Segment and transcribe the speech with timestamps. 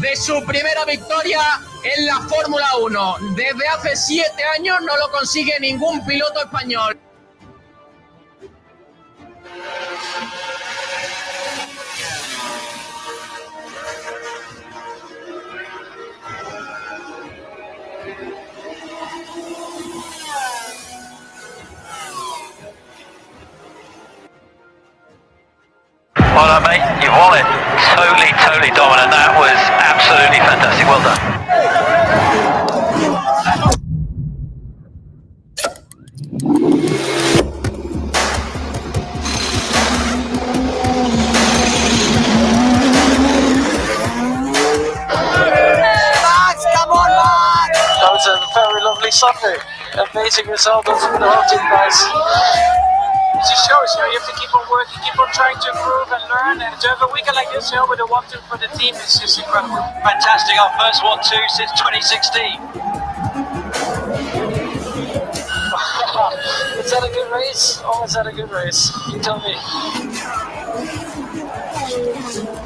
[0.00, 1.40] De su primera victoria
[1.82, 3.16] en la Fórmula 1.
[3.36, 6.99] Desde hace siete años no lo consigue ningún piloto español.
[49.20, 49.60] Sunday.
[50.16, 51.92] Amazing result of the whole team, guys.
[53.36, 55.68] It just shows, you know, you have to keep on working, keep on trying to
[55.76, 56.56] improve and learn.
[56.64, 58.72] And to have a weekend like this, you know, with a one two for the
[58.80, 59.76] team is just incredible.
[60.00, 60.56] Fantastic.
[60.56, 62.00] Our first one two since 2016.
[66.80, 67.78] Is that a good race?
[67.84, 68.90] Oh, is that a good race?
[69.12, 69.54] You tell me.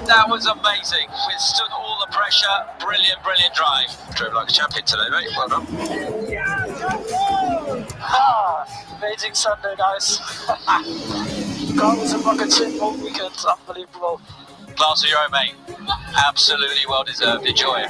[0.06, 1.08] That was amazing.
[1.28, 2.46] Withstood all the pressure.
[2.78, 3.88] Brilliant, brilliant drive.
[4.14, 5.30] Drove like a champion today, mate.
[5.34, 5.66] Well done.
[8.00, 8.66] Ah,
[8.98, 10.18] amazing Sunday, guys.
[11.76, 13.32] God was a bucket shit all weekend.
[13.48, 14.20] Unbelievable.
[14.76, 15.54] Class of your own, mate.
[16.28, 17.46] Absolutely well deserved.
[17.46, 17.88] Enjoy it.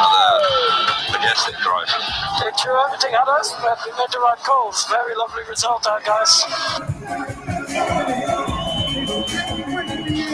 [0.00, 0.40] Another
[1.12, 1.92] majestic drive.
[2.40, 4.86] They threw everything at us, but we made the right calls.
[4.88, 6.44] Very lovely result, uh, guys.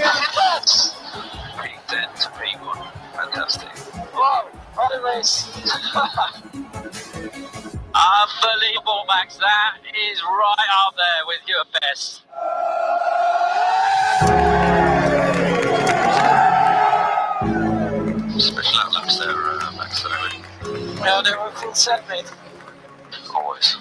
[0.01, 2.79] P10 to P1.
[3.15, 3.69] Fantastic.
[4.15, 5.47] Wow, what a race.
[7.95, 9.37] Unbelievable, Max.
[9.37, 9.77] That
[10.11, 12.23] is right up there with your best.
[18.41, 20.05] Special outlaps there, uh, Max.
[21.05, 22.25] Yeah, they were full set, mate.
[23.35, 23.77] Always.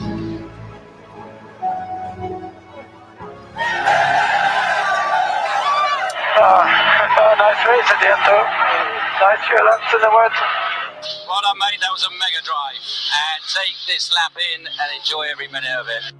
[6.41, 6.63] Oh,
[7.35, 8.47] nice race at the end, though.
[9.19, 10.31] Nice in the word.
[11.27, 11.79] Well done, mate.
[11.81, 12.79] That was a mega drive.
[12.79, 16.15] And take this lap in and enjoy every minute of it.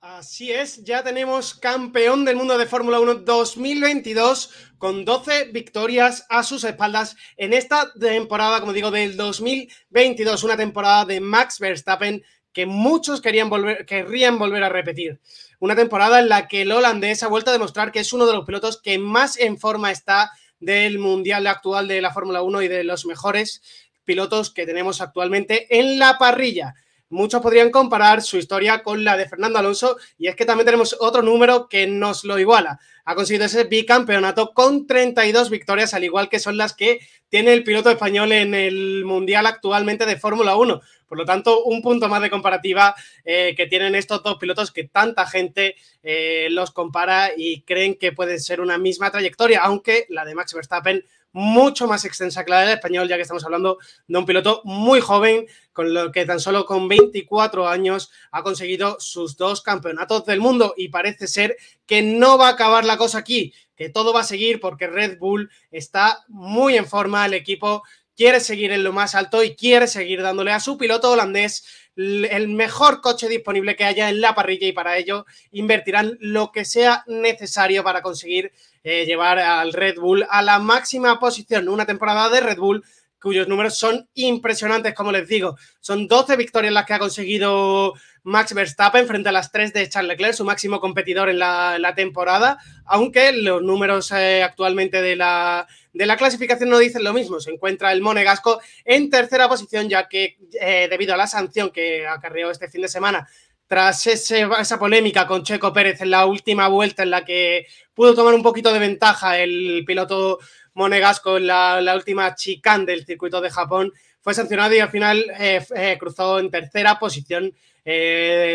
[0.00, 6.42] Así es, ya tenemos campeón del mundo de Fórmula 1 2022 con 12 victorias a
[6.42, 12.66] sus espaldas en esta temporada, como digo, del 2022, una temporada de Max Verstappen que
[12.66, 15.20] muchos querían volver, querrían volver a repetir.
[15.58, 18.32] Una temporada en la que el holandés ha vuelto a demostrar que es uno de
[18.32, 22.68] los pilotos que más en forma está del mundial actual de la Fórmula 1 y
[22.68, 23.62] de los mejores
[24.04, 26.74] pilotos que tenemos actualmente en la parrilla
[27.12, 30.96] muchos podrían comparar su historia con la de Fernando Alonso y es que también tenemos
[30.98, 32.80] otro número que nos lo iguala.
[33.04, 37.64] Ha conseguido ese bicampeonato con 32 victorias, al igual que son las que tiene el
[37.64, 40.80] piloto español en el Mundial actualmente de Fórmula 1.
[41.12, 44.84] Por lo tanto, un punto más de comparativa eh, que tienen estos dos pilotos que
[44.84, 50.24] tanta gente eh, los compara y creen que puede ser una misma trayectoria, aunque la
[50.24, 53.76] de Max Verstappen mucho más extensa que la del español, ya que estamos hablando
[54.06, 58.96] de un piloto muy joven, con lo que tan solo con 24 años ha conseguido
[58.98, 60.72] sus dos campeonatos del mundo.
[60.78, 64.24] Y parece ser que no va a acabar la cosa aquí, que todo va a
[64.24, 67.82] seguir porque Red Bull está muy en forma, el equipo
[68.16, 71.64] quiere seguir en lo más alto y quiere seguir dándole a su piloto holandés
[71.94, 76.64] el mejor coche disponible que haya en la parrilla y para ello invertirán lo que
[76.64, 81.68] sea necesario para conseguir eh, llevar al Red Bull a la máxima posición.
[81.68, 82.82] Una temporada de Red Bull
[83.20, 85.56] cuyos números son impresionantes, como les digo.
[85.80, 87.94] Son 12 victorias las que ha conseguido
[88.24, 92.58] Max Verstappen frente a las 3 de Charles Leclerc, su máximo competidor en la, temporada,
[92.84, 97.40] aunque los números eh, actualmente de la, de la clasificación no dicen lo mismo.
[97.40, 102.06] Se encuentra el Monegasco en tercera posición, ya que eh, debido a la sanción que
[102.06, 103.28] acarreó este fin de semana
[103.72, 108.34] tras esa polémica con Checo Pérez en la última vuelta en la que pudo tomar
[108.34, 110.40] un poquito de ventaja el piloto
[110.74, 113.92] monegasco en la, última chicane del circuito de Japón,
[114.22, 117.52] fue sancionado y al final eh, eh, cruzó en tercera posición
[117.84, 118.54] eh,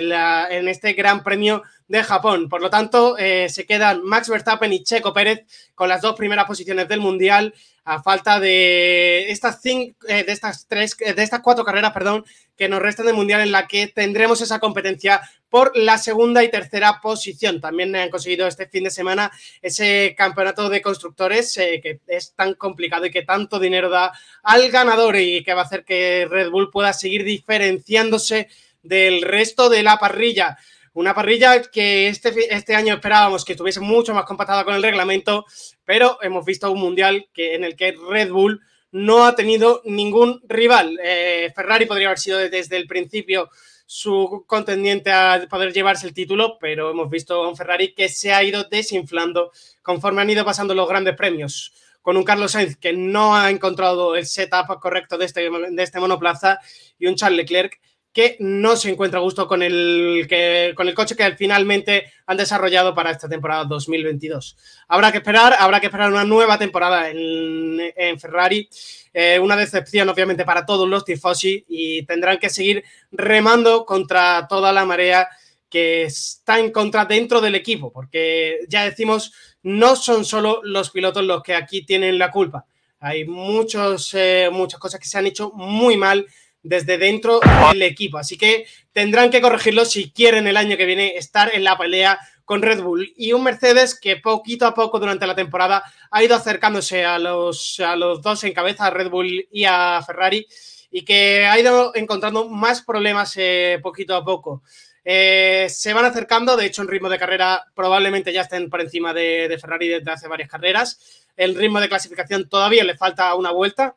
[0.50, 2.48] en este Gran Premio de Japón.
[2.50, 6.88] Por lo tanto, se quedan Max Verstappen y Checo Pérez con las dos primeras posiciones
[6.88, 7.54] del Mundial
[7.90, 12.26] a falta de estas, cinco, de estas tres, de estas cuatro carreras, perdón,
[12.58, 16.52] que nos restan del Mundial en la que tendremos esa competencia por la segunda y
[16.52, 17.62] tercera posición.
[17.62, 19.32] También han conseguido este fin de semana
[19.62, 24.12] ese campeonato de constructores eh, que es tan complicado y que tanto dinero da
[24.44, 28.50] al ganador y que va a hacer que Red Bull pueda seguir diferenciándose
[28.84, 30.58] del resto de la parrilla.
[30.98, 35.46] Una parrilla que este, este año esperábamos que estuviese mucho más compactada con el reglamento,
[35.86, 38.62] pero hemos visto un mundial que, en el que Red Bull
[38.92, 41.00] no ha tenido ningún rival.
[41.04, 43.52] Eh, Ferrari podría haber sido desde el principio
[43.86, 48.34] su contendiente a poder llevarse el título, pero hemos visto a un Ferrari que se
[48.34, 49.52] ha ido desinflando
[49.84, 51.74] conforme han ido pasando los grandes premios.
[52.02, 56.00] Con un Carlos Sainz que no ha encontrado el setup correcto de este, de este
[56.00, 56.58] monoplaza
[56.98, 57.80] y un Charles Leclerc
[58.18, 62.36] que no se encuentra a gusto con el, que, con el coche que finalmente han
[62.36, 64.58] desarrollado para esta temporada 2022.
[64.88, 68.68] Habrá que esperar, habrá que esperar una nueva temporada en, Ferrari.
[69.14, 74.74] Eh, una decepción, obviamente, para todos los tifosi y tendrán que seguir remando contra toda
[74.74, 75.30] la marea
[75.70, 81.24] que está en contra dentro del equipo, porque ya decimos, no son solo los pilotos
[81.24, 82.66] los que aquí tienen la culpa.
[83.00, 86.26] Hay muchos, eh, muchas cosas que se han hecho muy mal
[86.68, 87.40] desde dentro
[87.72, 88.18] del equipo.
[88.18, 92.20] Así que tendrán que corregirlo si quieren el año que viene estar en la pelea
[92.46, 93.14] con Red Bull.
[93.16, 97.80] Y un Mercedes que poquito a poco durante la temporada ha ido acercándose a los,
[97.80, 100.46] a los dos en cabeza, a Red Bull y a Ferrari,
[100.92, 104.64] y que ha ido encontrando más problemas eh, poquito a poco.
[105.04, 109.14] Eh, se van acercando, de hecho, en ritmo de carrera probablemente ya estén por encima
[109.14, 111.28] de, de Ferrari desde hace varias carreras.
[111.36, 113.96] El ritmo de clasificación todavía le falta una vuelta,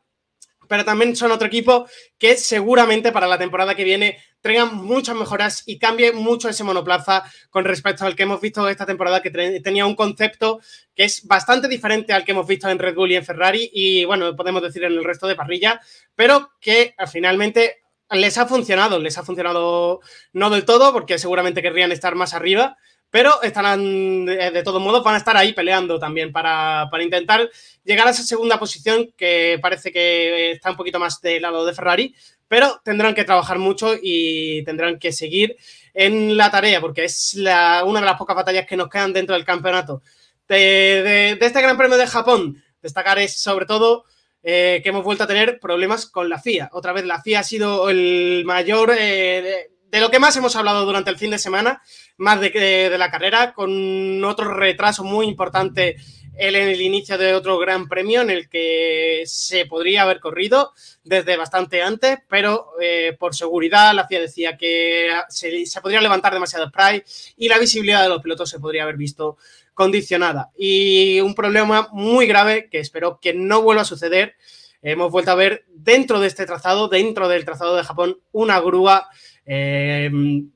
[0.71, 1.85] pero también son otro equipo
[2.17, 7.25] que seguramente para la temporada que viene traigan muchas mejoras y cambie mucho ese monoplaza
[7.49, 10.61] con respecto al que hemos visto esta temporada, que tenía un concepto
[10.95, 14.05] que es bastante diferente al que hemos visto en Red Bull y en Ferrari y,
[14.05, 15.81] bueno, podemos decir en el resto de parrilla,
[16.15, 19.99] pero que finalmente les ha funcionado, les ha funcionado
[20.31, 22.77] no del todo, porque seguramente querrían estar más arriba,
[23.11, 27.47] pero estarán, de todos modos, van a estar ahí peleando también para, intentar
[27.83, 31.73] llegar a esa segunda posición que parece que está un poquito más del lado de
[31.73, 32.15] Ferrari,
[32.47, 35.57] pero tendrán que trabajar mucho y tendrán que seguir
[35.93, 39.45] en la tarea porque es una de las pocas batallas que nos quedan dentro del
[39.45, 40.01] campeonato.
[40.47, 44.05] de, este Gran Premio de Japón, destacar es sobre todo
[44.43, 46.69] eh, que hemos vuelto a tener problemas con la FIA.
[46.73, 50.83] Otra vez la FIA ha sido el mayor, eh, de, lo que más hemos hablado
[50.83, 51.81] durante el fin de semana,
[52.21, 55.97] más de, de la carrera, con otro retraso muy importante
[56.37, 60.73] en el inicio de otro gran premio en el que se podría haber corrido
[61.03, 66.33] desde bastante antes, pero eh, por seguridad la FIA decía que se, se, podría levantar
[66.33, 67.03] demasiado spray
[67.37, 69.37] y la visibilidad de los pilotos se podría haber visto
[69.73, 70.51] condicionada.
[70.57, 74.35] Y un problema muy grave que espero que no vuelva a suceder.
[74.83, 79.09] Hemos vuelto a ver dentro de este trazado, dentro del trazado de Japón, una grúa
[79.53, 80.09] eh,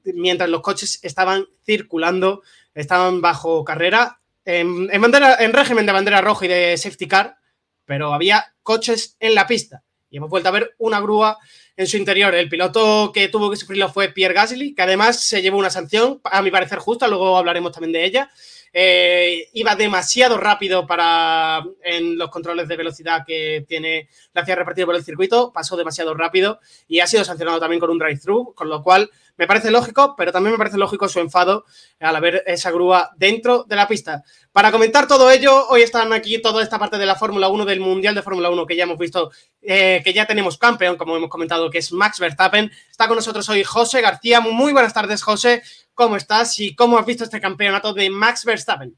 [0.05, 6.47] mientras los coches estaban circulando, estaban bajo carrera en, en, régimen de bandera roja y
[6.47, 7.35] de safety car,
[7.83, 9.83] pero había coches en la pista.
[10.09, 11.37] Y hemos vuelto a ver una grúa
[11.75, 12.33] en su interior.
[12.35, 16.21] El piloto que tuvo que sufrirlo fue Pierre Gasly, que además se llevó una sanción,
[16.23, 18.31] a mi parecer justa, luego hablaremos también de ella.
[18.77, 24.87] Eh, iba demasiado rápido para en los controles de velocidad que tiene la FIA repartido
[24.87, 28.67] por el circuito, pasó demasiado rápido y ha sido sancionado también con un drive-thru, con
[28.67, 31.65] lo cual me parece lógico, pero también me parece lógico su enfado
[31.99, 34.23] al ver esa grúa dentro de la pista.
[34.51, 37.79] Para comentar todo ello, hoy están aquí toda esta parte de la Fórmula 1, del
[37.79, 41.29] Mundial de Fórmula 1, que ya hemos visto, eh, que ya tenemos campeón, como hemos
[41.29, 42.71] comentado, que es Max Verstappen.
[42.89, 44.39] Está con nosotros hoy José García.
[44.39, 45.61] Muy buenas tardes, José.
[45.93, 48.95] ¿Cómo estás y cómo has visto este campeonato de Max Verstappen?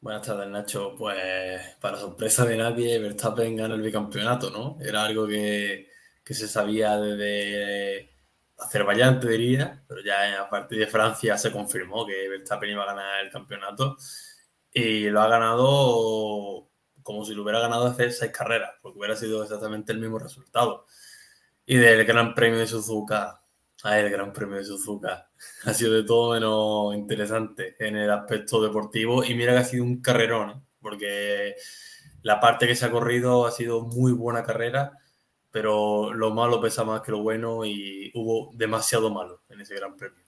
[0.00, 0.94] Buenas tardes, Nacho.
[0.96, 4.78] Pues para sorpresa de nadie, Verstappen gana el bicampeonato, ¿no?
[4.80, 5.88] Era algo que,
[6.24, 8.10] se sabía desde
[8.58, 12.86] Azerbaiyán, te diría, pero ya a partir de Francia se confirmó que Verstappen iba a
[12.94, 13.96] ganar el campeonato
[14.72, 16.68] y lo ha ganado
[17.02, 20.86] como si lo hubiera ganado hace seis carreras, porque hubiera sido exactamente el mismo resultado.
[21.64, 23.40] Y del Gran Premio de Suzuka,
[23.84, 25.30] Ah, el Gran Premio de Suzuka.
[25.64, 29.24] Ha sido de todo menos interesante en el aspecto deportivo.
[29.24, 30.62] Y mira que ha sido un carrerón, ¿eh?
[30.80, 31.54] porque
[32.22, 34.98] la parte que se ha corrido ha sido muy buena carrera,
[35.50, 39.96] pero lo malo pesa más que lo bueno y hubo demasiado malo en ese Gran
[39.96, 40.24] Premio.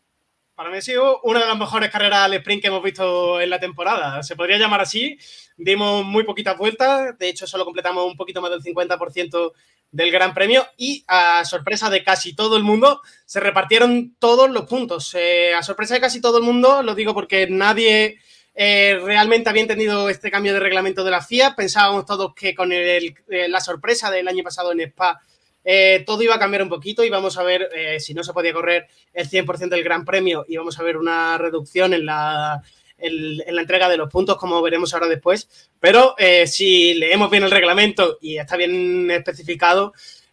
[0.54, 3.48] Para mí ha sido una de las mejores carreras al sprint que hemos visto en
[3.48, 4.22] la temporada.
[4.22, 5.18] Se podría llamar así.
[5.56, 7.16] Dimos muy poquitas vueltas.
[7.18, 9.52] De hecho, solo completamos un poquito más del 50%
[9.90, 14.66] del Gran Premio y a sorpresa de casi todo el mundo se repartieron todos los
[14.66, 15.14] puntos.
[15.14, 18.18] Eh, a sorpresa de casi todo el mundo, lo digo porque nadie
[18.54, 21.54] eh, realmente había entendido este cambio de reglamento de la FIA.
[21.56, 25.20] Pensábamos todos que con el, eh, la sorpresa del año pasado en Spa
[26.06, 28.88] todo iba a cambiar un poquito y vamos a ver si no se podía correr
[29.12, 32.62] el 100% del Gran Premio y vamos a ver una reducción en la
[33.00, 35.48] en la entrega de los puntos, como veremos ahora después.
[35.80, 39.92] Pero eh, si leemos bien el reglamento y está bien especificado,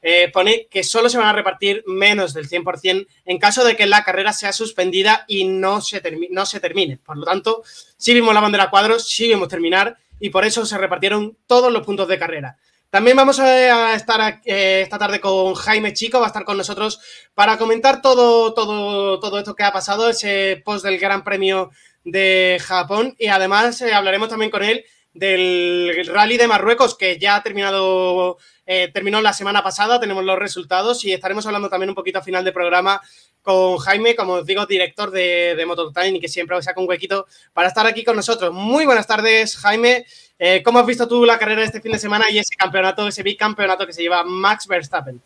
[0.10, 3.88] eh, pone que solo se van a repartir menos del 100% en caso de que
[3.88, 6.96] la carrera sea suspendida y no se, no se termine.
[6.96, 7.62] Por lo tanto,
[7.98, 11.86] si vimos la bandera cuadros, sí vimos terminar y por eso se repartieron todos los
[11.86, 12.58] puntos de carrera.
[12.90, 17.02] También vamos a estar eh, esta tarde con Jaime Chico, va a estar con nosotros
[17.34, 21.72] para comentar todo, todo, todo esto que ha pasado, ese post del Gran Premio
[22.06, 27.36] de Japón y además eh, hablaremos también con él del rally de Marruecos que ya
[27.36, 28.38] ha terminado,
[28.70, 32.22] eh, terminó la semana pasada, tenemos los resultados y estaremos hablando también un poquito a
[32.22, 33.02] final de programa
[33.42, 36.90] con Jaime, como os digo, director de, de Mototime y que siempre os saca un
[36.90, 38.54] huequito para estar aquí con nosotros.
[38.54, 40.06] Muy buenas tardes, Jaime.
[40.38, 43.08] Eh, ¿Cómo has visto tú la carrera de este fin de semana y ese campeonato,
[43.08, 45.22] ese bicampeonato que se lleva Max Verstappen?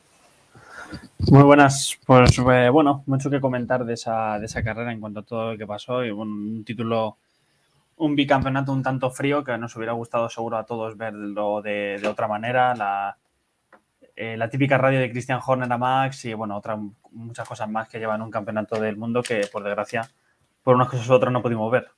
[1.32, 5.22] Muy buenas, pues eh, bueno, mucho que comentar de esa, de esa carrera en cuanto
[5.22, 7.18] a todo lo que pasó y bueno, un título,
[7.98, 12.08] un bicampeonato un tanto frío que nos hubiera gustado seguro a todos verlo de, de
[12.08, 13.18] otra manera, la,
[14.24, 16.78] eh, la típica radio de Christian Horner a Max y bueno, otras
[17.10, 20.08] muchas cosas más que llevan un campeonato del mundo que por desgracia
[20.62, 21.90] por unas cosas u otras no pudimos ver.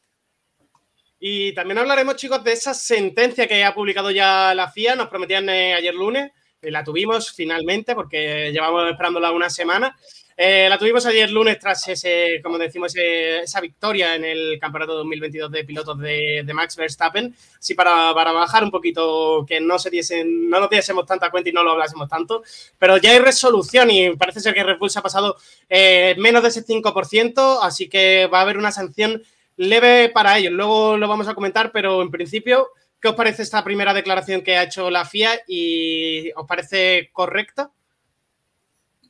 [1.20, 5.50] Y también hablaremos, chicos, de esa sentencia que ha publicado ya la FIA, nos prometían
[5.50, 9.94] eh, ayer lunes, la tuvimos finalmente porque llevamos esperándola una semana.
[10.36, 15.52] Eh, la tuvimos ayer lunes tras ese, como decimos, esa victoria en el campeonato 2022
[15.52, 17.36] de pilotos de, Max Verstappen.
[17.60, 21.54] Sí, para, bajar un poquito, que no se diesen, no nos diésemos tanta cuenta y
[21.54, 22.44] no lo hablásemos tanto.
[22.78, 25.38] Pero ya hay resolución y parece ser que Red Bull se ha pasado
[25.70, 29.22] eh, menos de ese 5%, así que va a haber una sanción
[29.58, 30.54] leve para ellos.
[30.54, 32.70] Luego lo vamos a comentar, pero en principio
[33.04, 37.70] ¿Qué os parece esta primera declaración que ha hecho la FIA y os parece correcta?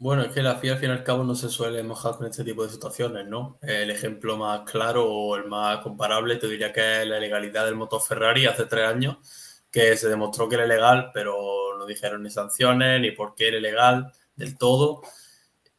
[0.04, 2.28] Bueno, es que la FIA al fin y al cabo no se suele mojar con
[2.28, 3.58] este tipo de situaciones, ¿no?
[3.62, 7.78] El ejemplo más claro o el más comparable te diría que es la ilegalidad del
[7.78, 9.16] motor Ferrari hace tres años,
[9.72, 13.58] que se demostró que era legal, pero no dijeron ni sanciones, ni por qué era
[13.60, 15.04] ilegal del todo,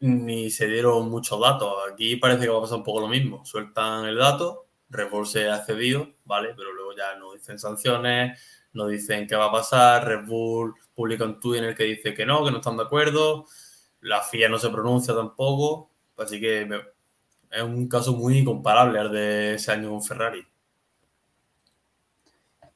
[0.01, 1.75] ni se dieron muchos datos.
[1.93, 3.45] Aquí parece que va a pasar un poco lo mismo.
[3.45, 6.55] Sueltan el dato, Red Bull se ha cedido, ¿vale?
[6.57, 8.41] Pero luego ya no dicen sanciones,
[8.73, 12.15] no dicen qué va a pasar, Red Bull publica un tuit en el que dice
[12.15, 13.45] que no, que no están de acuerdo,
[14.05, 16.69] la FIA no se pronuncia tampoco, así que
[17.51, 20.47] es un caso muy comparable al de ese año con Ferrari.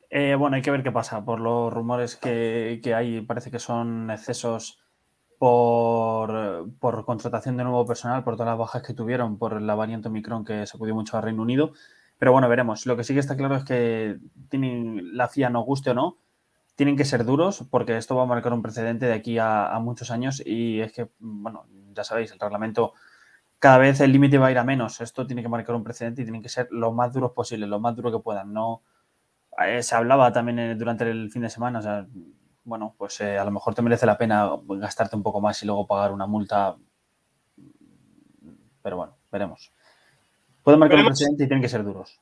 [0.08, 1.23] Eh, bueno, hay que ver qué pasa.
[1.23, 4.78] Por los rumores que, hay, parece que son excesos
[5.38, 10.08] por, por, contratación de nuevo personal, por todas las bajas que tuvieron, por la variante
[10.08, 11.73] Omicron que sacudió mucho a Reino Unido.
[12.18, 12.87] Pero bueno, veremos.
[12.87, 14.16] Lo que sí que está claro es que
[14.50, 16.16] la FIA no guste o no,
[16.78, 20.12] tienen que ser duros porque esto va a marcar un precedente de aquí a, muchos
[20.12, 22.94] años y es que, bueno, ya sabéis, el reglamento
[23.58, 25.00] cada vez el límite va a ir a menos.
[25.00, 27.80] Esto tiene que marcar un precedente y tienen que ser lo más duros posible, lo
[27.80, 28.52] más duro que puedan.
[28.52, 28.82] No
[29.66, 32.06] eh, se hablaba también durante el fin de semana, o sea,
[32.62, 35.66] bueno, pues eh, a lo mejor te merece la pena gastarte un poco más y
[35.66, 36.76] luego pagar una multa.
[38.82, 39.73] Pero bueno, veremos.
[40.62, 42.20] Pueden marcar un precedente y tienen que ser duros.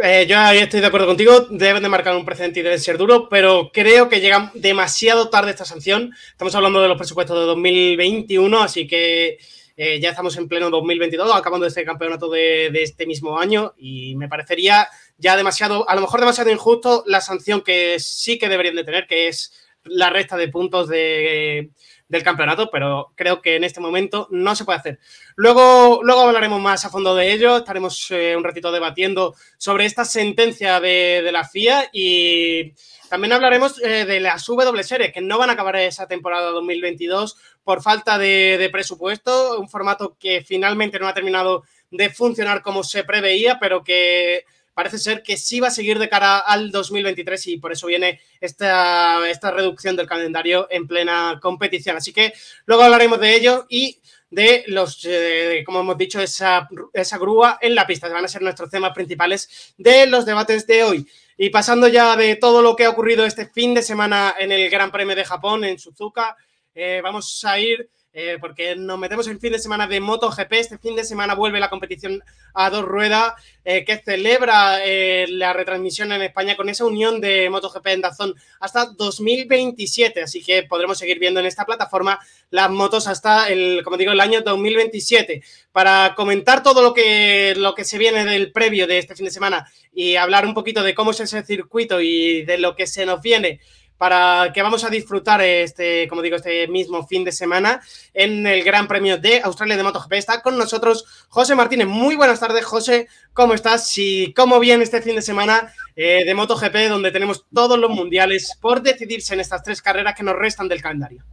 [0.00, 3.28] Eh, yo estoy de acuerdo contigo, deben de marcar un precedente y deben ser duros,
[3.30, 6.12] pero creo que llega demasiado tarde esta sanción.
[6.32, 9.38] Estamos hablando de los presupuestos de 2021, así que
[9.76, 14.28] eh, ya estamos en pleno 2022, acabando este campeonato de, este mismo año y me
[14.28, 14.88] parecería
[15.18, 19.06] ya demasiado, a lo mejor demasiado injusto la sanción que sí que deberían de tener,
[19.06, 19.52] que es
[19.84, 21.70] la resta de puntos de
[22.08, 24.98] del campeonato, pero creo que en este momento no se puede hacer.
[25.34, 30.04] Luego, luego hablaremos más a fondo de ello, estaremos eh, un ratito debatiendo sobre esta
[30.04, 32.72] sentencia de, la FIA y
[33.08, 37.36] también hablaremos eh, de las W Series, que no van a acabar esa temporada 2022
[37.64, 42.84] por falta de, de presupuesto, un formato que finalmente no ha terminado de funcionar como
[42.84, 44.44] se preveía, pero que
[44.76, 48.20] parece ser que sí va a seguir de cara al 2023 y por eso viene
[48.42, 51.96] esta, esta reducción del calendario en plena competición.
[51.96, 52.34] Así que
[52.66, 57.74] luego hablaremos de ello y de los, eh, como hemos dicho, esa, esa grúa en
[57.74, 61.08] la pista, van a ser nuestros temas principales de los debates de hoy.
[61.38, 64.68] Y pasando ya de todo lo que ha ocurrido este fin de semana en el
[64.68, 66.36] Gran Premio de Japón, en Suzuka,
[66.74, 70.50] eh, vamos a ir eh, porque nos metemos en fin de semana de MotoGP.
[70.54, 72.22] Este fin de semana vuelve la competición
[72.54, 77.50] a dos ruedas eh, que celebra eh, la retransmisión en España con esa unión de
[77.50, 80.22] MotoGP en Dazón hasta 2027.
[80.22, 84.20] Así que podremos seguir viendo en esta plataforma las motos hasta el, como digo, el
[84.20, 85.42] año 2027.
[85.70, 89.30] Para comentar todo lo que, lo que se viene del previo de este fin de
[89.30, 93.04] semana y hablar un poquito de cómo es ese circuito y de lo que se
[93.04, 93.60] nos viene
[93.98, 97.80] para que vamos a disfrutar este, como digo, este mismo fin de semana
[98.12, 100.12] en el Gran Premio de Australia de MotoGP.
[100.14, 101.86] Está con nosotros José Martínez.
[101.86, 103.08] Muy buenas tardes, José.
[103.32, 103.92] ¿Cómo estás?
[103.96, 108.56] ¿Y cómo viene este fin de semana eh, de MotoGP, donde tenemos todos los mundiales
[108.60, 111.24] por decidirse en estas tres carreras que nos restan del calendario?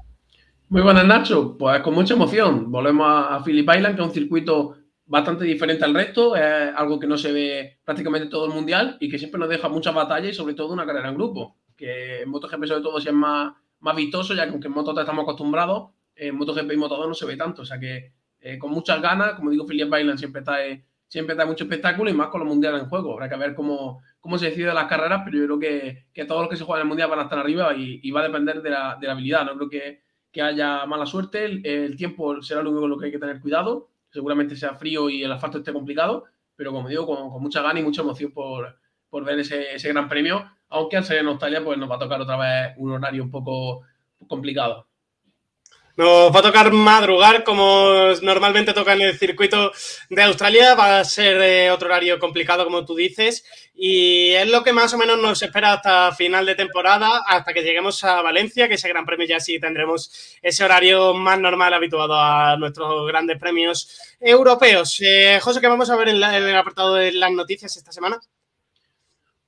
[0.70, 1.58] Muy buenas, Nacho.
[1.58, 2.72] Pues con mucha emoción.
[2.72, 7.06] Volvemos a, Phillip Island, que es un circuito bastante diferente al resto, es algo que
[7.06, 10.34] no se ve prácticamente todo el mundial y que siempre nos deja muchas batallas y
[10.34, 13.96] sobre todo una carrera en grupo que en MotoGP sobre todo si es más, más
[13.96, 17.36] vistoso, ya que aunque en Moto estamos acostumbrados, en MotoGP y Moto2 no se ve
[17.36, 20.58] tanto, o sea que eh, con muchas ganas, como digo, Philip Bailan siempre está,
[21.08, 24.02] siempre está mucho espectáculo y más con los mundiales en juego, habrá que ver cómo,
[24.22, 26.82] cómo se deciden las carreras, pero yo creo que, que todos los que se juegan
[26.82, 29.14] en el mundial van a estar arriba y, va a depender de la, de la,
[29.14, 32.98] habilidad, no creo que, que haya mala suerte, el, tiempo será lo único con lo
[32.98, 36.24] que hay que tener cuidado, seguramente sea frío y el asfalto esté complicado,
[36.56, 38.78] pero como digo, con, con mucha gana y mucha emoción por,
[39.14, 42.00] por ver ese, ese gran premio aunque al ser en Australia, pues nos va a
[42.00, 43.82] tocar otra vez un horario un poco
[44.28, 44.88] complicado.
[45.96, 49.72] Nos va a tocar madrugar como normalmente toca en el circuito
[50.10, 50.74] de Australia.
[50.74, 53.46] Va a ser eh, otro horario complicado, como tú dices.
[53.76, 57.62] Y es lo que más o menos nos espera hasta final de temporada, hasta que
[57.62, 62.16] lleguemos a Valencia, que ese gran premio ya sí tendremos ese horario más normal habituado
[62.16, 65.00] a nuestros grandes premios europeos.
[65.02, 68.20] Eh, José, ¿qué vamos a ver en, en el apartado de las noticias esta semana?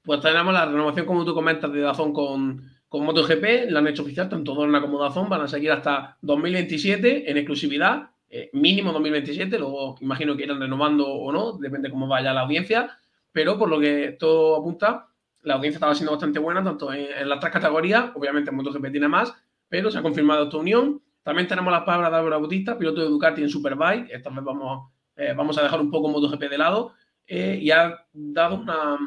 [0.06, 4.04] Pues tenemos la renovación, como tú comentas, de Dazón con, con MotoGP, la han hecho
[4.04, 9.58] oficial, tanto Dorna como Dazón, van a seguir hasta 2027 en exclusividad, eh, mínimo 2027,
[9.58, 12.98] luego imagino que irán renovando o no, depende cómo vaya la audiencia,
[13.32, 15.08] pero por lo que todo apunta,
[15.42, 19.34] la audiencia estaba siendo bastante buena, tanto en, las tres categorías, obviamente MotoGP tiene más,
[19.68, 21.02] pero se ha confirmado esta unión.
[21.24, 24.92] También tenemos las palabras de Álvaro Bautista, piloto de Ducati en Superbike, esta vez vamos,
[25.16, 26.94] eh, vamos a dejar un poco MotoGP de lado,
[27.26, 28.98] eh, y ha dado una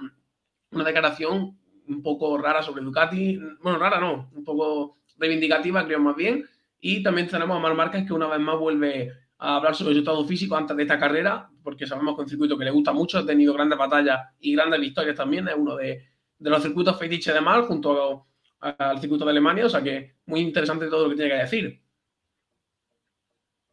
[0.70, 3.38] una declaración un poco rara sobre Ducati.
[3.62, 6.44] Bueno, rara no, un poco reivindicativa, creo más bien.
[6.80, 10.00] Y también tenemos a Mar Márquez que una vez más vuelve a hablar sobre su
[10.00, 12.92] estado físico antes de esta carrera, porque sabemos que es un circuito que le gusta
[12.92, 16.04] mucho, ha tenido grandes batallas y grandes victorias también, es uno de,
[16.40, 18.26] los circuitos fetiche de Mar junto
[18.60, 21.80] al circuito de Alemania, o sea que muy interesante todo lo que tiene que decir.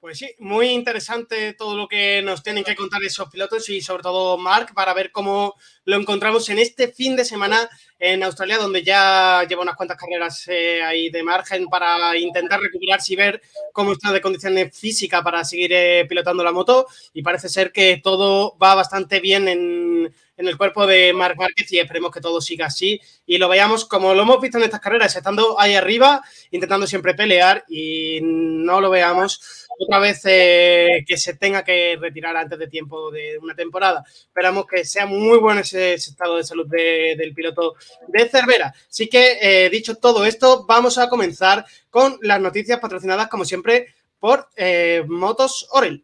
[0.05, 4.03] Pues sí, muy interesante todo lo que nos tienen que contar esos pilotos y sobre
[4.03, 8.83] todo Mark para ver cómo lo encontramos en este fin de semana en Australia, donde
[8.83, 13.41] ya lleva unas cuantas carreras eh, ahí de margen para intentar recuperarse y ver
[13.73, 16.85] cómo está de condiciones físicas para seguir eh, pilotando la moto.
[17.11, 21.71] Y parece ser que todo va bastante bien en, en el cuerpo de Marc Márquez
[21.71, 24.81] y esperemos que todo siga así y lo veamos como lo hemos visto en estas
[24.81, 31.17] carreras, estando ahí arriba, intentando siempre pelear y no lo veamos otra vez eh, que
[31.17, 34.03] se tenga que retirar antes de tiempo de una temporada.
[34.07, 37.75] Esperamos que sea muy bueno ese, estado de salud del piloto
[38.07, 38.73] de Cervera.
[38.89, 43.93] Así que, eh, dicho todo esto, vamos a comenzar con las noticias patrocinadas, como siempre,
[44.19, 46.03] por eh, Motos Orel.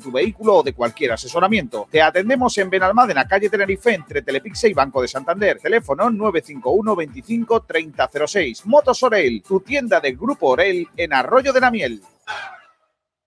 [0.00, 1.86] tu vehículo o de cualquier asesoramiento.
[1.90, 5.58] Te atendemos en Benalmádena, calle Tenerife, entre Telepixe y Banco de Santander.
[5.58, 8.66] Teléfono 951 25 3006.
[8.66, 12.02] Motos Orel, tu tienda del Grupo Orel en Arroyo de la Miel.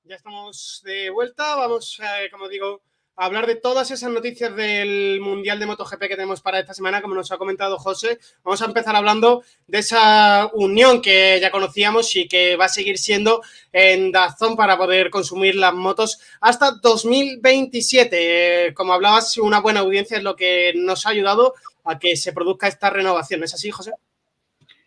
[0.03, 1.55] Ya estamos de vuelta.
[1.55, 2.81] Vamos, eh, como digo,
[3.15, 7.15] hablar de todas esas noticias del Mundial de MotoGP que tenemos para esta semana, como
[7.15, 8.19] nos ha comentado José.
[8.43, 12.97] Vamos a empezar hablando de esa unión que ya conocíamos y que va a seguir
[12.97, 18.67] siendo en Dazón para poder consumir las motos hasta 2027.
[18.67, 22.33] Eh, como hablabas, una buena audiencia es lo que nos ha ayudado a que se
[22.33, 23.43] produzca esta renovación.
[23.43, 23.91] ¿Es así, José?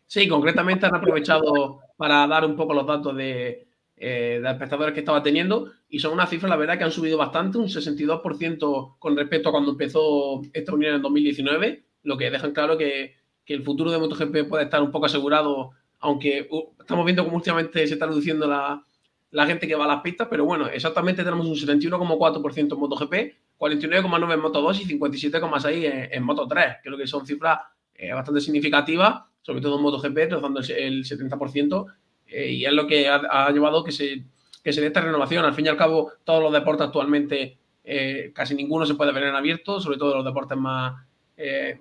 [0.07, 3.66] Sí, concretamente han aprovechado para dar un poco los datos de,
[3.97, 7.17] eh, de espectadores que estaba teniendo y son unas cifras, la verdad, que han subido
[7.17, 12.53] bastante, un 62% con respecto a cuando empezó esta unión en 2019, lo que dejan
[12.53, 17.07] claro que, que el futuro de MotoGP puede estar un poco asegurado, aunque uh, estamos
[17.07, 18.83] viendo cómo últimamente se está reduciendo la,
[19.31, 23.13] la gente que va a las pistas, pero bueno, exactamente tenemos un 71,4% en MotoGP,
[23.59, 26.81] 49,9% en Moto2 y 57,6% en, en Moto3.
[26.83, 27.61] Creo que son cifras
[27.95, 31.87] eh, bastante significativas, sobre todo en MotoGP, rozando el, el 70%,
[32.29, 34.23] eh, y es lo que ha, llevado que se,
[34.63, 35.45] que se dé esta renovación.
[35.45, 39.25] Al fin y al cabo, todos los deportes actualmente, eh, casi ninguno se puede ver
[39.25, 41.05] en abierto, sobre todo los deportes más
[41.37, 41.81] eh,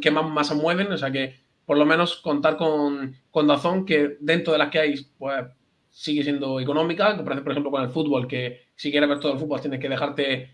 [0.00, 4.16] que más masa mueven, o sea que por lo menos contar con, con Dazón, que
[4.20, 5.46] dentro de las que hay, pues
[5.90, 9.60] sigue siendo económica, por ejemplo con el fútbol, que si quieres ver todo el fútbol
[9.60, 10.50] tienes que dejarte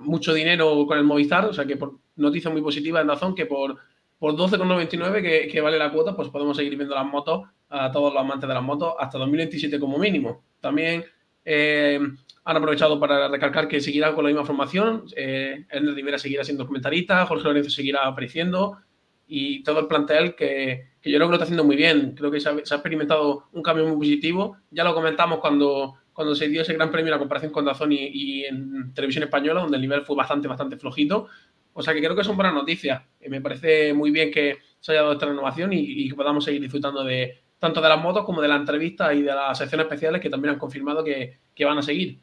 [0.00, 3.46] mucho dinero con el Movistar, o sea que por noticia muy positiva en Dazón, que
[3.46, 3.76] por,
[4.18, 8.12] por 12,99 que, que vale la cuota, pues podemos seguir viendo las motos a todos
[8.12, 10.44] los amantes de las motos hasta 2027 como mínimo.
[10.60, 11.04] También
[11.44, 11.98] eh,
[12.44, 15.04] han aprovechado para recalcar que seguirá con la misma formación.
[15.16, 18.78] Eh, Rivera seguirá siendo comentarista, Jorge Lorenzo seguirá apareciendo
[19.26, 22.14] y todo el plantel que, que yo creo que lo está haciendo muy bien.
[22.16, 24.58] Creo que se ha, experimentado un cambio muy positivo.
[24.70, 28.08] Ya lo comentamos cuando, cuando se dio ese gran premio la comparación con Dazón y,
[28.12, 31.28] y, en televisión española, donde el nivel fue bastante, bastante flojito.
[31.74, 33.02] O sea que creo que son buenas noticias.
[33.28, 37.04] me parece muy bien que se haya dado esta renovación y, que podamos seguir disfrutando
[37.04, 40.30] de, tanto de las motos como de la entrevista y de las secciones especiales que
[40.30, 42.18] también han confirmado que van a seguir.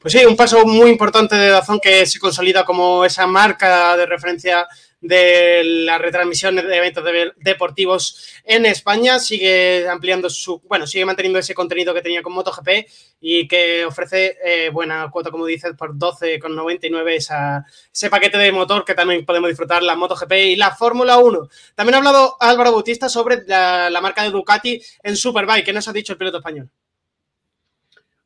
[0.00, 4.06] Pues sí, un paso muy importante de Dazón que se consolida como esa marca de
[4.06, 4.66] referencia
[5.00, 7.04] de la retransmisión de eventos
[7.36, 9.18] deportivos en España.
[9.18, 12.68] Sigue ampliando su, bueno, sigue manteniendo ese contenido que tenía con MotoGP
[13.20, 18.84] y que ofrece eh, buena cuota, como dices, por 12,99 esa, ese paquete de motor
[18.84, 21.48] que también podemos disfrutar la MotoGP y la Fórmula 1.
[21.74, 25.64] También ha hablado Álvaro Bautista sobre la, la marca de Ducati en Superbike.
[25.64, 26.70] ¿Qué nos ha dicho el piloto español?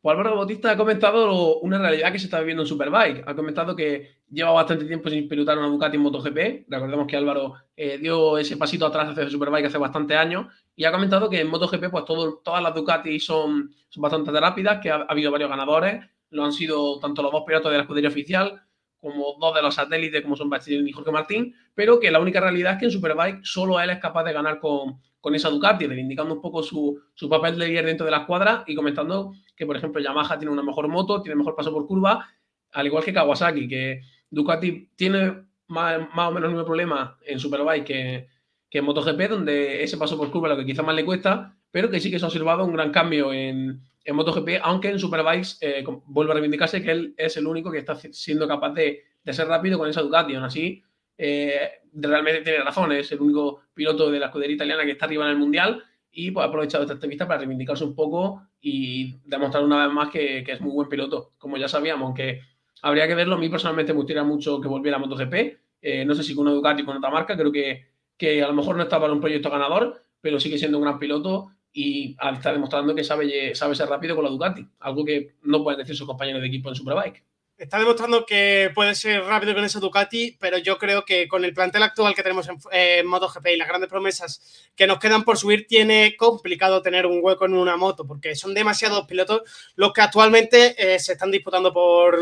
[0.05, 3.25] Pues Álvaro Bautista ha comentado una realidad que se está viviendo en Superbike.
[3.27, 6.67] Ha comentado que lleva bastante tiempo sin pilotar una Ducati en MotoGP.
[6.69, 10.49] Recordemos que Álvaro eh, dio ese pasito atrás hacia Superbike hace bastante años.
[10.77, 14.90] Y ha comentado que en MotoGP pues todo, todas las Ducati son, bastante rápidas, que
[14.90, 16.05] ha, ha, habido varios ganadores.
[16.29, 18.61] Lo han sido tanto los dos pilotos de la escudería oficial
[19.01, 21.55] como dos de los satélites como son Bastianini y Jorge Martín.
[21.75, 24.61] Pero que la única realidad es que en Superbike solo él es capaz de ganar
[24.61, 28.19] con, con esa Ducati, reivindicando un poco su, su papel de líder dentro de la
[28.19, 31.87] escuadra y comentando que, por ejemplo, Yamaha tiene una mejor moto, tiene mejor paso por
[31.87, 32.29] curva,
[32.73, 37.38] al igual que Kawasaki, que Ducati tiene más, más o menos el mismo problema en
[37.38, 38.29] Superbike que,
[38.69, 41.57] que en MotoGP, donde ese paso por curva es lo que quizá más le cuesta,
[41.71, 44.99] pero que sí que se ha observado un gran cambio en, en MotoGP, aunque en
[44.99, 49.03] Superbikes eh, vuelve a reivindicarse que él es el único que está siendo capaz de,
[49.23, 50.35] de ser rápido con esa Ducati.
[50.35, 50.83] Aún así,
[51.17, 55.25] eh, realmente tiene razón, es el único piloto de la escudería italiana que está arriba
[55.25, 55.83] en el Mundial
[56.14, 60.11] y pues ha aprovechado esta entrevista para reivindicarse un poco y demostrar una vez más
[60.11, 62.40] que, que es muy buen piloto, como ya sabíamos, aunque
[62.83, 63.35] habría que verlo.
[63.35, 65.35] A mí personalmente me gustaría mucho que volviera a MotoGP.
[65.83, 68.46] Eh, no sé si con una Ducati o con otra marca, creo que, que a
[68.46, 72.16] lo mejor no está para un proyecto ganador, pero sigue siendo un gran piloto y
[72.33, 75.96] está demostrando que sabe, sabe ser rápido con la Ducati, algo que no pueden decir
[75.96, 77.24] sus compañeros de equipo en Superbike
[77.57, 81.55] está demostrando que puede ser rápido con esa Ducati, pero yo creo que con el
[81.55, 85.67] plantel actual que tenemos en, MotoGP y las grandes promesas que nos quedan por subir,
[85.67, 89.43] tiene complicado tener un hueco en una moto, porque son demasiados pilotos
[89.77, 92.21] los que actualmente eh, se están disputando por,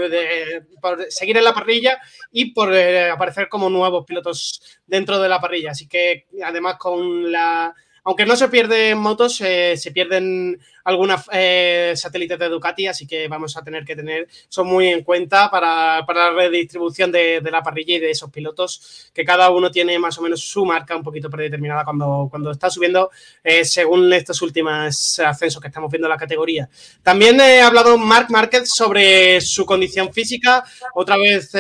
[1.09, 1.99] seguir en la parrilla
[2.31, 5.71] y por eh, aparecer como nuevos pilotos dentro de la parrilla.
[5.71, 11.93] Así que además con la aunque no se pierden motos, eh, se pierden algunas eh,
[11.95, 16.05] satélites de Ducati, así que vamos a tener que tener eso muy en cuenta para,
[16.05, 20.23] la redistribución de, la parrilla y de esos pilotos, que cada uno tiene más o
[20.23, 23.11] menos su marca un poquito predeterminada cuando, cuando está subiendo,
[23.45, 26.69] eh, según estos últimos ascensos que estamos viendo en la categoría.
[27.05, 31.51] También ha hablado Marc Márquez sobre su condición física, otra vez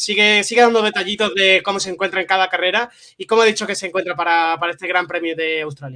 [0.00, 3.66] sigue, sigue dando detallitos de cómo se encuentra en cada carrera y cómo ha dicho
[3.66, 5.89] que se encuentra para, para este Gran Premio de Australia.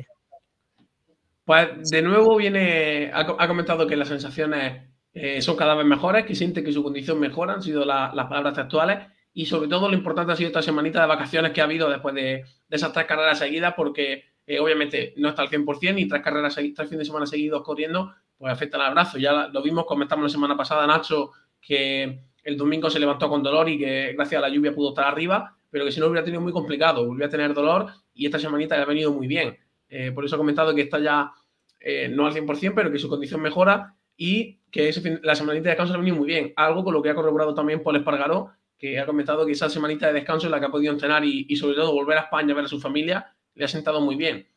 [1.44, 6.34] Pues de nuevo viene, ha, comentado que las sensaciones eh, son cada vez mejores, que
[6.34, 10.32] siente que su condición mejora, han sido las palabras actuales y sobre todo lo importante
[10.32, 13.74] ha sido esta semanita de vacaciones que ha habido después de, esas tres carreras seguidas,
[13.76, 17.62] porque eh, obviamente no está al 100% y tres carreras, tres fines de semana seguidos
[17.62, 19.18] corriendo, pues afecta al abrazo.
[19.18, 23.68] Ya lo vimos, comentamos la semana pasada, Nacho, que el domingo se levantó con dolor
[23.68, 26.40] y que gracias a la lluvia pudo estar arriba, pero que si no hubiera tenido
[26.40, 29.58] muy complicado, volvió a tener dolor y esta semanita le ha venido muy bien.
[29.96, 31.32] Eh, por eso ha comentado que está ya
[31.78, 34.90] eh, no al 100%, pero que su condición mejora y que
[35.22, 36.52] la semanita de descanso le ha venido muy bien.
[36.56, 40.08] Algo con lo que ha corroborado también Paul Espargaró, que ha comentado que esa semanita
[40.08, 42.56] de descanso en la que ha podido entrenar y, sobre todo volver a España a
[42.56, 44.48] ver a su familia le ha sentado muy bien.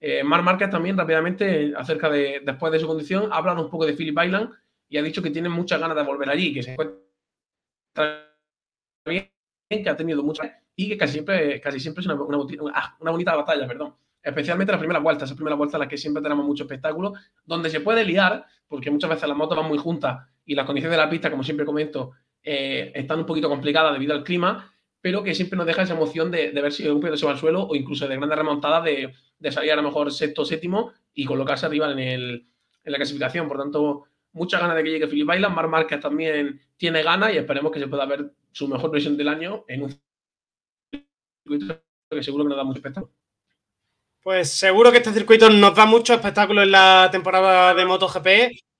[0.00, 3.84] Eh, Marc Márquez también rápidamente, acerca de después de su condición, ha hablado un poco
[3.84, 4.50] de Philip Bailan
[4.88, 7.04] y ha dicho que tiene muchas ganas de volver allí, que se encuentra
[9.04, 9.28] bien,
[9.68, 13.94] que ha tenido muchas y que casi siempre, casi siempre es una bonita batalla, perdón
[14.26, 17.12] especialmente las primeras vueltas, esas primeras vueltas en las que siempre tenemos mucho espectáculo,
[17.44, 20.98] donde se puede liar, porque muchas veces las motos van muy juntas y las condiciones
[20.98, 22.10] de la pista, como siempre comento,
[22.42, 26.32] eh, están un poquito complicadas debido al clima, pero que siempre nos deja esa emoción
[26.32, 29.14] de, ver si un piloto se va al suelo o incluso de grandes remontadas de,
[29.52, 32.48] salir a lo mejor sexto o séptimo y colocarse arriba en,
[32.84, 33.46] la clasificación.
[33.46, 35.54] Por tanto, muchas ganas de que llegue Philip Bailan.
[35.54, 39.28] Mar Márquez también tiene ganas y esperemos que se pueda ver su mejor versión del
[39.28, 40.00] año en un
[41.44, 43.15] circuito que seguro que nos da mucho espectáculo.
[44.26, 48.26] Pues seguro que este circuito nos da mucho espectáculo en la temporada de MotoGP.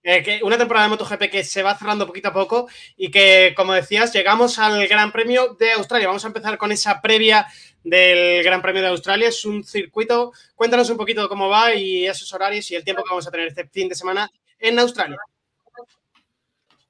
[0.02, 3.54] Eh, que una temporada de MotoGP que se va cerrando poquito a poco y que,
[3.56, 6.08] como decías, llegamos al Gran Premio de Australia.
[6.08, 7.46] Vamos a empezar con esa previa
[7.84, 9.28] del Gran Premio de Australia.
[9.28, 10.32] Es un circuito.
[10.56, 13.46] Cuéntanos un poquito cómo va y esos horarios y el tiempo que vamos a tener
[13.46, 14.28] este fin de semana
[14.58, 15.18] en Australia.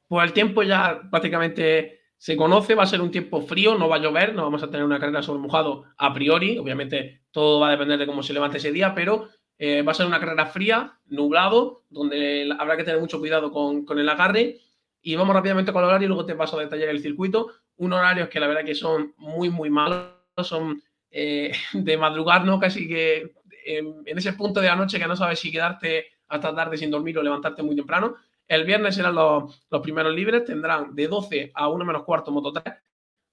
[0.08, 3.96] Pues el tiempo ya prácticamente se conoce, va a ser un tiempo frío, no va
[3.96, 7.68] a llover, no vamos a tener una carrera sobre mojado a priori, obviamente todo va
[7.68, 10.46] a depender de cómo se levante ese día, pero eh, va a ser una carrera
[10.46, 14.60] fría, nublado, donde habrá que tener mucho cuidado con, el agarre.
[15.02, 17.52] Y vamos rápidamente con el horario y luego te paso a detallar el circuito.
[17.76, 20.10] Un horario que la verdad que son muy, muy malos,
[20.42, 22.58] son eh, de madrugar, ¿no?
[22.58, 23.32] Casi que
[23.64, 27.18] en, ese punto de la noche que no sabes si quedarte hasta tarde sin dormir
[27.18, 28.16] o levantarte muy temprano.
[28.48, 32.74] El viernes serán los, primeros libres, tendrán de 12 a 1 menos cuarto Moto 3,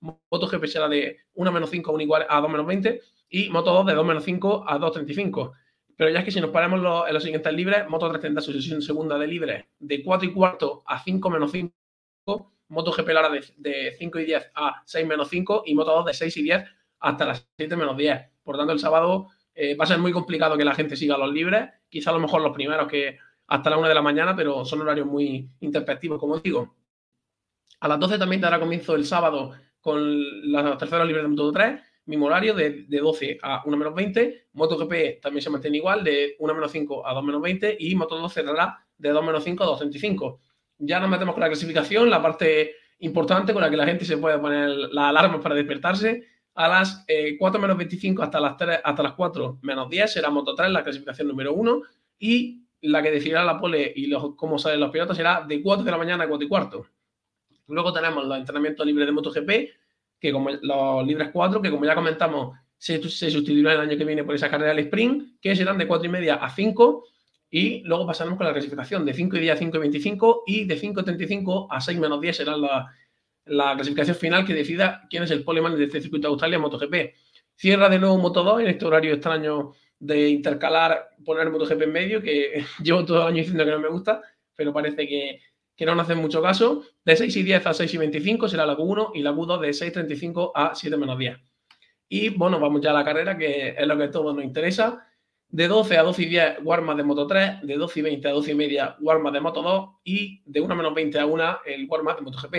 [0.02, 3.50] Moto GP será de 1 menos 5 a 1 igual a 2 menos 20 y
[3.50, 5.54] Moto 2 de 2 menos 5 a 2.35.
[5.96, 8.52] Pero ya es que si nos paramos en los siguientes libres, Moto 3 tendrá su
[8.52, 11.72] sesión segunda de libres de 4 y cuarto a 5 menos 5,
[12.70, 16.06] Moto GP la de, de 5 y 10 a 6 menos 5 y Moto 2
[16.06, 16.64] de 6 y 10
[17.00, 18.20] hasta las 7 menos 10.
[18.44, 21.32] Por tanto, el sábado eh, va a ser muy complicado que la gente siga los
[21.32, 21.70] libres.
[21.88, 24.82] Quizá a lo mejor los primeros que hasta la una de la mañana, pero son
[24.82, 26.76] horarios muy interpretativos, como digo.
[27.80, 31.82] A las 12 también dará comienzo el sábado con la tercera libre de Moto 3,
[32.06, 34.48] mismo horario de, 12 a 1 menos 20.
[34.54, 37.78] MotoGP también se mantiene igual, de 1 menos 5 a 2 menos 20.
[37.80, 40.40] Y Moto 2 cerrará de 2 menos 5 a 2.35.
[40.80, 44.18] Ya nos metemos con la clasificación, la parte importante con la que la gente se
[44.18, 46.24] puede poner las alarmas para despertarse.
[46.56, 47.06] A las
[47.40, 50.72] 4 eh, menos 25 hasta las, 3, hasta las 4 menos 10 será Moto 3,
[50.72, 51.82] la clasificación número 1.
[52.20, 55.86] Y la que decidirá la pole y los, cómo salen los pilotos será de 4
[55.86, 56.86] de la mañana a 4 y cuarto.
[57.68, 59.50] Luego tenemos los entrenamientos libres de MotoGP,
[60.20, 64.04] que como los libres 4, que como ya comentamos, se, se sustituirá el año que
[64.04, 67.06] viene por esa carrera del sprint, que serán de 4 y media a 5.
[67.50, 70.66] Y luego pasaremos con la clasificación de 5 y 10 a 5 y 25 y
[70.66, 72.92] de 5 y 35 a 6 menos 10 será la,
[73.46, 77.14] la clasificación final que decida quién es el poleman de este circuito de Australia MotoGP.
[77.56, 82.22] Cierra de nuevo Moto 2 en este horario extraño de intercalar, poner MotoGP en medio,
[82.22, 84.22] que llevo todo el año diciendo que no me gusta,
[84.56, 85.40] pero parece que,
[85.76, 86.84] que no nos hacen mucho caso.
[87.06, 89.70] De 6 y 10 a 6 y 25 será la Q1 y la Q2 de
[89.70, 91.38] 6.35 a 7 menos 10.
[92.10, 95.08] Y bueno, vamos ya a la carrera, que es lo que a todos nos interesa.
[95.48, 97.62] De 12 a 12 y 10, Warma de Moto 3.
[97.64, 99.90] De 12 y 20 a 12 y media, Warma de Moto 2.
[100.04, 102.56] Y de 1 menos 20 a 1, el Warma de MotoGP.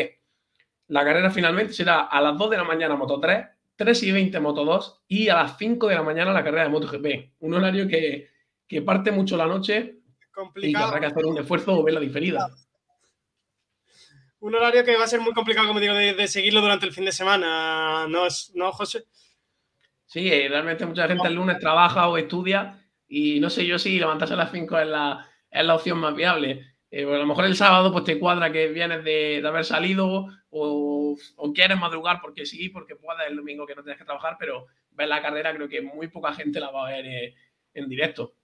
[0.89, 4.41] La carrera finalmente será a las 2 de la mañana Moto 3, 3 y 20
[4.41, 7.33] Moto 2 y a las 5 de la mañana la carrera de MotoGP.
[7.41, 8.29] Un horario que,
[8.67, 9.99] que parte mucho la noche
[10.33, 10.71] Complicado.
[10.71, 12.49] y que habrá que hacer un esfuerzo o verla diferida.
[14.41, 16.93] Un horario que va a ser muy complicado, como digo, de, de seguirlo durante el
[16.93, 18.07] fin de semana.
[18.09, 19.05] ¿No, es- no José?
[20.07, 23.99] Sí, eh, realmente mucha gente el lunes trabaja o estudia y no sé yo si
[23.99, 26.74] levantarse a las 5 es la, es la opción más viable.
[26.97, 29.65] Eh, pues a lo mejor el sábado pues te cuadra que vienes de, de haber
[29.65, 34.05] salido o, o quieres madrugar porque sí, porque puedes el domingo que no tienes que
[34.05, 37.35] trabajar, pero ver la carrera creo que muy poca gente la va a ver eh,
[37.75, 38.37] en directo.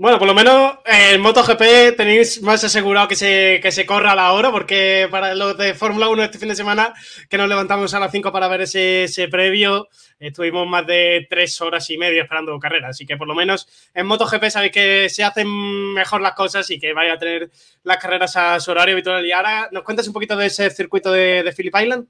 [0.00, 4.16] Bueno, por lo menos en MotoGP tenéis más asegurado que se, que se corra a
[4.16, 6.94] la hora, porque para los de Fórmula 1 este fin de semana,
[7.28, 11.60] que nos levantamos a las 5 para ver ese, ese previo, estuvimos más de 3
[11.60, 12.88] horas y media esperando carrera.
[12.88, 16.78] Así que por lo menos en MotoGP sabéis que se hacen mejor las cosas y
[16.78, 17.50] que vaya a tener
[17.82, 19.26] las carreras a su horario habitual.
[19.26, 22.08] Y ahora, ¿nos cuentas un poquito de ese circuito de, de Phillip Island?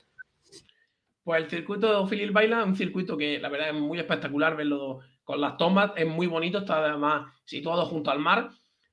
[1.24, 4.56] Pues el circuito de Philip Baila es un circuito que la verdad es muy espectacular
[4.56, 8.50] verlo con las tomas, es muy bonito, está además situado junto al mar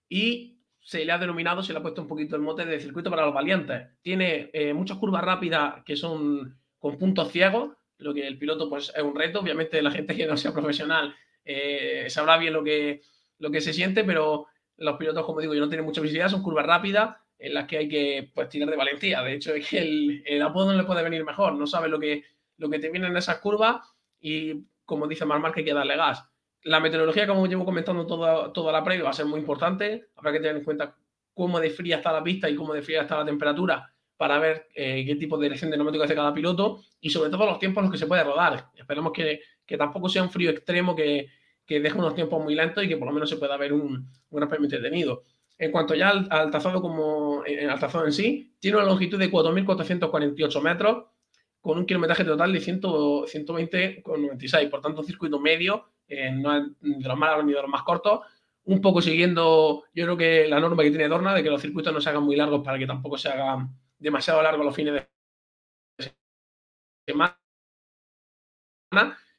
[0.08, 3.10] y se le ha denominado, se le ha puesto un poquito el mote de circuito
[3.10, 3.88] para los valientes.
[4.04, 8.94] Tiene eh, muchas curvas rápidas que son con puntos ciegos, lo que el piloto pues
[8.96, 13.02] es un reto, obviamente la gente que no sea profesional eh, sabrá bien lo que,
[13.40, 14.46] lo que se siente, pero
[14.76, 17.80] los pilotos, como digo, yo no tienen mucha visibilidad, son curvas rápidas en las que
[17.80, 19.24] hay que pues, tirar de valentía.
[19.24, 21.54] De hecho, es que el, el apodo no le puede venir mejor.
[21.54, 22.26] No sabe lo que,
[22.58, 23.78] lo que te viene en esas curvas
[24.20, 26.24] y, como dice Marmar, que hay que darle gas.
[26.64, 30.08] La meteorología, como llevo comentando toda, toda la previa, va a ser muy importante.
[30.16, 30.96] Habrá que tener en cuenta
[31.34, 34.70] cómo de fría está la pista y cómo de fría está la temperatura para ver
[34.74, 37.82] eh, qué tipo de dirección de neumático hace cada piloto y sobre todo los tiempos
[37.82, 38.70] en los que se puede rodar.
[38.74, 41.28] Esperemos que, que tampoco sea un frío extremo que,
[41.66, 44.10] que deje unos tiempos muy lentos y que por lo menos se pueda ver un,
[44.30, 45.24] un gran premio entretenido.
[45.60, 49.30] En cuanto ya al, al trazado como al trazado en sí, tiene una longitud de
[49.30, 51.06] 4.448 metros
[51.62, 54.70] con un kilometraje total de 100 120,96.
[54.70, 57.84] Por tanto, un circuito medio, eh, no de los más largos ni de los más
[57.84, 58.22] cortos.
[58.66, 61.94] Un poco siguiendo, yo creo que la norma que tiene Dorna de que los circuitos
[61.94, 65.08] no se hagan muy largos para que tampoco se hagan demasiado largos los fines de
[67.08, 67.38] semana.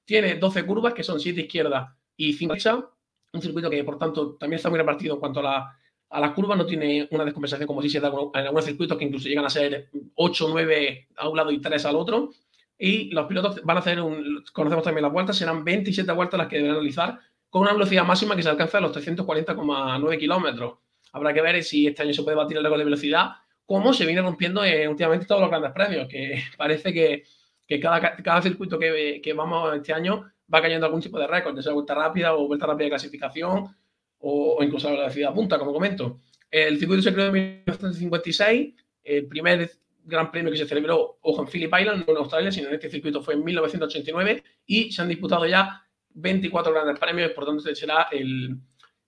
[0.05, 2.85] Tiene 12 curvas, que son 7 izquierdas y 5 derechas.
[3.33, 5.79] Un circuito que, por tanto, también está muy repartido en cuanto a la,
[6.11, 6.59] a las curvas.
[6.59, 9.51] No tiene una descompensación como si se da en algunos circuitos que incluso llegan a
[9.51, 12.31] ser 8 o 9 a un lado y 3 al otro.
[12.79, 16.47] Y los pilotos van a hacer, un, conocemos también las vueltas, serán 27 vueltas las
[16.47, 17.19] que deberán realizar
[17.51, 20.75] con una velocidad máxima que se alcanza a los 340,9 kilómetros.
[21.13, 23.31] Habrá que ver si este año se puede batir el récord de velocidad,
[23.67, 27.25] como se viene rompiendo eh, últimamente todos los grandes premios, que parece que,
[27.67, 31.59] que cada, cada, circuito que, que, vamos este año va cayendo algún tipo de récord,
[31.59, 33.75] ya vuelta rápida o vuelta rápida de clasificación
[34.21, 36.21] o, incluso la velocidad punta, como comento.
[36.51, 39.71] El circuito se creó en 1956, el primer
[40.05, 42.91] gran premio que se celebró, ojo, en Phillip Island, no en Australia, sino en este
[42.91, 45.83] circuito fue en 1989 y se han disputado ya
[46.15, 48.57] 24 grandes premios, por tanto será el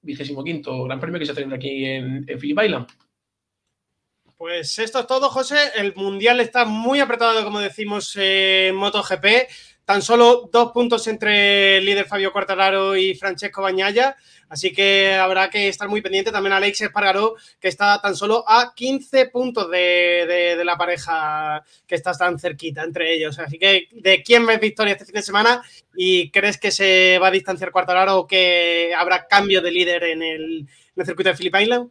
[0.03, 2.87] vigésimo quinto gran premio que se celebra aquí en, en Island.
[4.37, 5.57] Pues esto es todo, José.
[5.77, 9.27] El mundial está muy apretado, como decimos, en MotoGP.
[9.91, 14.15] Tan solo dos puntos entre el líder Fabio Quartararo y Francesco Bañaya.
[14.49, 16.31] Así que habrá que estar muy pendiente.
[16.31, 21.97] También Alex Espargaró, que está tan solo a 15 puntos de, de, la pareja que
[21.97, 23.37] está tan cerquita entre ellos.
[23.41, 25.61] Así que, ¿de quién ves victoria este fin de semana?
[25.97, 30.23] ¿Y crees que se va a distanciar Quartararo o que habrá cambio de líder en
[30.23, 31.91] el, en el circuito de Phillip Island?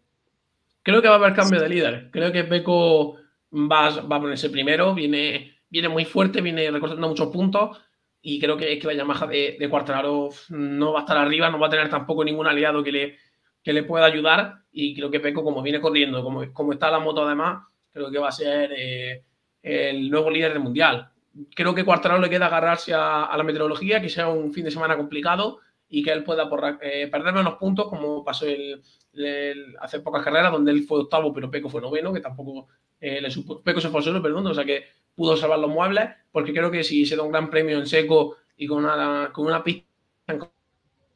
[0.84, 2.10] Creo que va a haber cambio de líder.
[2.12, 3.18] Creo que Beco
[3.52, 4.96] va, va a ponerse primero.
[4.96, 7.78] Viene, viene muy fuerte, viene recortando muchos puntos
[8.22, 11.50] y creo que es que la Yamaha de, de Quartararo no va a estar arriba,
[11.50, 13.18] no va a tener tampoco ningún aliado que le,
[13.64, 17.00] que le pueda ayudar y creo que Peco, como viene corriendo, como, como está la
[17.00, 19.24] moto además, creo que va a ser eh,
[19.62, 21.10] el nuevo líder del Mundial.
[21.56, 24.72] Creo que Quartararo le queda agarrarse a, a, la meteorología, que sea un fin de
[24.72, 28.82] semana complicado y que él pueda porra, eh, perder menos puntos, como pasó el,
[29.14, 32.68] el, hace pocas carreras, donde él fue octavo, pero Peco fue noveno, que tampoco
[33.00, 34.86] eh, le supo, Peco se fue solo, perdón, o sea que
[35.20, 38.38] pudo salvar los muebles, porque creo que si se da un gran premio en seco
[38.56, 39.84] y con una, con una pista
[40.28, 40.40] en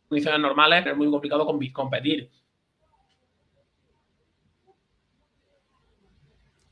[0.10, 2.30] condiciones normales, es muy complicado competir.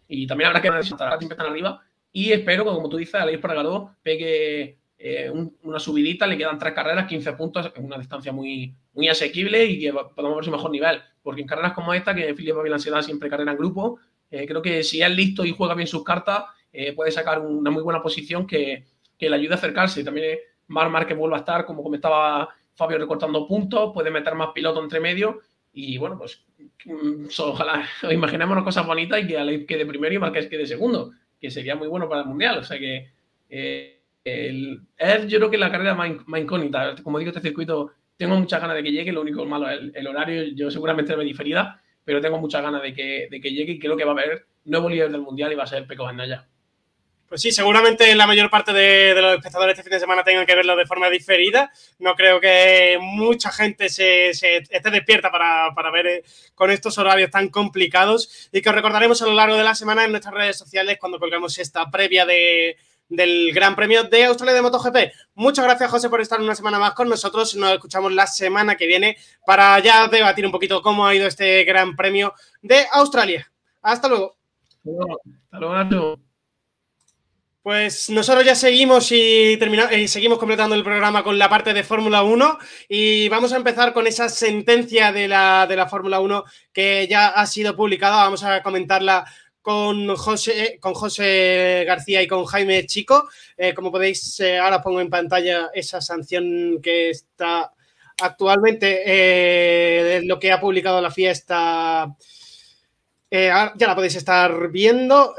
[0.10, 1.82] Y también habrá que necesitar siempre están arriba.
[2.12, 5.32] Y espero que, como tú dices, Alex Pargaró pegue eh,
[5.64, 9.94] una subidita, le quedan tres carreras, 15 puntos, una distancia muy, muy asequible y que
[9.94, 11.02] podemos ver su mejor nivel.
[11.24, 14.62] Porque en carreras como esta, que Filipe la ansiedad siempre carrera en grupo, eh, creo
[14.62, 18.01] que si es listo y juega bien sus cartas, eh, puede sacar una muy buena
[18.01, 18.86] posición que,
[19.17, 20.03] que le ayude a acercarse.
[20.03, 24.82] También Mar que vuelva a estar, como comentaba Fabio, recortando puntos, puede meter más piloto
[24.82, 25.41] entre medio.
[25.74, 26.43] Y bueno, pues
[26.86, 31.51] mm, ojalá imaginémonos cosas bonitas y que Ale quede primero y Marqués quede segundo, que
[31.51, 32.57] sería muy bueno para el Mundial.
[32.59, 33.09] O sea que
[34.24, 36.95] el, es yo creo que la carrera más, más, incógnita.
[37.03, 39.11] Como digo, este circuito tengo muchas ganas de que llegue.
[39.11, 40.43] Lo único malo es el, horario.
[40.55, 43.97] Yo seguramente me diferida, pero tengo muchas ganas de que, de que llegue y creo
[43.97, 46.47] que va a haber nuevo líder del mundial y va a ser Peco Bandaya.
[47.32, 50.54] Pues sí, seguramente la mayor parte de, los espectadores este fin de semana tengan que
[50.54, 51.72] verlo de forma diferida.
[51.98, 56.24] No creo que mucha gente se, esté despierta para, ver eh,
[56.54, 60.04] con estos horarios tan complicados y que os recordaremos a lo largo de la semana
[60.04, 62.76] en nuestras redes sociales cuando colgamos esta previa de,
[63.08, 64.98] del Gran Premio de Australia de MotoGP.
[65.36, 67.56] Muchas gracias, José, por estar una semana más con nosotros.
[67.56, 69.16] Nos escuchamos la semana que viene
[69.46, 73.50] para ya debatir un poquito cómo ha ido este Gran Premio de Australia.
[73.82, 74.36] Hasta luego.
[75.50, 76.31] Hasta luego.
[77.64, 81.84] Pues nosotros ya seguimos y, terminamos, y seguimos completando el programa con la parte de
[81.84, 82.57] Fórmula 1
[82.89, 86.43] y vamos a empezar con esa sentencia de la, de la Fórmula 1
[86.74, 88.24] que ya ha sido publicada.
[88.24, 89.26] Vamos a comentarla
[89.62, 93.30] con José, con José García y con Jaime Chico.
[93.55, 97.72] Eh, como podéis, eh, ahora pongo en pantalla esa sanción que está
[98.24, 102.16] actualmente, eh, lo que ha publicado la FIA está...
[103.32, 105.36] ya la podéis estar viendo.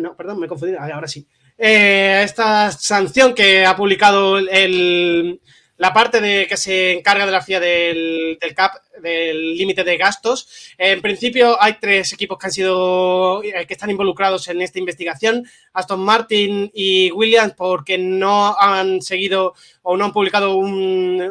[0.00, 0.80] no, perdón, me he confundido.
[0.80, 1.26] Ahora sí.
[1.58, 5.40] esta sanción que ha publicado el,
[5.76, 9.96] la parte de que se encarga de la FIA del, del CAP del límite de
[9.96, 10.72] gastos.
[10.78, 15.46] En principio hay tres equipos que han sido eh, que están involucrados en esta investigación,
[15.72, 21.30] Aston Martin y Williams, porque no han seguido o no han publicado un,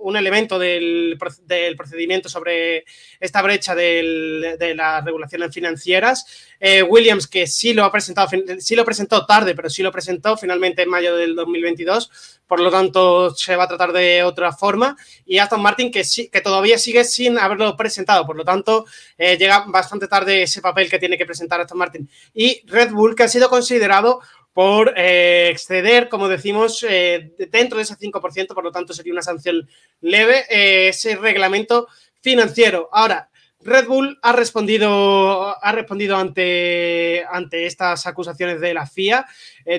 [0.00, 2.84] un, elemento del, del, procedimiento sobre
[3.20, 6.26] esta brecha del, de las regulaciones financieras.
[6.58, 10.36] Eh, Williams, que sí lo ha presentado, sí lo presentó tarde, pero sí lo presentó
[10.36, 14.96] finalmente en mayo del 2022, por lo tanto se va a tratar de otra forma.
[15.24, 18.26] Y Aston Martin, que sí, que todavía sigue sin haberlo presentado.
[18.26, 18.86] Por lo tanto,
[19.16, 22.08] eh, llega bastante tarde ese papel que tiene que presentar Aston Martin.
[22.34, 24.20] Y Red Bull, que ha sido considerado
[24.52, 29.22] por eh, exceder, como decimos, eh, dentro de ese 5%, por lo tanto sería una
[29.22, 29.68] sanción
[30.00, 30.44] leve,
[30.88, 31.88] ese reglamento
[32.20, 32.88] financiero.
[32.92, 33.30] Ahora,
[33.64, 39.24] Red Bull ha respondido, ha respondido ante, ante estas acusaciones de la FIA.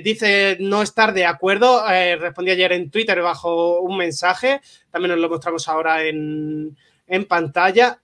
[0.01, 1.83] dice no estar de acuerdo.
[2.17, 4.61] respondió ayer en Twitter bajo un mensaje.
[4.89, 6.77] También nos lo mostramos ahora en,
[7.07, 8.01] en pantalla.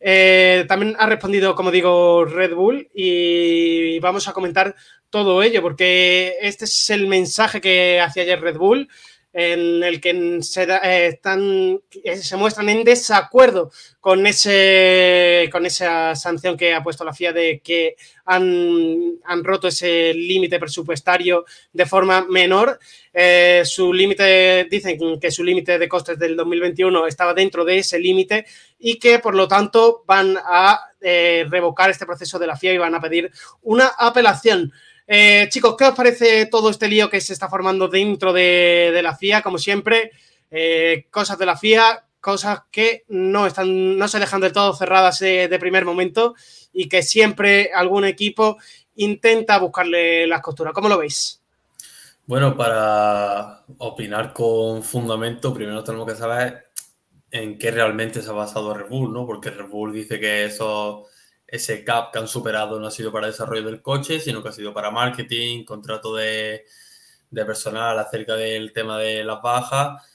[0.00, 4.76] Eh, también ha respondido, como digo, Red Bull y vamos a comentar
[5.10, 8.88] todo ello porque este es el mensaje que hacía ayer Red Bull
[9.32, 13.70] en el que se, eh, están, eh, se muestran en desacuerdo
[14.00, 19.68] con, ese, con esa sanción que ha puesto la FIA de que han, han roto
[19.68, 22.78] ese límite presupuestario de forma menor.
[23.12, 27.98] Eh, su límite, dicen que su límite de costes del 2021 estaba dentro de ese
[27.98, 28.46] límite
[28.78, 32.94] y que por lo tanto van a revocar este proceso de la FIA y van
[32.94, 33.30] a pedir
[33.62, 34.72] una apelación.
[35.10, 39.16] Eh, chicos, ¿qué os parece todo este lío que se está formando dentro de, la
[39.16, 39.40] FIA?
[39.40, 40.12] Como siempre,
[40.50, 45.18] eh, cosas de la FIA, cosas que no, están, no se dejan del todo cerradas
[45.20, 46.34] de, primer momento
[46.74, 48.58] y que siempre algún equipo
[48.96, 50.74] intenta buscarle las costuras.
[50.74, 51.40] ¿Cómo lo veis?
[52.26, 56.66] Bueno, para opinar con fundamento, primero tenemos que saber
[57.30, 59.24] en qué realmente se ha basado Red Bull, ¿no?
[59.24, 61.06] Porque Red Bull dice que eso
[61.48, 64.52] ese cap que han superado no ha sido para desarrollo del coche, sino que ha
[64.52, 66.66] sido para marketing, contrato de,
[67.30, 70.06] personal acerca del tema de las bajas.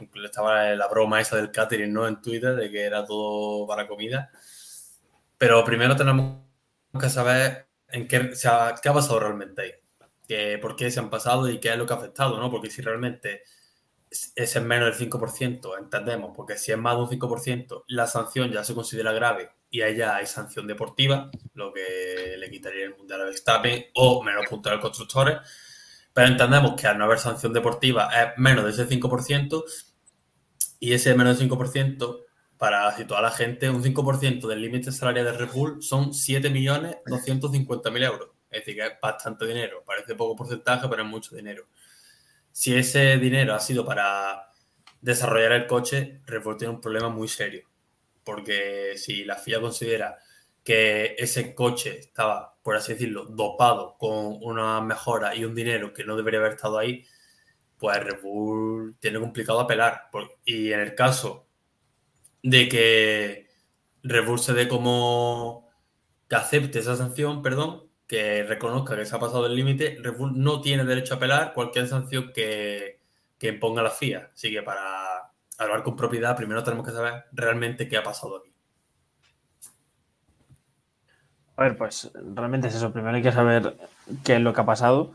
[0.00, 2.08] Incluso estaba la broma esa del catering, ¿no?
[2.08, 4.30] En Twitter, de que era todo para comida.
[5.38, 6.42] Pero primero tenemos
[7.00, 8.30] que saber en qué,
[8.82, 9.72] qué ha pasado realmente ahí.
[10.26, 12.50] Que, por qué se han pasado y qué es lo que ha afectado, ¿no?
[12.50, 13.44] Porque si realmente
[14.34, 18.50] es en menos del 5%, entendemos, porque si es más de un 5%, la sanción
[18.50, 23.22] ya se considera grave y allá hay sanción deportiva, lo que le quitaría el mundial
[23.22, 25.38] a Verstappen o menos puntos a los constructores.
[26.12, 29.64] Pero entendemos que al no haber sanción deportiva es menos de ese 5%
[30.80, 32.24] y ese menos del 5%,
[32.58, 38.04] para situar a la gente, un 5% del límite salarial de Red Bull son 7.250.000
[38.04, 38.30] euros.
[38.50, 39.82] Es decir, que es bastante dinero.
[39.86, 41.68] Parece poco porcentaje, pero es mucho dinero.
[42.52, 44.52] Si ese dinero ha sido para
[45.00, 47.69] desarrollar el coche, Red Bull tiene un problema muy serio
[48.30, 50.16] porque si la FIA considera
[50.62, 56.04] que ese coche estaba, por así decirlo, dopado con una mejora y un dinero que
[56.04, 57.04] no debería haber estado ahí,
[57.76, 60.10] pues Red Bull tiene complicado apelar.
[60.44, 61.48] Y en el caso
[62.40, 63.48] de que
[64.04, 65.68] Red Bull se dé como
[66.28, 70.40] que acepte esa sanción, perdón, que reconozca que se ha pasado el límite, Red Bull
[70.40, 73.00] no tiene derecho a apelar cualquier sanción que,
[73.38, 74.30] que imponga la FIA.
[74.32, 75.09] Así que para
[75.64, 78.54] hablar con propiedad, primero tenemos que saber realmente qué ha pasado aquí.
[81.56, 82.90] A ver, pues realmente es eso.
[82.92, 83.76] Primero hay que saber
[84.24, 85.12] qué es lo que ha pasado.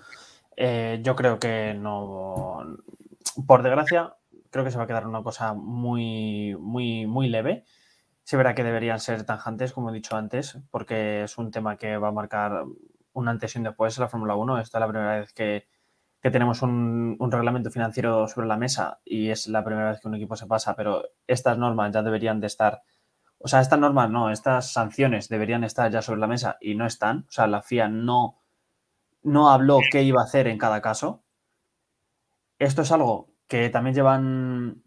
[0.55, 2.77] Eh, yo creo que no.
[3.47, 4.15] Por desgracia,
[4.51, 7.65] creo que se va a quedar una cosa muy, muy, muy leve.
[8.23, 11.97] Sí, verá que deberían ser tanjantes, como he dicho antes, porque es un tema que
[11.97, 12.63] va a marcar
[13.13, 14.59] un antes y un después en la Fórmula 1.
[14.59, 15.67] Esta es la primera vez que,
[16.31, 20.35] tenemos un, reglamento financiero sobre la mesa y es la primera vez que un equipo
[20.35, 22.81] se pasa, pero estas normas ya deberían de estar
[23.37, 26.87] o sea, estas normas no, estas sanciones deberían estar ya sobre la mesa y no
[26.87, 27.25] están.
[27.27, 28.39] O sea, la FIA no,
[29.21, 31.21] no habló qué iba a hacer en cada caso.
[32.57, 34.81] Esto es algo que también llevan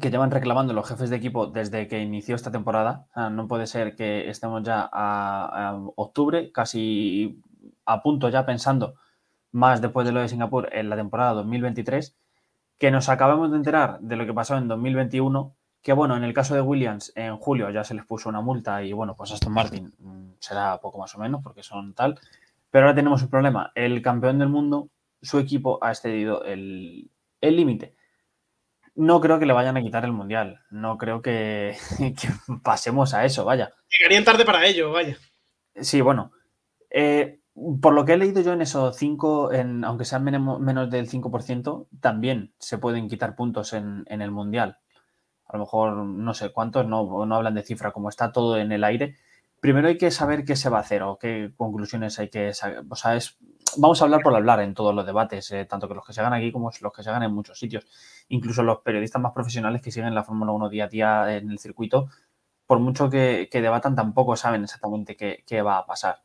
[0.00, 3.06] que llevan reclamando los jefes de equipo desde que inició esta temporada.
[3.30, 7.42] No puede ser que estemos ya a, octubre, casi
[7.84, 8.94] a punto ya pensando
[9.52, 12.16] más después de lo de Singapur en la temporada 2023,
[12.78, 16.32] que nos acabamos de enterar de lo que pasó en 2021 que bueno, en el
[16.32, 19.52] caso de Williams, en julio ya se les puso una multa y bueno, pues Aston
[19.52, 22.18] Martin mm, será poco más o menos porque son tal.
[22.70, 23.72] Pero ahora tenemos un problema.
[23.74, 24.88] El campeón del mundo,
[25.20, 27.94] su equipo ha excedido el límite.
[28.94, 30.60] no creo que le vayan a quitar el mundial.
[30.70, 31.76] No creo que,
[32.62, 33.72] pasemos a eso, vaya.
[33.90, 35.16] Llegarían tarde para ello, vaya.
[35.74, 36.30] Sí, bueno.
[36.90, 37.40] Eh,
[37.80, 39.50] por lo que he leído yo en esos 5,
[39.84, 44.78] aunque sean menos, del 5%, también se pueden quitar puntos en el mundial
[45.52, 48.72] a lo mejor no sé cuántos, no, no hablan de cifra, como está todo en
[48.72, 49.16] el aire.
[49.60, 52.84] Primero hay que saber qué se va a hacer o qué conclusiones hay que sacar.
[52.88, 53.36] O sea, es,
[53.76, 56.20] vamos a hablar por hablar en todos los debates, eh, tanto que los que se
[56.20, 57.84] hagan aquí como los que se hagan en muchos sitios.
[58.28, 61.58] Incluso los periodistas más profesionales que siguen la Fórmula 1 día a día en el
[61.58, 62.08] circuito,
[62.66, 66.22] por mucho que, debatan, tampoco saben exactamente qué, va a pasar.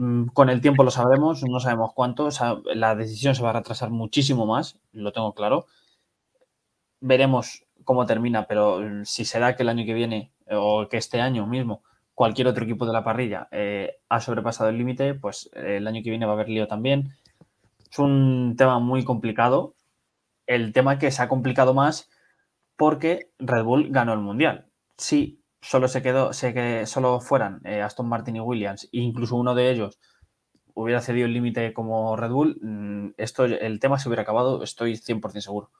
[0.00, 2.30] Mm, con el tiempo lo sabremos, no sabemos cuánto.
[2.74, 5.66] la decisión se va a retrasar muchísimo más, lo tengo claro.
[7.00, 10.96] Veremos cómo termina, pero mm, si se da que el año que viene o que
[10.96, 11.82] este año mismo
[12.14, 16.02] cualquier otro equipo de la parrilla eh, ha sobrepasado el límite, pues eh, el año
[16.02, 17.14] que viene va a haber lío también.
[17.90, 19.74] Es un tema muy complicado.
[20.46, 22.10] El tema que se ha complicado más
[22.76, 24.66] porque Red Bull ganó el mundial.
[24.96, 29.36] Si solo se quedó, sé que solo fueran eh, Aston Martin y Williams, e incluso
[29.36, 29.98] uno de ellos
[30.74, 34.96] hubiera cedido el límite como Red Bull, mm, esto, el tema se hubiera acabado, estoy
[34.96, 35.70] 100% seguro.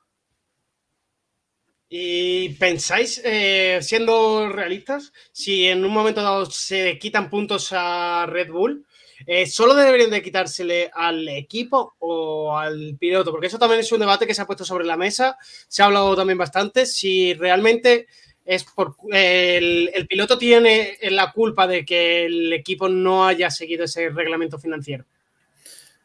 [1.93, 8.53] ¿Y pensáis, eh, siendo realistas, si en un momento dado se quitan puntos a Red
[8.53, 8.87] Bull,
[9.27, 13.33] eh, ¿solo deberían de quitársele al equipo o al piloto?
[13.33, 15.37] Porque eso también es un debate que se ha puesto sobre la mesa,
[15.69, 18.07] se ha hablado también bastante, si realmente
[18.45, 24.09] es por el, piloto tiene la culpa de que el equipo no haya seguido ese
[24.11, 25.05] reglamento financiero.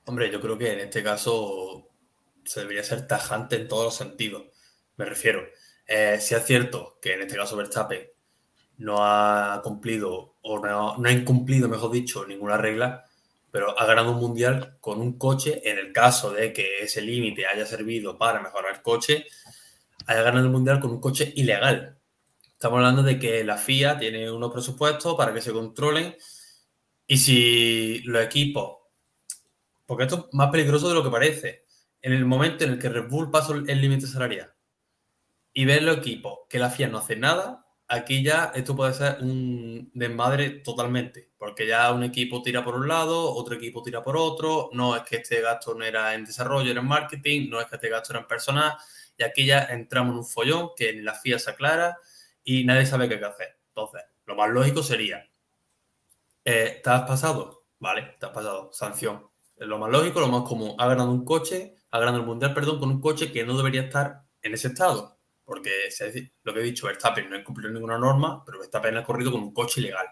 [0.06, 1.90] Hombre, yo creo que en este caso
[2.44, 4.44] se debería ser tajante en todos los sentidos.
[4.98, 5.44] Me refiero,
[5.88, 8.08] eh, si es cierto que en este caso Verstappen
[8.78, 13.06] no ha cumplido o no, ha incumplido, mejor dicho, ninguna regla,
[13.52, 17.48] pero ha ganado un mundial con un coche, en el caso de que ese límite
[17.48, 19.26] haya servido para mejorar el coche,
[20.06, 21.95] haya ganado el mundial con un coche ilegal.
[22.56, 26.16] Estamos hablando de que la FIA tiene unos presupuestos para que se controlen
[27.06, 28.78] y si los equipos,
[29.86, 31.66] porque esto es más peligroso de lo que parece,
[32.02, 34.54] en el momento en el que Red Bull pasó el límite salarial
[35.52, 39.18] y ver los equipos que la FIA no hace nada, aquí ya esto puede ser
[39.20, 44.16] un desmadre totalmente, porque ya un equipo tira por un lado, otro equipo tira por
[44.16, 47.68] otro, no es que este gasto no era en desarrollo, era en marketing, no es
[47.68, 48.78] que este gasto era en personal,
[49.18, 51.98] y aquí ya entramos en un follón que en la FIA se aclara
[52.46, 53.60] y nadie sabe qué hacer.
[53.68, 55.30] Entonces, lo más lógico sería,
[56.46, 57.66] eh, ¿te has pasado?
[57.80, 59.28] Vale, te has pasado, sanción.
[59.58, 60.76] Lo más lógico, lo más común.
[60.78, 63.82] Ha ganado un coche, ha ganado el mundial, perdón, con un coche que no debería
[63.82, 65.16] estar en ese estado
[65.46, 65.90] porque
[66.44, 69.54] lo que he dicho, Verstappen no incumplió ninguna norma, pero Verstappen ha corrido con un
[69.54, 70.08] coche ilegal.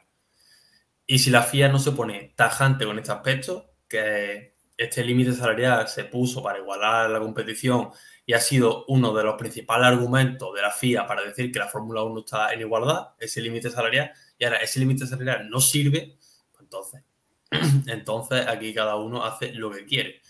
[1.08, 5.88] Y si la FIA no se pone tajante con este aspecto, que este límite salarial
[5.88, 7.90] se puso para igualar la competición
[8.26, 11.68] y ha sido uno de los principales argumentos de la FIA para decir que la
[11.68, 16.18] Fórmula 1 está en igualdad, ese límite salarial, y ahora ese límite salarial no sirve,
[16.52, 17.04] pues entonces,
[17.88, 20.22] entonces aquí cada uno hace lo que quiere.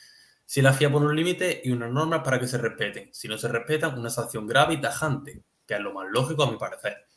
[0.46, 3.10] Si la FIA pone un límite y unas normas para que se respeten.
[3.14, 6.52] Si no se respetan, una sanción grave y tajante, que es lo más lógico a
[6.52, 7.08] mi parecer.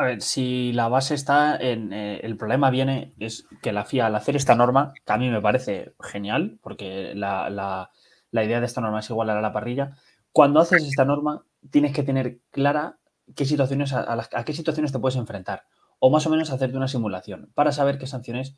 [0.00, 1.92] A ver, si la base está en.
[1.92, 5.28] Eh, el problema viene es que la FIA, al hacer esta norma, que a mí
[5.28, 9.96] me parece genial, porque la, la idea de esta norma es igualar a la parrilla.
[10.32, 12.98] Cuando haces esta norma, tienes que tener clara
[13.36, 15.64] qué situaciones, a, las- a qué situaciones te puedes enfrentar.
[15.98, 18.56] O más o menos hacerte una simulación para saber qué sanciones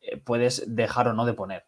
[0.00, 1.64] eh, puedes dejar o no de poner.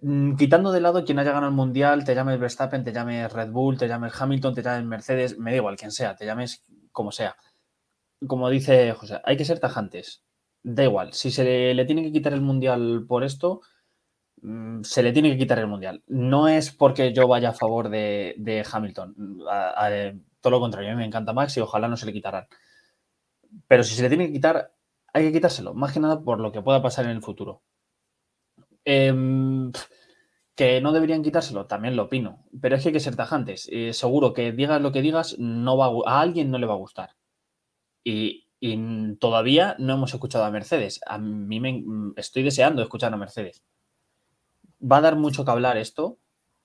[0.00, 3.50] Mm, Quitando de lado quien haya ganado el mundial, te llames Verstappen, te llames Red
[3.50, 7.10] Bull, te llames Hamilton, te llames Mercedes, me da igual quien sea, te llames como
[7.12, 7.36] sea.
[8.26, 10.24] Como dice José, hay que ser tajantes.
[10.62, 11.44] Da igual, si se
[11.74, 13.60] le, tiene que quitar el mundial por esto,
[14.42, 16.02] mm, se le tiene que quitar el mundial.
[16.08, 19.16] No es porque yo vaya a favor de, de Hamilton,
[19.50, 20.12] a- a-
[20.42, 22.46] todo lo contrario, a mí me encanta Max y ojalá no se le quitaran.
[23.68, 24.74] Pero si se le tiene que quitar,
[25.12, 27.62] hay que quitárselo, más que nada por lo que pueda pasar en el futuro.
[28.92, 29.70] Em,
[30.56, 33.68] que no deberían quitárselo, también lo opino, pero es que hay que ser tajantes.
[33.72, 36.84] Eh, seguro que digas lo que digas, no va a alguien no le va a
[36.86, 37.10] gustar.
[38.10, 38.44] Y,
[39.20, 41.00] todavía no hemos escuchado a Mercedes.
[41.06, 43.62] A mí me mm, estoy deseando escuchar a Mercedes.
[44.80, 46.18] Va a dar mucho que hablar esto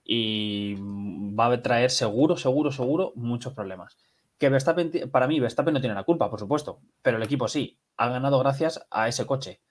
[0.03, 3.97] y mm, va a traer seguro, seguro, seguro muchos problemas.
[4.39, 7.77] Que Verstappen, para mí, Verstappen no tiene la culpa, por supuesto, pero el equipo sí.
[7.97, 9.61] Ha ganado gracias a ese coche.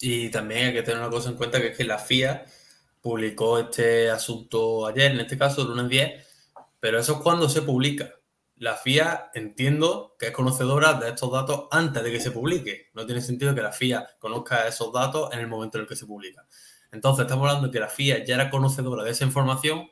[0.00, 2.46] Y también hay que tener una cosa en cuenta que es que la FIA
[3.02, 6.26] publicó este asunto ayer, en este caso, el lunes 10,
[6.80, 8.16] pero eso es cuando se publica.
[8.58, 12.90] La FIA entiendo que es conocedora de estos datos antes de que se publique.
[12.94, 15.96] No tiene sentido que la FIA conozca esos datos en el momento en el que
[15.96, 16.46] se publica.
[16.90, 19.88] Entonces estamos hablando de que la FIA ya era conocedora de esa información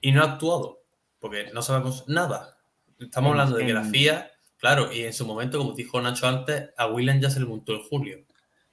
[0.00, 0.82] y no ha actuado,
[1.18, 2.58] porque no sabemos nada.
[3.00, 6.70] Estamos hablando de que la FIA, claro, y en su momento, como dijo Nacho antes,
[6.76, 8.24] a Williams ya se le montó en julio.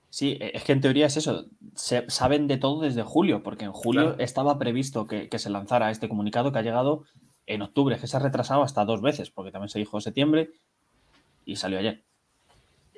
[0.09, 1.47] Sí, es que en teoría es eso.
[1.73, 4.19] Se, saben de todo desde julio, porque en julio Claro.
[4.19, 7.05] estaba previsto que, que se lanzara este comunicado que ha llegado
[7.53, 10.51] en octubre, que se ha retrasado hasta dos veces, porque también se dijo septiembre
[11.45, 12.03] y salió ayer.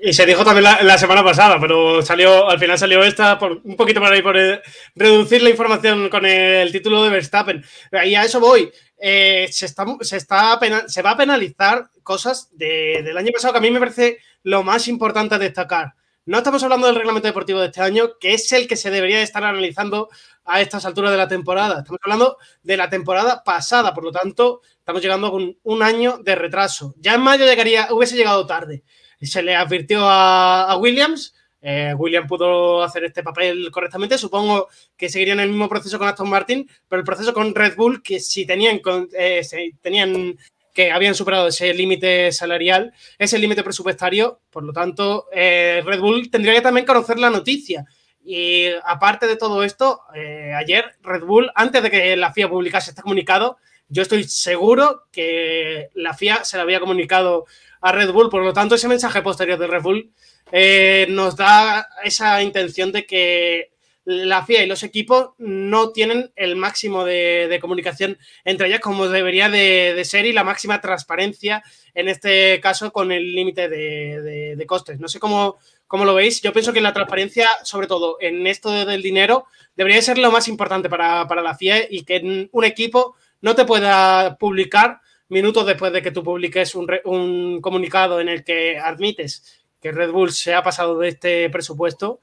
[0.05, 3.77] Y se dijo también la, semana pasada, pero salió, al final salió esta por un
[3.77, 4.61] poquito por ahí por eh,
[4.95, 7.63] reducir la información con el título de Verstappen.
[8.05, 8.69] Y a eso voy.
[8.97, 13.71] Eh, se, está, se, va a penalizar cosas de- del año pasado que a mí
[13.71, 15.93] me parece lo más importante a destacar.
[16.25, 19.17] No estamos hablando del reglamento deportivo de este año, que es el que se debería
[19.17, 20.09] de estar analizando
[20.45, 21.79] a estas alturas de la temporada.
[21.79, 26.35] Estamos hablando de la temporada pasada, por lo tanto, estamos llegando con un año de
[26.35, 26.95] retraso.
[26.97, 28.83] Ya en mayo llegaría, hubiese llegado tarde
[29.21, 31.33] se le advirtió a, a Williams.
[31.61, 34.17] eh, Williams pudo hacer este papel correctamente.
[34.17, 34.67] Supongo
[34.97, 38.19] que seguirían el mismo proceso con Aston Martin, pero el proceso con Red Bull, que
[38.19, 40.37] si tenían, con- eh, se- tenían
[40.73, 46.31] que habían superado ese límite salarial, ese límite presupuestario, por lo tanto, eh, Red Bull
[46.31, 47.85] tendría que también conocer la noticia.
[48.25, 52.91] Y aparte de todo esto, eh, ayer Red Bull, antes de que la FIA publicase
[52.91, 53.57] este comunicado,
[53.89, 57.45] yo estoy seguro que la FIA se lo había comunicado
[57.81, 60.11] a Red Bull, por lo tanto ese mensaje posterior de Red Bull
[60.51, 63.72] eh, nos da esa intención de que
[64.05, 69.49] la FIA y los equipos no tienen el máximo de, comunicación entre ellas como debería
[69.49, 74.99] de, ser y la máxima transparencia en este caso con el límite de, costes.
[74.99, 76.41] No sé cómo, cómo lo veis.
[76.41, 79.45] Yo pienso que la transparencia, sobre todo en esto del dinero,
[79.75, 83.65] debería ser lo más importante para, para la FIA y que un equipo no te
[83.65, 89.63] pueda publicar minutos después de que tú publiques un, un comunicado en el que admites
[89.83, 92.21] que Red Bull se ha pasado de este presupuesto,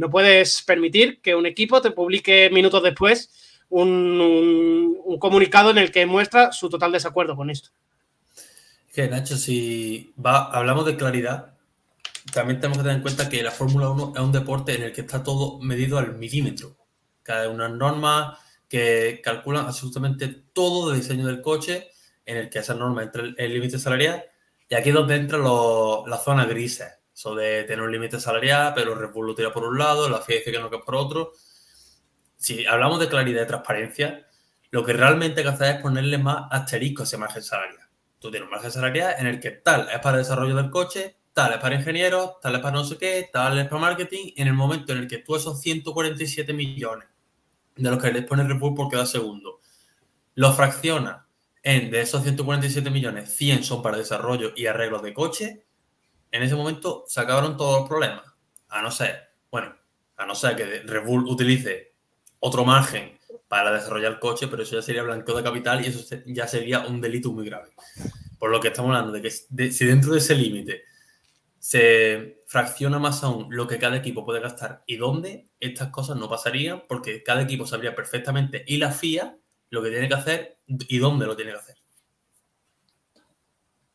[0.00, 3.30] no puedes permitir que un equipo te publique minutos después
[3.68, 3.88] un,
[4.20, 7.70] un- un comunicado en el que muestra su total desacuerdo con esto.
[9.08, 11.54] Nacho, si hablamos de claridad,
[12.34, 14.92] también tenemos que tener en cuenta que la Fórmula 1 es un deporte en el
[14.92, 16.76] que está todo medido al milímetro.
[17.22, 18.38] Cada unas normas
[18.68, 21.88] que calculan absolutamente todo de diseño del coche,
[22.26, 24.24] en el que esa norma entra el el límite salarial,
[24.68, 26.88] y aquí es donde entran las zonas grises.
[27.22, 30.38] De tener un límite salarial, pero Red Bull lo tira por un lado, la FIA
[30.38, 31.32] dice que no, que por otro.
[32.36, 34.26] Si hablamos de claridad y transparencia,
[34.70, 37.88] lo que realmente hay que hacer es ponerle más asterisco a ese margen salarial.
[38.18, 41.52] Tú tienes un margen salarial en el que tal es para desarrollo del coche, tal
[41.52, 44.32] es para ingenieros, tal es para no sé qué, tal es para marketing.
[44.36, 47.08] En el momento en el que tú esos 147 millones
[47.76, 49.60] de los que les pone Red Bull por cada segundo,
[50.36, 51.26] los fracciona
[51.62, 55.66] en de esos 147 millones, 100 son para desarrollo y arreglos de coche,
[56.30, 58.24] en ese momento se acabaron todos los problemas.
[58.68, 59.74] A no ser, bueno,
[60.16, 61.94] a no ser que Red Bull utilice
[62.38, 63.18] otro margen
[63.48, 66.80] para desarrollar el coche, pero eso ya sería blanqueo de capital y eso ya sería
[66.80, 67.70] un delito muy grave.
[68.38, 70.84] Por lo que estamos hablando de que si dentro de ese límite
[71.58, 76.28] se fracciona más aún lo que cada equipo puede gastar y dónde, estas cosas no
[76.28, 79.36] pasarían porque cada equipo sabría perfectamente y la FIA
[79.68, 81.76] lo que tiene que hacer y dónde lo tiene que hacer.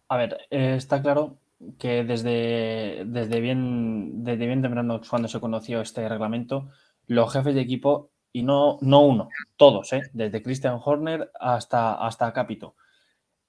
[0.10, 1.38] A ver, eh, está claro
[1.80, 6.70] que desde, desde, bien, desde bien temprano, cuando se conoció este reglamento,
[7.08, 10.02] los jefes de equipo y no, no uno, todos, ¿eh?
[10.14, 12.76] desde Christian Horner hasta, hasta Capito.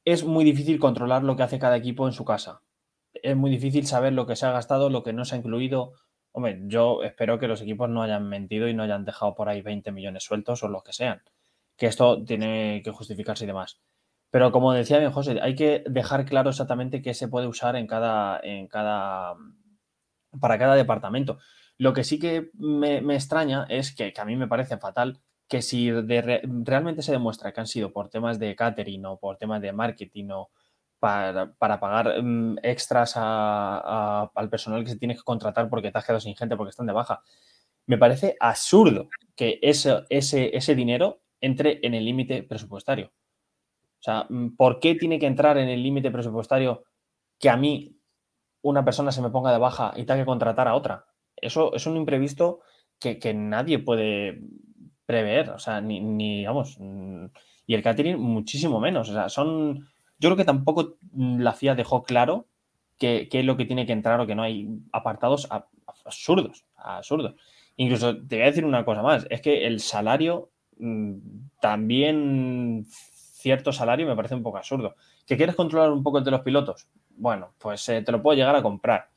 [0.05, 2.63] Es muy difícil controlar lo que hace cada equipo en su casa.
[3.13, 5.95] Es muy difícil saber lo que se ha gastado, lo que no se ha incluido.
[6.31, 9.63] Hombre, yo espero que los equipos no hayan mentido y no hayan dejado por ahí
[9.63, 11.23] 20 millones sueltos o lo que sean.
[11.77, 13.81] Que esto tiene que justificarse y demás.
[14.31, 17.87] Pero como decía bien José, hay que dejar claro exactamente qué se puede usar en
[17.87, 19.35] cada, en cada,
[20.41, 21.39] para cada departamento.
[21.79, 25.93] Lo que sí que me, extraña es que, a mí me parece fatal que si
[25.93, 30.31] realmente se demuestra que han sido por temas de catering o por temas de marketing
[30.33, 30.51] o
[30.99, 36.21] para, pagar mm, extras al personal que se tiene que contratar porque te has quedado
[36.21, 37.23] sin gente porque están de baja,
[37.87, 43.13] me parece absurdo que ese dinero entre en el límite presupuestario.
[44.01, 46.85] O sea, mm, ¿por qué tiene que entrar en el límite presupuestario
[47.39, 47.97] que a mí
[48.63, 51.07] una persona se me ponga de baja y tenga que contratar a otra?
[51.37, 52.61] Eso es un imprevisto
[52.99, 54.41] que, nadie puede
[55.05, 57.27] prever, o sea, ni, ni, vamos, mm,
[57.67, 59.87] y el catering muchísimo menos, o sea, son,
[60.19, 62.47] yo creo que tampoco la FIA dejó claro
[62.99, 65.49] qué es lo que tiene que entrar o que no hay apartados
[66.05, 67.35] absurdos, absurdos.
[67.77, 71.17] Incluso te voy a decir una cosa más, es que el salario mm,
[71.61, 72.87] también
[73.37, 74.97] cierto salario me parece un poco absurdo.
[75.27, 76.89] ¿Que quieres controlar un poco el de los pilotos?
[77.17, 79.11] Bueno, pues eh, te lo puedo llegar a comprar.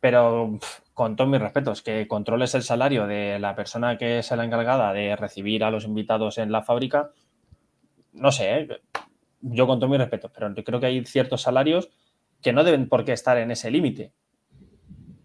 [0.00, 0.58] Pero
[0.94, 4.92] con todos mis respetos, que controles el salario de la persona que es la encargada
[4.92, 7.10] de recibir a los invitados en la fábrica,
[8.12, 8.68] no sé, ¿eh?
[9.40, 11.90] yo con todos mis respetos, pero creo que hay ciertos salarios
[12.42, 14.12] que no deben por qué estar en ese límite.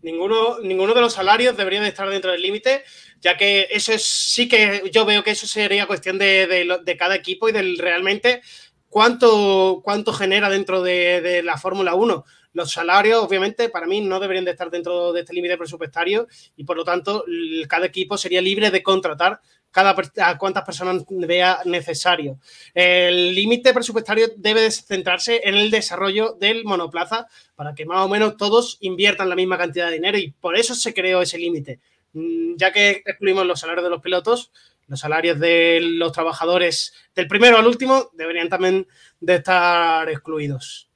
[0.03, 2.83] Ninguno, ninguno de los salarios debería de estar dentro del límite,
[3.19, 6.45] ya que eso es, sí que yo veo que eso sería cuestión de,
[6.83, 8.41] de, cada equipo y del realmente
[8.89, 12.23] cuánto, cuánto genera dentro de, de la Fórmula 1
[12.53, 16.63] los salarios, obviamente, para mí no deberían de estar dentro de este límite presupuestario y
[16.63, 17.25] por lo tanto
[17.67, 19.41] cada equipo sería libre de contratar
[19.73, 22.39] cada a cuántas personas vea necesario.
[22.73, 28.37] El límite presupuestario debe centrarse en el desarrollo del monoplaza para que más o menos
[28.37, 31.79] todos inviertan la misma cantidad de dinero y por eso se creó ese límite.
[32.13, 34.51] Mm, ya que excluimos los salarios de los pilotos,
[34.87, 38.87] los salarios de los trabajadores del primero al último deberían también
[39.19, 40.89] de estar excluidos.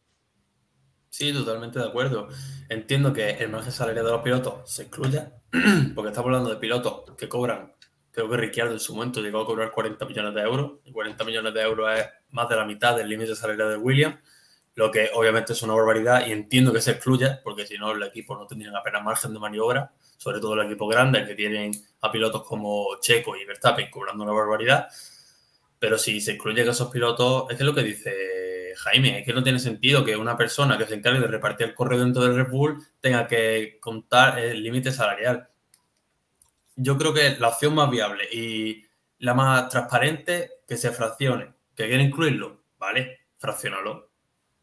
[1.09, 2.27] Sí, totalmente de acuerdo.
[2.69, 5.33] Entiendo que el margen salarial de los pilotos se excluya,
[5.95, 7.73] porque estamos hablando de pilotos que cobran,
[8.17, 11.23] creo que Ricciardo en su momento llegó a cobrar 40 millones de euros, y 40
[11.23, 14.17] millones de euros es más de la mitad del límite salarial de Williams,
[14.73, 18.01] lo que obviamente es una barbaridad y entiendo que se excluya, porque si no el
[18.01, 22.11] equipo no tendría apenas margen de maniobra, sobre todo el equipo grande, que tienen a
[22.11, 24.87] pilotos como Checo y Verstappen cobrando una barbaridad,
[25.77, 29.43] pero si se excluye que esos pilotos, es lo que dice Jaime, es que no
[29.43, 32.49] tiene sentido que una persona que se encargue de repartir el correo dentro del Red
[32.49, 35.49] Bull tenga que contar el límite salarial.
[36.77, 38.85] Yo creo que la opción más viable y
[39.17, 41.53] la más transparente que se fraccione.
[41.75, 42.63] ¿Que quiere incluirlo?
[42.77, 44.11] Vale, fraccionalo.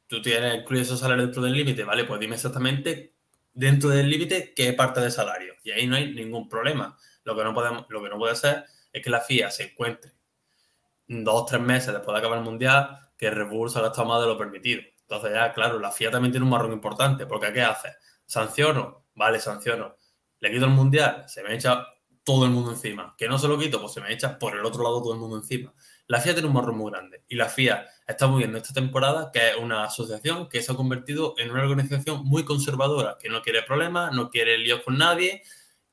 [0.06, 2.04] Tú tienes incluir esos salarios dentro del límite, ¿vale?
[2.04, 3.14] Pues dime exactamente
[3.52, 5.54] dentro del límite qué parte de salario.
[5.64, 6.96] Y ahí no hay ningún problema.
[7.24, 10.12] Lo que no, podemos, lo que no puede ser es que la FIA se encuentre
[11.08, 14.38] dos o tres meses después de acabar el Mundial que Red Bull más de lo
[14.38, 14.82] permitido.
[15.02, 17.90] Entonces ya, claro, la FIA también tiene un marrón importante, porque ¿qué hace?
[18.24, 19.06] ¿Sanciono?
[19.14, 19.96] Vale, sanciono.
[20.40, 21.24] ¿Le quito el Mundial?
[21.28, 21.86] Se me echa
[22.24, 23.14] todo el mundo encima.
[23.16, 23.80] ¿Que no se lo quito?
[23.80, 25.72] Pues se me echa por el otro lado todo el mundo encima.
[26.06, 29.50] La FIA tiene un marrón muy grande y la FIA está viendo esta temporada que
[29.50, 33.62] es una asociación que se ha convertido en una organización muy conservadora, que no quiere
[33.62, 35.42] problemas, no quiere líos con nadie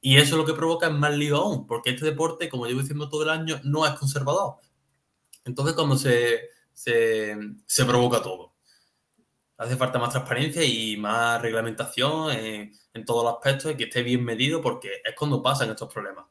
[0.01, 3.07] y eso lo que provoca es más lío aún, porque este deporte, como llevo diciendo
[3.07, 4.55] todo el año, no es conservador.
[5.45, 8.50] Entonces, cuando se, se, provoca todo.
[9.61, 14.23] Hace falta más transparencia y más reglamentación en, todos los aspectos y que esté bien
[14.23, 16.25] medido porque es cuando pasan estos problemas.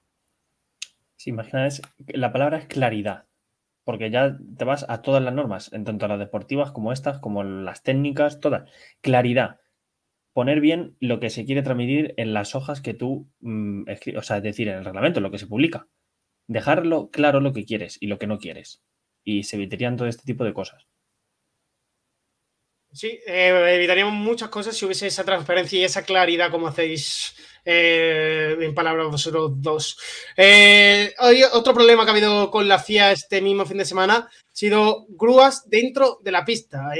[1.14, 3.28] Si imaginas, la palabra es claridad,
[3.84, 7.44] porque ya te vas a todas las normas, en tanto las deportivas como estas, como
[7.44, 8.68] las técnicas, todas.
[9.00, 9.60] Claridad.
[10.32, 13.84] Poner bien lo que se quiere transmitir en las hojas que tú, mm,
[14.16, 15.86] o sea, es decir, en el reglamento, lo que se publica.
[16.48, 18.82] Dejarlo claro lo que quieres y lo que no quieres
[19.22, 20.89] y se evitarían todo este tipo de cosas.
[22.92, 27.34] Sí, eh, evitaríamos muchas cosas si hubiese esa transparencia y esa claridad como hacéis
[27.64, 29.96] eh, en palabras vosotros dos.
[30.36, 31.14] Eh,
[31.52, 35.06] otro problema que ha habido con la FIA este mismo fin de semana ha sido
[35.10, 36.90] grúas dentro de la pista.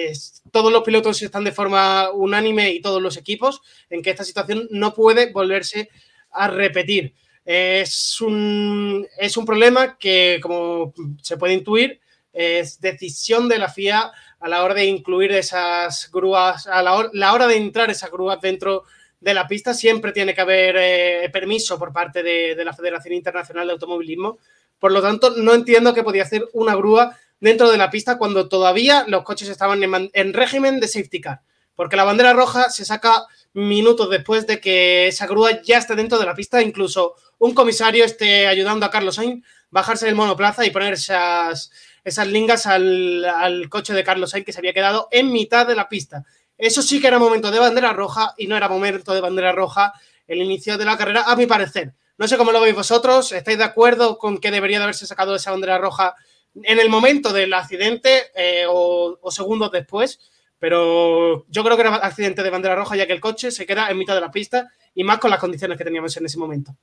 [0.52, 4.68] Todos los pilotos están de forma unánime y todos los equipos en que esta situación
[4.70, 5.90] no puede volverse
[6.30, 7.14] a repetir.
[7.44, 12.00] Es un, es un problema que, como se puede intuir,
[12.32, 16.94] es decisión de la FIA a la hora de incluir esas grúas, a la
[17.32, 18.84] hora, de entrar esas grúas dentro
[19.20, 23.66] de la pista siempre tiene que haber eh, permiso por parte de, la Federación Internacional
[23.66, 24.38] de Automovilismo.
[24.78, 28.48] Por lo tanto, no entiendo que podía hacer una grúa dentro de la pista cuando
[28.48, 31.42] todavía los coches estaban en régimen de safety car.
[31.74, 36.18] Porque la bandera roja se saca minutos después de que esa grúa ya esté dentro
[36.18, 36.62] de la pista.
[36.62, 41.70] Incluso un comisario esté ayudando a Carlos Sainz bajarse del monoplaza y poner esas,
[42.04, 45.88] esas lingas al, coche de Carlos Sainz que se había quedado en mitad de la
[45.88, 46.24] pista.
[46.56, 49.92] Eso sí que era momento de bandera roja y no era momento de bandera roja
[50.26, 51.94] el inicio de la carrera, a mi parecer.
[52.18, 53.32] No sé cómo lo veis vosotros.
[53.32, 56.14] ¿Estáis de acuerdo con que debería de haberse sacado esa bandera roja
[56.54, 60.20] en el momento del accidente eh, o, o segundos después?
[60.58, 63.88] Pero yo creo que era accidente de bandera roja ya que el coche se queda
[63.88, 66.76] en mitad de la pista y más con las condiciones que teníamos en ese momento.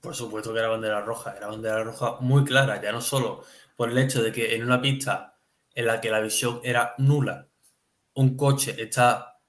[0.00, 3.44] Por supuesto que era bandera roja, era bandera roja muy clara, ya no solo
[3.76, 5.38] por el hecho de que en una pista
[5.74, 7.48] en la que la visión era nula,
[8.14, 9.40] un coche está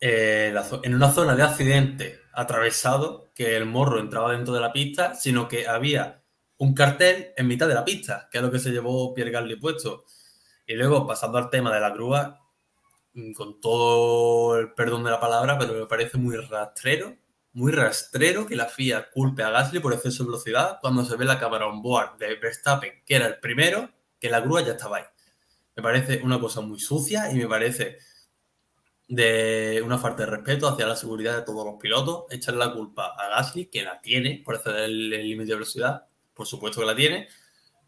[0.00, 5.14] eh, en una zona de accidente atravesado, que el morro entraba dentro de la pista,
[5.14, 6.22] sino que había
[6.58, 9.56] un cartel en mitad de la pista, que es lo que se llevó Pierre Gasly
[9.56, 10.04] puesto.
[10.66, 12.38] Y luego, pasando al tema de la grúa,
[13.14, 17.16] mm, con todo el perdón de la palabra, pero me parece muy rastrero,
[17.54, 21.24] muy rastrero que la FIA culpe a Gasly por exceso de velocidad cuando se ve
[21.24, 24.98] la cámara on board de Verstappen, que era el primero, que la grúa ya estaba
[24.98, 25.04] ahí.
[25.76, 27.98] Me parece una cosa muy sucia y me parece
[29.08, 33.14] de una falta de respeto hacia la seguridad de todos los pilotos, echarle la culpa
[33.18, 36.96] a Gasly, que la tiene por exceder el límite de velocidad, por supuesto que la
[36.96, 37.28] tiene,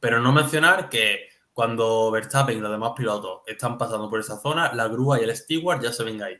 [0.01, 4.75] pero no mencionar que cuando Verstappen y los demás pilotos están pasando por esa zona,
[4.75, 6.37] la grúa y el steward ya se ven ahí.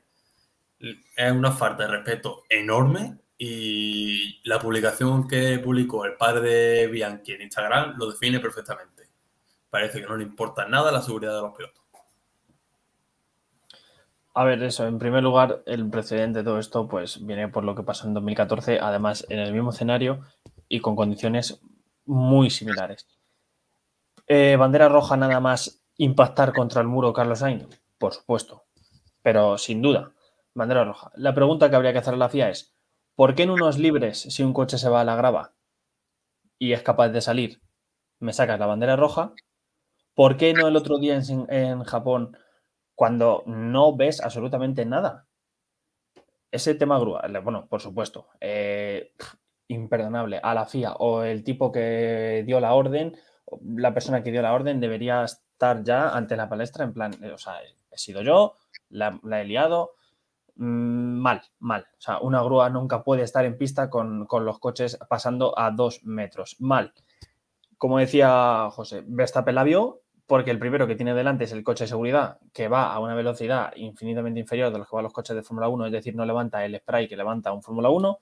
[0.79, 7.33] Es una falta de respeto enorme y la publicación que publicó el padre de Bianchi
[7.33, 9.09] en Instagram lo define perfectamente.
[9.71, 11.85] Parece que no le importa nada la seguridad de los pilotos.
[14.37, 17.77] A ver, eso, en primer lugar, el precedente de todo esto, pues viene por lo
[17.77, 20.23] que pasó en 2014, además en el mismo escenario
[20.69, 21.61] y con condiciones
[22.05, 23.07] muy similares.
[24.27, 28.65] Eh, bandera roja nada más impactar contra el muro Carlos Sainz, por supuesto,
[29.23, 30.14] pero sin duda,
[30.55, 31.11] bandera roja.
[31.15, 32.75] La pregunta que habría que hacer a la FIA es,
[33.15, 35.55] ¿por qué en unos libres, si un coche se va a la grava
[36.59, 37.61] y es capaz de salir,
[38.21, 39.35] me sacas la bandera roja?
[40.15, 42.37] ¿Por qué no el otro día en, Japón
[42.95, 45.27] cuando no ves absolutamente nada.
[46.53, 49.13] Ese tema grúa, bueno, por supuesto, eh,
[49.67, 53.17] imperdonable a la FIA o el tipo que dio la orden,
[53.65, 57.33] la persona que dio la orden debería estar ya ante la palestra en plan, eh,
[57.33, 57.55] o sea,
[57.91, 58.55] he sido yo,
[58.89, 59.95] la, la he liado,
[60.57, 61.87] mal, mal.
[61.99, 65.71] O sea, una grúa nunca puede estar en pista con, con los coches pasando a
[65.71, 66.93] dos metros, mal.
[67.79, 71.85] Como decía José, Verstappen la vio porque el primero que tiene delante es el coche
[71.85, 75.37] de seguridad, que va a una velocidad infinitamente inferior de los que van los coches
[75.37, 78.19] de Fórmula 1, es decir, no levanta el spray que levanta un Fórmula 1.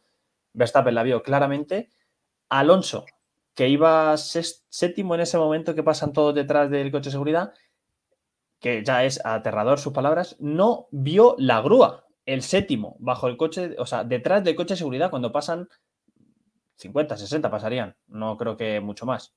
[0.54, 1.90] Verstappen la vio claramente.
[2.48, 3.06] Alonso,
[3.54, 7.52] que iba séptimo en ese momento, que pasan todos detrás del coche de seguridad,
[8.58, 13.74] que ya es aterrador sus palabras, no vio la grúa, el séptimo, bajo el coche,
[13.78, 15.68] o sea, detrás del coche de seguridad, cuando pasan
[16.76, 19.34] 50, 60 pasarían, no creo que mucho más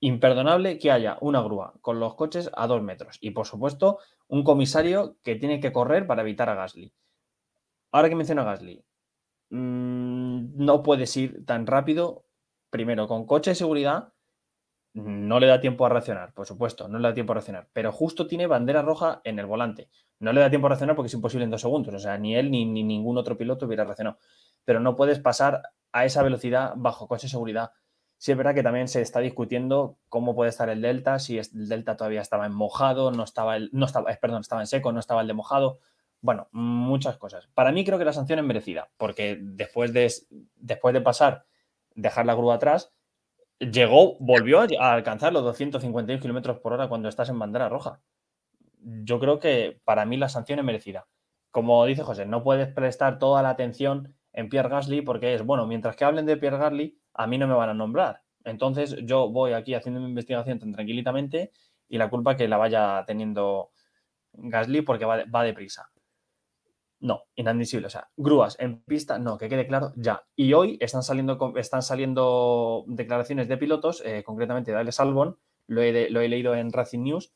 [0.00, 4.42] imperdonable que haya una grúa con los coches a dos metros y, por supuesto, un
[4.44, 6.92] comisario que tiene que correr para evitar a Gasly.
[7.92, 8.84] Ahora que menciona a Gasly,
[9.50, 12.24] mm, no puedes ir tan rápido,
[12.70, 14.14] primero con coche de seguridad,
[14.92, 17.92] no le da tiempo a reaccionar, por supuesto, no le da tiempo a reaccionar, pero
[17.92, 19.88] justo tiene bandera roja en el volante.
[20.18, 22.36] No le da tiempo a reaccionar porque es imposible en dos segundos, o sea, ni
[22.36, 24.18] él ni, ni ningún otro piloto hubiera reaccionado.
[24.64, 25.62] Pero no puedes pasar
[25.92, 27.70] a esa velocidad bajo coche de seguridad.
[28.18, 31.68] Sí es verdad que también se está discutiendo cómo puede estar el Delta, si el
[31.68, 34.92] Delta todavía estaba en mojado, no estaba el, no estaba, eh, perdón, estaba en seco,
[34.92, 35.78] no estaba el de mojado.
[36.20, 37.48] Bueno, muchas cosas.
[37.54, 40.12] Para mí creo que la sanción es merecida, porque después de,
[40.56, 41.46] después de pasar,
[41.94, 42.92] dejar la grúa atrás,
[43.60, 48.00] llegó, volvió a alcanzar los 251 kilómetros por hora cuando estás en bandera roja.
[48.82, 51.06] Yo creo que para mí la sanción es merecida.
[51.50, 55.66] Como dice José, no puedes prestar toda la atención en Pierre Gasly porque es, bueno,
[55.66, 58.22] mientras que hablen de Pierre Gasly, a mí no me van a nombrar.
[58.44, 61.52] Entonces yo voy aquí haciendo mi investigación tan tranquilitamente
[61.88, 63.72] y la culpa que la vaya teniendo
[64.32, 65.90] Gasly porque va, va deprisa.
[67.00, 67.86] No, inadmisible.
[67.86, 70.24] O sea, grúas en pista, no, que quede claro ya.
[70.36, 75.82] Y hoy están saliendo, están saliendo declaraciones de pilotos, eh, concretamente de Alex Albon, lo
[75.82, 77.32] he, leído en Racing News,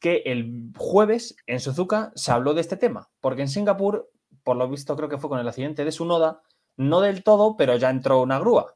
[0.00, 4.10] que el jueves en Suzuka se habló de este tema, porque en Singapur,
[4.42, 6.42] por lo visto creo que fue con el accidente de Sunoda,
[6.76, 8.74] no del todo, pero ya entró una grúa.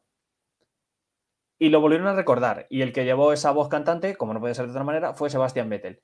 [1.58, 2.66] Y lo volvieron a recordar.
[2.68, 5.30] Y el que llevó esa voz cantante, como no puede ser de otra manera, fue
[5.30, 6.02] Sebastián Vettel.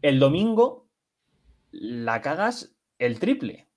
[0.00, 0.88] El domingo
[1.72, 2.76] la cagas
[3.06, 3.68] el triple.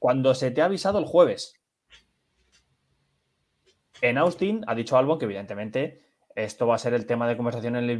[0.00, 1.54] cuando se te ha avisado el jueves.
[4.00, 6.02] En Austin ha dicho algo que evidentemente
[6.36, 7.90] esto va a ser el tema de conversación en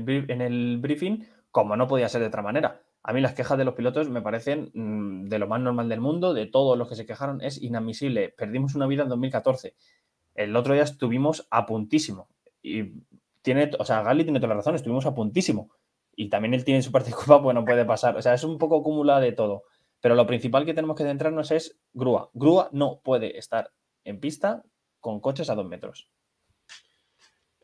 [0.41, 2.83] el, briefing, como no podía ser de otra manera.
[3.03, 6.01] A mí las quejas de los pilotos me parecen mm, de lo más normal del
[6.01, 8.29] mundo, de todos los que se quejaron, es inadmisible.
[8.29, 9.75] Perdimos una vida en 2014.
[10.35, 12.29] El otro día estuvimos a puntísimo.
[12.63, 12.93] Y
[13.43, 15.71] tiene, o sea, Gali tiene toda la razón, estuvimos a puntísimo.
[16.15, 18.17] Y también él tiene su parte de culpa, pues no puede pasar.
[18.17, 19.65] O sea, es un poco acumulado de todo.
[20.01, 22.31] Pero lo principal que tenemos que centrarnos es grúa.
[22.35, 23.73] Grúa no puede estar
[24.05, 24.63] en pista
[25.01, 26.09] con coches a dos metros.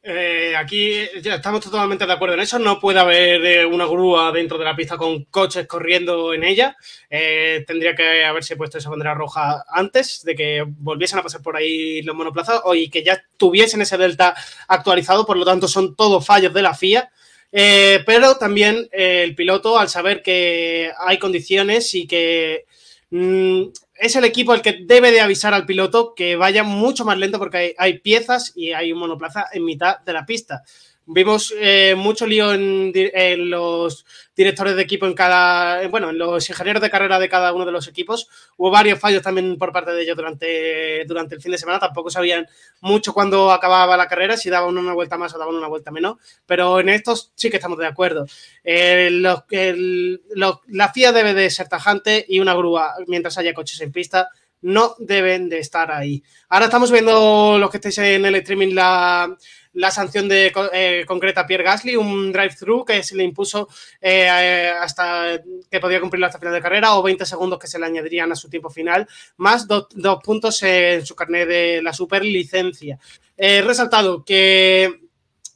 [0.06, 2.58] Eh, aquí ya estamos totalmente de acuerdo en eso.
[2.58, 6.76] No puede haber eh, una grúa dentro de la pista con coches corriendo en ella.
[7.08, 11.56] Eh, tendría que haberse puesto esa bandera roja antes de que volviesen a pasar por
[11.56, 14.34] ahí los monoplazas y que ya tuviesen ese delta
[14.68, 15.24] actualizado.
[15.24, 17.10] Por lo tanto, son todos fallos de la FIA.
[17.54, 22.64] Pero también el piloto, al saber que hay condiciones y que
[23.10, 23.64] mm,
[23.96, 27.38] es el equipo el que debe de avisar al piloto que vaya mucho más lento
[27.38, 30.62] porque hay, piezas y hay un monoplaza en mitad de la pista.
[31.06, 36.80] Vimos eh, mucho lío en, los directores de equipo en cada, bueno, en los ingenieros
[36.80, 38.28] de carrera de cada uno de los equipos.
[38.56, 41.78] Hubo varios fallos también por parte de ellos durante, durante el fin de semana.
[41.78, 42.46] Tampoco sabían
[42.80, 46.16] mucho cuándo acababa la carrera, si daban una vuelta más o daban una vuelta menos.
[46.46, 48.26] Pero en estos sí que estamos de acuerdo.
[48.64, 54.30] Eh, la FIA debe de ser tajante y una grúa, mientras haya coches en pista,
[54.64, 56.22] no deben de estar ahí.
[56.48, 59.36] Ahora estamos viendo los que estéis en el streaming la
[59.74, 63.68] la sanción de eh, concreta a Pierre Gasly, un drive-thru que se le impuso
[64.00, 67.86] eh, hasta que podía cumplir hasta final de carrera o 20 segundos que se le
[67.86, 69.06] añadirían a su tiempo final,
[69.36, 69.88] más dos
[70.22, 72.98] puntos en su carnet de la superlicencia.
[73.36, 75.03] He resaltado que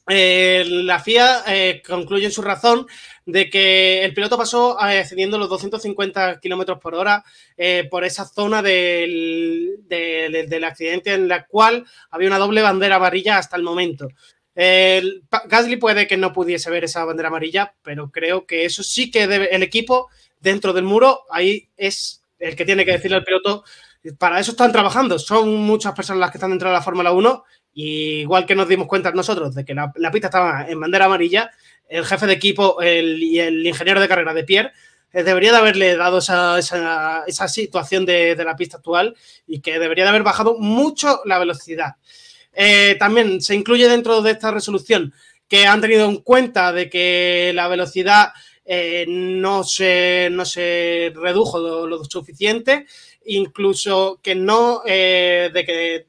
[0.09, 1.43] eh, la FIA
[1.87, 2.87] concluye en su razón
[3.25, 7.23] de que el piloto pasó cediendo los 250 kilómetros por hora
[7.57, 13.37] eh, por esa zona del, del, accidente en la cual había una doble bandera amarilla
[13.37, 14.07] hasta el momento.
[14.55, 19.27] Gasly puede que no pudiese ver esa bandera amarilla, pero creo que eso sí que
[19.27, 23.63] debe, el equipo dentro del muro, ahí es el que tiene que decirle al piloto,
[24.17, 27.43] para eso están trabajando, son muchas personas las que están dentro de la Fórmula 1
[27.73, 31.51] y igual que nos dimos cuenta nosotros de que la, pista estaba en bandera amarilla,
[31.87, 34.71] el jefe de equipo y el ingeniero de carrera de Pierre,
[35.11, 36.61] eh, debería de haberle dado esa,
[37.47, 39.15] situación de, la pista actual
[39.47, 41.95] y que debería de haber bajado mucho la velocidad.
[42.53, 45.13] Eh, también se incluye dentro de esta resolución
[45.47, 48.33] que han tenido en cuenta de que la velocidad
[48.65, 52.85] eh, no, se, no se redujo lo, suficiente,
[53.25, 56.05] incluso que no, de que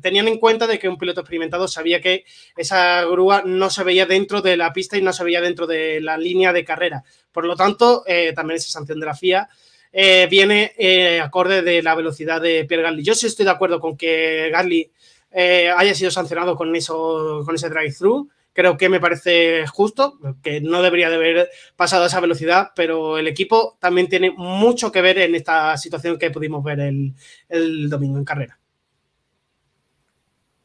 [0.00, 2.24] tenían en cuenta de que un piloto experimentado sabía que
[2.56, 6.00] esa grúa no se veía dentro de la pista y no se veía dentro de
[6.00, 7.04] la línea de carrera.
[7.30, 9.48] Por lo tanto, eh, también esa sanción de la FIA
[9.92, 13.02] eh, viene eh, acorde de la velocidad de Pierre Gasly.
[13.02, 14.90] Yo sí estoy de acuerdo con que Gasly
[15.34, 18.28] haya sido sancionado con, eso, con ese drive-thru.
[18.52, 23.26] Creo que me parece justo, que no debería de haber pasado esa velocidad, pero el
[23.26, 28.26] equipo también tiene mucho que ver en esta situación que pudimos ver el domingo en
[28.26, 28.58] carrera.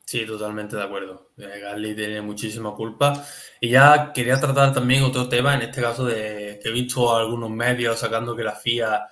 [0.08, 1.32] Sí, totalmente de acuerdo.
[1.38, 3.26] Eh, Gasly tiene muchísima culpa.
[3.60, 7.50] Y ya quería tratar también otro tema, en este caso de que he visto algunos
[7.50, 9.06] medios sacando que la FIA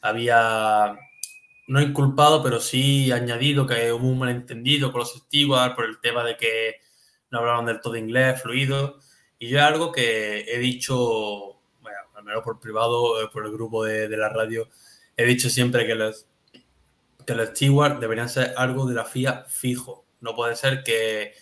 [0.00, 0.96] había
[1.66, 6.24] no inculpado, pero sí añadido que hubo un malentendido con los stewards por el tema
[6.24, 6.76] de que
[7.30, 9.00] no hablaban del todo inglés, fluido.
[9.38, 13.84] Y yo algo que he dicho, bueno, al menos por privado, eh, por el grupo
[13.84, 14.68] de, la radio,
[15.14, 16.26] he dicho siempre que los
[17.26, 21.32] stewards deberían ser algo de la FIA fijo no puede ser que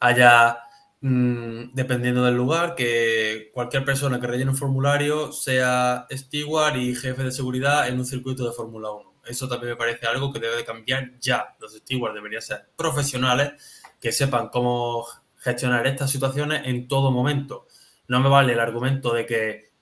[0.00, 0.58] haya,
[1.00, 7.22] mm, dependiendo del lugar, que cualquier persona que rellene un formulario sea steward y jefe
[7.24, 9.12] de seguridad en un circuito de Fórmula 1.
[9.26, 11.54] Eso también me parece algo que debe de cambiar ya.
[11.60, 13.52] Los stewards deberían ser profesionales
[14.00, 15.06] que sepan cómo
[15.38, 17.66] gestionar estas situaciones en todo momento.
[18.08, 19.72] No me vale el argumento de que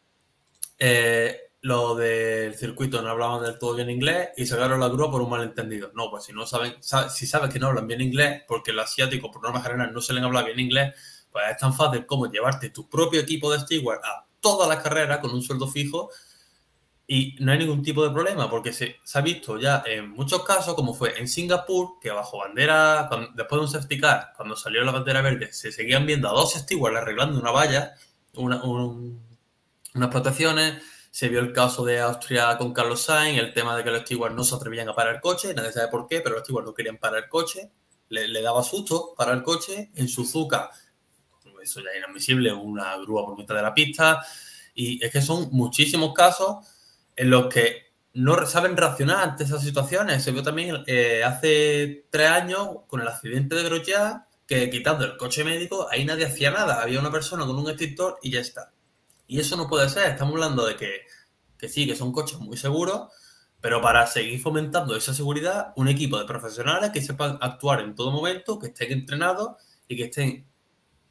[0.79, 5.21] eh, lo del circuito no hablaban del todo bien inglés y sacaron la grúa por
[5.21, 5.91] un malentendido.
[5.95, 9.31] No, pues si no saben, si sabes que no hablan bien inglés, porque el asiático
[9.31, 10.95] por norma general no se les habla bien inglés,
[11.31, 15.19] pues es tan fácil como llevarte tu propio equipo de steward a todas las carreras
[15.19, 16.11] con un sueldo fijo
[17.13, 20.75] y no hay ningún tipo de problema, porque se, ha visto ya en muchos casos,
[20.75, 24.93] como fue en Singapur, que bajo bandera, después de un safety car, cuando salió la
[24.93, 27.95] bandera verde, se seguían viendo a dos stewards arreglando una valla,
[28.35, 30.81] una, unas protecciones
[31.11, 34.35] se vio el caso de Austria con Carlos Sainz, el tema de que los stewards
[34.35, 36.75] no se atrevían a parar el coche, nadie sabe por qué, pero los stewards no
[36.75, 37.71] querían parar el coche,
[38.11, 39.91] le, daba susto parar el coche.
[39.95, 40.71] En Suzuka,
[41.63, 44.25] eso ya es inadmisible, una grúa por mitad de la pista.
[44.75, 46.67] Y es que son muchísimos casos
[47.17, 50.23] en los que no saben reaccionar ante esas situaciones.
[50.23, 55.17] Se vio también eh, hace tres años con el accidente de Grosjean que quitando el
[55.17, 56.83] coche médico ahí nadie hacía nada.
[56.83, 58.73] Había una persona con un extintor y ya está.
[59.31, 60.11] Y eso no puede ser.
[60.11, 61.03] Estamos hablando de que,
[61.57, 63.13] que sí, que son coches muy seguros,
[63.61, 68.11] pero para seguir fomentando esa seguridad, un equipo de profesionales que sepan actuar en todo
[68.11, 69.53] momento, que estén entrenados
[69.87, 70.49] y que estén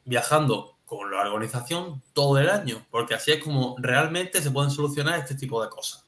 [0.04, 5.18] viajando con la organización todo el año, porque así es como realmente se pueden solucionar
[5.18, 6.06] este tipo de cosas.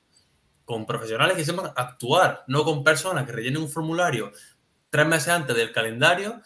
[0.66, 4.34] Con profesionales que sepan actuar, no con personas que rellenen un formulario
[4.90, 6.42] tres meses antes del calendario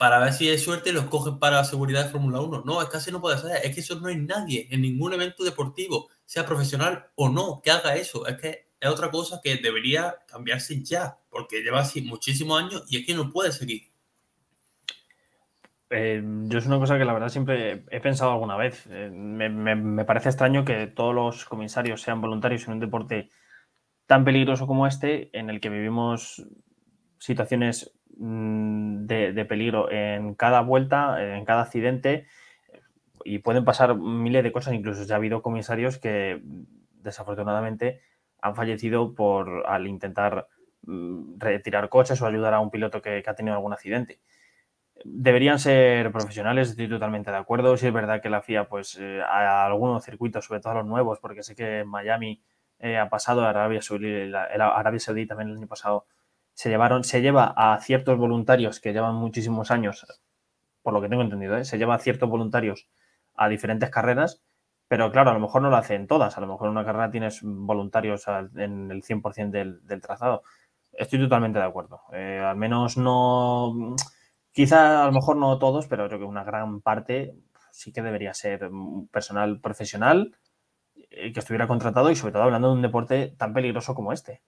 [0.00, 2.62] para ver si hay suerte los cogen para seguridad de Fórmula 1.
[2.64, 3.60] No, es así no puede ser.
[3.62, 7.70] Es que eso no hay nadie en ningún evento deportivo, sea profesional o no, que
[7.70, 8.26] haga eso.
[8.26, 12.96] Es que es otra cosa que debería cambiarse ya, porque lleva así muchísimos años y
[12.96, 13.92] es que no puede seguir.
[15.90, 18.86] Eh, yo es una cosa que la verdad siempre he pensado alguna vez.
[18.88, 23.28] Eh, me, parece extraño que todos los comisarios sean voluntarios en un deporte
[24.06, 26.42] tan peligroso como este, en el que vivimos
[27.18, 32.26] situaciones mm, de, peligro en cada vuelta, en cada accidente,
[33.24, 34.74] y pueden pasar miles de cosas.
[34.74, 36.40] Incluso ya ha habido comisarios que
[37.02, 38.00] desafortunadamente
[38.40, 40.48] han fallecido por al intentar
[40.82, 44.20] mm, retirar coches o ayudar a un piloto que ha tenido algún accidente
[45.04, 47.76] deberían ser profesionales, estoy totalmente de acuerdo.
[47.76, 50.86] Si es verdad que la FIA, pues eh, a algunos circuitos, sobre todo a los
[50.86, 52.42] nuevos, porque sé que en Miami
[52.78, 56.06] eh, ha pasado, Arabia Saudí, Arabia Saudí también el año pasado,
[56.60, 60.06] se llevaron, se lleva a ciertos voluntarios que llevan muchísimos años,
[60.82, 61.64] por lo que tengo entendido, ¿eh?
[61.64, 62.86] se lleva a ciertos voluntarios
[63.34, 64.42] a diferentes carreras,
[64.86, 67.10] pero claro, a lo mejor no lo hacen todas, a lo mejor en una carrera
[67.10, 70.42] tienes voluntarios en el 100% del, del, trazado.
[70.92, 72.02] Estoy totalmente de acuerdo.
[72.12, 73.96] al menos no
[74.52, 77.34] Quizá a lo mejor no todos, pero creo que una gran parte
[77.70, 78.68] sí que debería ser
[79.10, 80.36] personal profesional
[81.10, 84.42] eh, que estuviera contratado y sobre todo hablando de un deporte tan peligroso como este.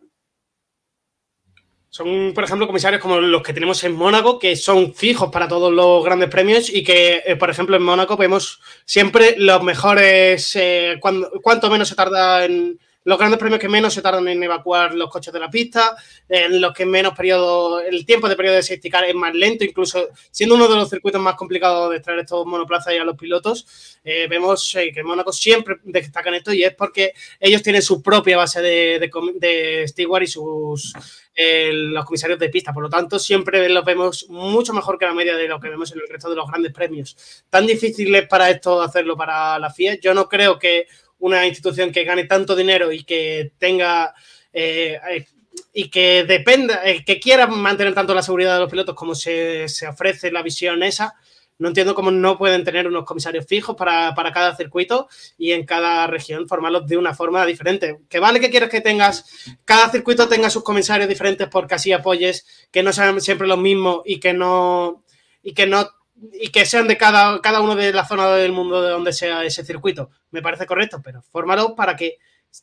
[1.93, 5.70] Son, por ejemplo, comisarios como los que tenemos en Mónaco, que son fijos para todos
[5.70, 10.99] los grandes premios y que, eh, por ejemplo, en Mónaco vemos siempre los mejores, eh,
[11.43, 15.11] cuanto menos se tarda en, los grandes premios que menos se tardan en evacuar los
[15.11, 15.97] coches de la pista,
[16.28, 19.64] en los que menos periodo, el tiempo de periodo de safety car es más lento,
[19.64, 23.16] incluso siendo uno de los circuitos más complicados de extraer estos monoplazas y a los
[23.16, 28.03] pilotos, eh, vemos que en Mónaco siempre destacan esto y es porque ellos tienen su
[28.03, 30.95] propia base de, de, steward y sus
[31.37, 32.72] los comisarios de pista.
[32.72, 35.93] Por lo tanto, siempre los vemos mucho mejor que la media de lo que vemos
[35.93, 37.45] en el resto de los grandes premios.
[37.49, 39.99] Tan difícil es para esto hacerlo para la FIA.
[40.01, 40.87] Yo no creo que
[41.18, 44.14] una institución que gane tanto dinero y que tenga
[44.53, 45.26] eh, eh,
[45.72, 49.66] y que dependa, eh, que quiera mantener tanto la seguridad de los pilotos como se,
[49.89, 51.14] ofrece la visión esa,
[51.59, 56.07] no entiendo cómo no pueden tener unos comisarios fijos para, cada circuito y en cada
[56.07, 58.00] región formarlos de una forma diferente.
[58.09, 59.24] Que vale que quieres que tengas,
[59.64, 64.03] cada circuito tenga sus comisarios diferentes porque así apoyes que no sean siempre los mismos
[64.05, 65.05] y que no,
[65.42, 65.88] y que no
[66.32, 69.44] y que sean de cada, cada uno de la zona del mundo de donde sea
[69.44, 70.11] ese circuito.
[70.30, 72.18] Me parece correcto, pero fórmalo para que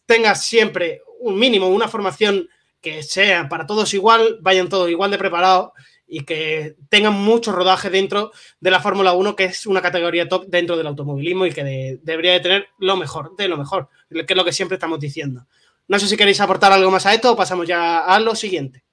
[0.06, 2.48] tengas siempre un mínimo, una formación
[2.82, 5.72] que sea para todos igual, vayan todos igual de preparados
[6.10, 10.48] y que tengan mucho rodaje dentro de la Fórmula 1, que es una categoría top
[10.48, 14.36] dentro del automovilismo y que debería de tener lo mejor, de lo mejor, que es
[14.36, 15.46] lo que siempre estamos diciendo.
[15.88, 18.84] No sé si queréis aportar algo más a esto o pasamos ya a lo siguiente.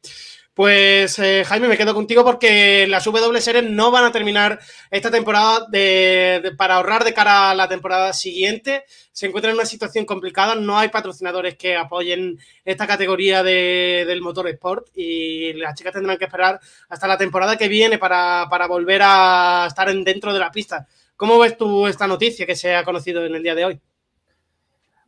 [0.57, 4.59] Pues eh, Jaime, me quedo contigo porque las W Series no van a terminar
[4.90, 5.68] esta temporada
[6.57, 8.84] para ahorrar de cara a la temporada siguiente.
[9.12, 14.49] Se encuentran en una situación complicada, no hay patrocinadores que apoyen esta categoría del motor
[14.49, 16.58] sport y las chicas tendrán que esperar
[16.88, 20.87] hasta la temporada que viene para, para volver a estar en, dentro de la pista.
[21.16, 23.80] ¿Cómo ves tú esta noticia que se ha conocido en el día de hoy?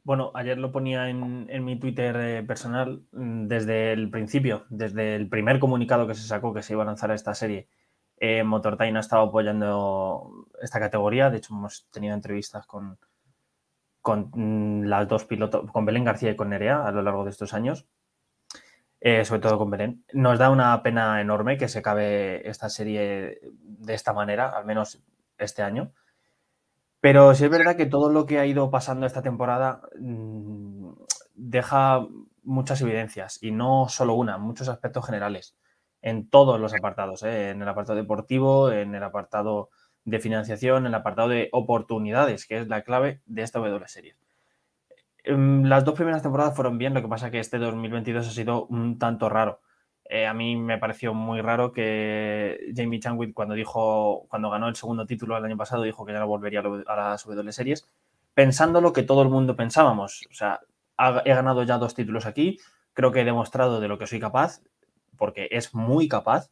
[0.08, 5.28] Bueno, ayer lo ponía en, mi Twitter eh, personal mm, desde el principio, desde el
[5.28, 7.68] primer comunicado que se sacó que se iba a lanzar esta serie.
[8.16, 11.28] Eh, Motortime ha estado apoyando esta categoría.
[11.28, 12.98] De hecho, hemos tenido entrevistas con,
[14.00, 17.30] con mm, las dos pilotos, con Belén García y con Nerea a lo largo de
[17.30, 17.86] estos años.
[19.00, 20.06] Eh, sobre todo con Belén.
[20.14, 25.02] Nos da una pena enorme que se acabe esta serie de esta manera, al menos
[25.36, 25.92] este año.
[27.00, 30.90] Pero sí es verdad que todo lo que ha ido pasando esta temporada mm,
[31.34, 32.06] deja
[32.42, 35.56] muchas evidencias y no solo una, muchos aspectos generales
[36.02, 37.50] en todos los apartados, ¿eh?
[37.50, 39.70] en el apartado deportivo, en el apartado
[40.04, 44.16] de financiación, en el apartado de oportunidades, que es la clave de esta W Series.
[45.24, 48.66] Em, las dos primeras temporadas fueron bien, lo que pasa que este 2022 ha sido
[48.66, 49.60] un tanto raro.
[50.10, 54.74] Eh, a mí me pareció muy raro que Jamie Changwit cuando dijo, cuando ganó el
[54.74, 57.86] segundo título el año pasado, dijo que ya no volvería a las W series,
[58.32, 60.26] pensando lo que todo el mundo pensábamos.
[60.30, 60.60] O sea,
[61.24, 62.58] he ganado ya dos títulos aquí,
[62.94, 64.62] creo que he demostrado de lo que soy capaz,
[65.18, 66.50] porque es muy capaz,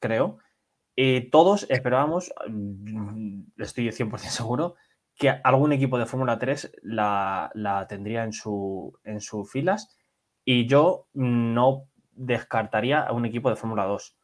[0.00, 0.38] creo.
[0.94, 4.74] Y todos esperábamos, mm, estoy 100% seguro,
[5.16, 9.96] que algún equipo de Fórmula 3 la, tendría en, su, en sus filas
[10.44, 11.87] y yo no
[12.18, 14.16] descartaría a un equipo de Fórmula 2.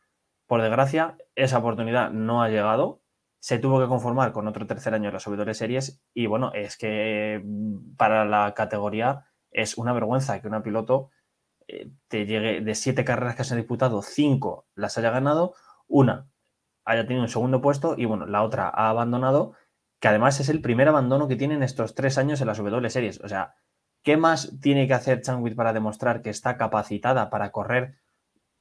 [0.47, 3.03] Por desgracia, esa oportunidad no ha llegado.
[3.41, 6.77] Se tuvo que conformar con otro tercer año de las W Series y bueno, es
[6.77, 11.11] que mm, para la categoría es una vergüenza que una piloto
[11.69, 15.55] eh, te llegue de siete carreras que se han disputado, cinco las haya ganado,
[15.87, 16.29] una
[16.85, 19.55] haya tenido un segundo puesto y bueno, la otra ha abandonado,
[20.01, 23.21] que además es el primer abandono que tienen estos tres años en las W Series.
[23.21, 23.55] O sea,
[24.05, 27.97] ¿qué más tiene que hacer Changwit para demostrar que está capacitada para correr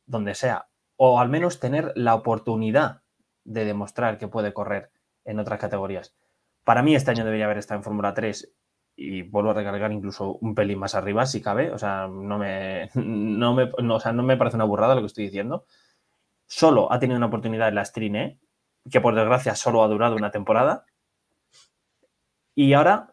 [0.05, 0.69] donde sea?
[0.95, 3.01] O al menos tener la oportunidad
[3.43, 4.89] de demostrar que puede correr
[5.25, 6.15] en otras categorías.
[6.63, 8.53] Para mí este año debería haber estado en Fórmula 3
[8.95, 11.71] y vuelvo a recargar incluso un pelín más arriba si cabe.
[11.71, 15.07] O sea, no me, no me, o sea, no me parece una burrada lo que
[15.07, 15.65] estoy diciendo.
[16.47, 18.39] Solo ha tenido una oportunidad en la Strine,
[18.89, 20.85] que por desgracia solo ha durado una temporada.
[22.55, 23.12] Y ahora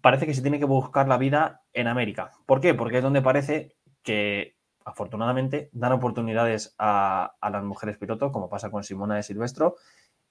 [0.00, 2.32] parece que se tiene que buscar la vida en América.
[2.46, 2.74] ¿Por qué?
[2.74, 8.84] Porque es donde parece que afortunadamente dan oportunidades a, las mujeres pilotos, como pasa con
[8.84, 9.76] Simona de Silvestro,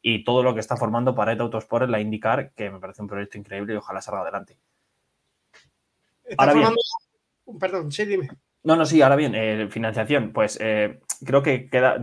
[0.02, 3.08] y todo lo que está formando para Autosport en la IndyCar, que me parece un
[3.08, 4.58] proyecto increíble y ojalá salga adelante.
[6.38, 6.70] Ahora bien,
[7.60, 8.30] Perdón, sí, dime.
[8.64, 11.98] No, no, sí, ahora bien, eh, financiación, pues eh, creo que queda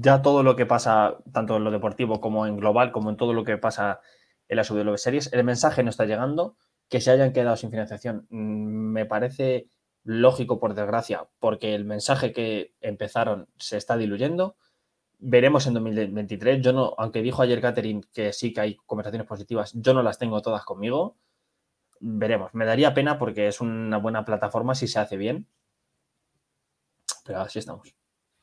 [0.00, 3.32] ya todo lo que pasa, tanto en lo deportivo como en global, como en todo
[3.32, 4.00] lo que pasa
[4.48, 6.56] en las W Series, el mensaje no está llegando,
[6.88, 9.68] que se hayan quedado sin financiación mm, me parece
[10.04, 14.56] lógico por desgracia, porque el mensaje que empezaron se está diluyendo.
[15.18, 16.62] Veremos en 2023.
[16.62, 20.18] Yo no, aunque dijo ayer Catherine que sí que hay conversaciones positivas, yo no las
[20.18, 21.18] tengo todas conmigo.
[22.00, 22.54] Veremos.
[22.54, 25.46] Me daría pena porque es una buena plataforma si se hace bien.
[27.24, 27.97] Pero así estamos.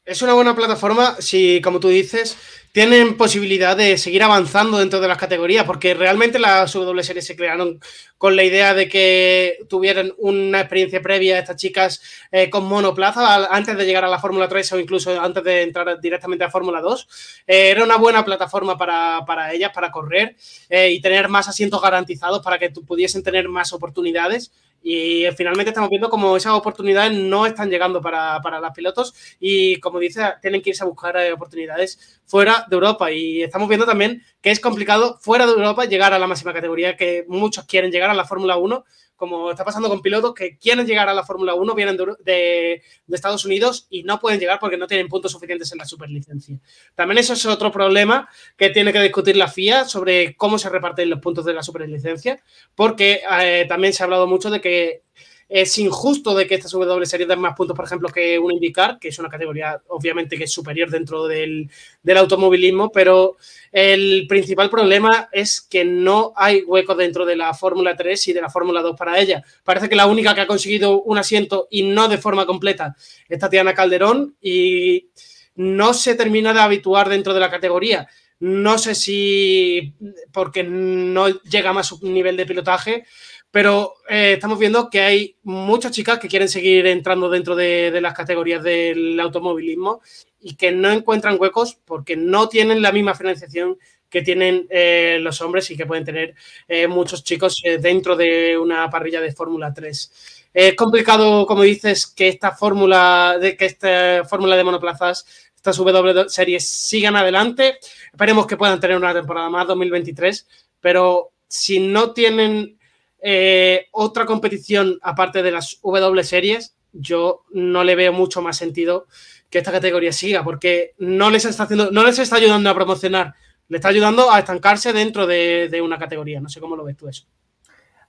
[0.06, 2.38] Es una buena plataforma si, como tú dices,
[2.72, 7.36] tienen posibilidad de seguir avanzando dentro de las categorías, porque realmente las W Series se
[7.36, 7.80] crearon
[8.20, 13.76] con la idea de que tuvieran una experiencia previa estas chicas eh, con monoplaza antes
[13.76, 17.08] de llegar a la Fórmula 3 o incluso antes de entrar directamente a Fórmula 2.
[17.48, 20.36] Eh, era una buena plataforma para, ellas, para correr
[20.70, 24.52] eh, y tener más asientos garantizados para que pudiesen tener más oportunidades.
[24.88, 29.80] Y finalmente estamos viendo como esas oportunidades no están llegando para, para los pilotos y
[29.80, 33.12] como dice, tienen que irse a buscar eh, oportunidades fuera de Europa.
[33.12, 36.96] Y estamos viendo también que es complicado fuera de Europa llegar a la máxima categoría,
[36.96, 38.86] que muchos quieren llegar a la Fórmula 1
[39.16, 43.46] como está pasando con pilotos que quieren llegar a la Fórmula 1, vienen de, Estados
[43.46, 46.60] Unidos y no pueden llegar porque no tienen puntos suficientes en la superlicencia.
[46.96, 48.28] También eso es otro problema
[48.58, 52.42] que tiene que discutir la FIA sobre cómo se reparten los puntos de la superlicencia,
[52.76, 55.04] porque eh, también se ha hablado mucho de que
[55.48, 58.98] es injusto de que estas W Series den más puntos, por ejemplo, que un IndyCar,
[59.00, 61.70] que es una categoría obviamente que es superior dentro del,
[62.16, 63.38] automovilismo, pero
[63.72, 68.42] el principal problema es que no hay hueco dentro de la Fórmula 3 y de
[68.42, 69.44] la Fórmula 2 para ella.
[69.64, 72.96] Parece que la única que ha conseguido un asiento y no de forma completa
[73.30, 75.10] es Tatiana Calderón y
[75.56, 78.08] no se termina de habituar dentro de la categoría.
[78.40, 79.94] No sé si
[80.34, 83.06] porque no llega más su nivel de pilotaje
[83.52, 88.14] pero eh, estamos viendo que hay muchas chicas que quieren seguir entrando dentro de, las
[88.14, 90.02] categorías del automovilismo
[90.42, 93.78] y que no encuentran huecos porque no tienen la misma financiación
[94.10, 96.36] que tienen eh, los hombres y que pueden tener
[96.68, 100.36] eh, muchos chicos dentro de una parrilla de Fórmula 3.
[100.56, 106.30] Es complicado, como dices, que esta fórmula de que esta fórmula de monoplazas, estas W
[106.30, 107.78] series sigan adelante.
[108.10, 110.48] Esperemos que puedan tener una temporada más 2023,
[110.80, 112.80] pero si no tienen
[113.28, 119.08] eh, otra competición aparte de las W series, yo no le veo mucho más sentido
[119.50, 123.34] que esta categoría siga, porque no les está haciendo, no les está ayudando a promocionar,
[123.68, 126.40] le está ayudando a estancarse dentro de, una categoría.
[126.40, 127.26] No sé cómo lo ves tú eso.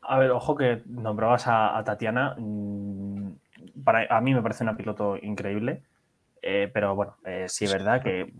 [0.02, 2.34] A ver, ojo que nombrabas a, Tatiana.
[2.36, 3.36] Mm,
[3.84, 5.82] para, a mí me parece una piloto increíble.
[6.42, 8.34] Eh, pero bueno, eh, sí es verdad que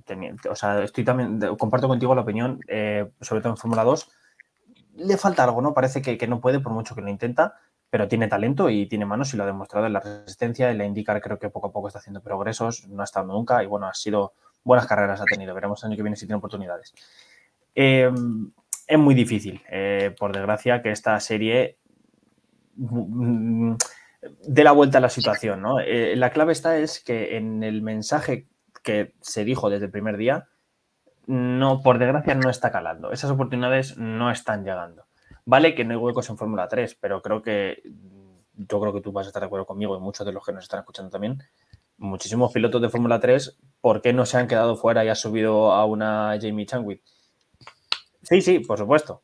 [0.51, 2.61] o sea, estoy también, comparto contigo la opinión,
[3.23, 4.11] sobre todo en Fórmula 2,
[4.97, 5.75] le falta algo, ¿no?
[5.75, 7.55] Parece que, no puede por mucho que lo intenta,
[7.91, 10.85] pero tiene talento y tiene manos y lo ha demostrado en la resistencia y la
[10.85, 13.87] indicar creo que poco a poco está haciendo progresos, no ha estado nunca y bueno,
[13.87, 14.33] ha sido
[14.65, 16.93] buenas carreras ha tenido, veremos el año que viene si tiene oportunidades.
[17.75, 18.11] Eh,
[18.87, 21.79] es muy difícil, eh, por desgracia, que esta serie
[22.77, 23.75] mm,
[24.47, 25.81] dé la vuelta a la situación, ¿no?
[25.81, 28.47] Eh, la clave está es que en el mensaje
[28.83, 30.49] que se dijo desde el primer día,
[31.27, 33.13] no, por desgracia, no está calando.
[33.13, 35.07] Esas oportunidades no están llegando.
[35.45, 37.83] Vale que no hay huecos en Fórmula 3, pero creo que
[38.57, 40.53] yo creo que tú vas a estar de acuerdo conmigo y muchos de los que
[40.53, 41.43] nos están escuchando también,
[41.99, 45.73] muchísimos pilotos de Fórmula 3, ¿por qué no se han quedado fuera y ha subido
[45.73, 47.03] a una Jamie Changwit?
[48.23, 49.23] Sí, sí, por supuesto.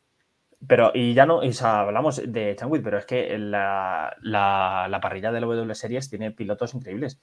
[0.66, 5.40] Pero, y ya no, y hablamos de Changwit, pero es que la, la, parrilla de
[5.40, 7.18] la W Series tiene pilotos increíbles.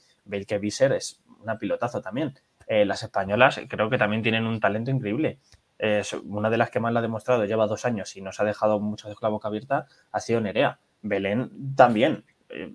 [0.45, 2.33] que Visser es una pilotazo también.
[2.69, 5.39] Eh, las españolas creo que también tienen un talento increíble.
[6.25, 8.79] una de las que más la ha demostrado, lleva dos años y nos ha dejado
[8.79, 10.79] mucho de la boca abierta, ha sido Nerea.
[11.01, 12.25] Belén también.
[12.49, 12.71] Eh,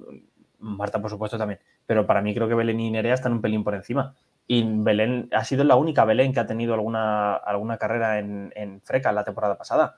[0.59, 1.61] Marta, por supuesto, también.
[1.87, 4.15] Pero para mí creo que Belén y Nerea están un pelín por encima.
[4.49, 8.81] Y Belén ha sido la única Belén que ha tenido alguna, alguna carrera en, en
[8.81, 9.95] Freca la temporada pasada.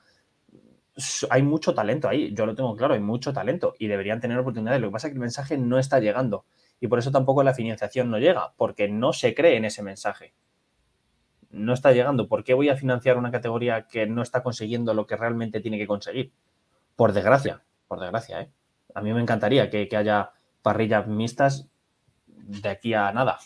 [1.29, 4.81] Hay mucho talento ahí, yo lo tengo claro, hay mucho talento y deberían tener oportunidades.
[4.81, 6.45] Lo que pasa es que el mensaje no está llegando
[6.79, 10.33] y por eso tampoco la financiación no llega, porque no se cree en ese mensaje.
[11.49, 12.27] No está llegando.
[12.27, 15.77] ¿Por qué voy a financiar una categoría que no está consiguiendo lo que realmente tiene
[15.77, 16.31] que conseguir?
[16.95, 18.51] Por desgracia, por desgracia, ¿eh?
[18.93, 20.31] A mí me encantaría que, haya
[20.61, 21.67] parrillas mixtas
[22.25, 23.39] de aquí a nada.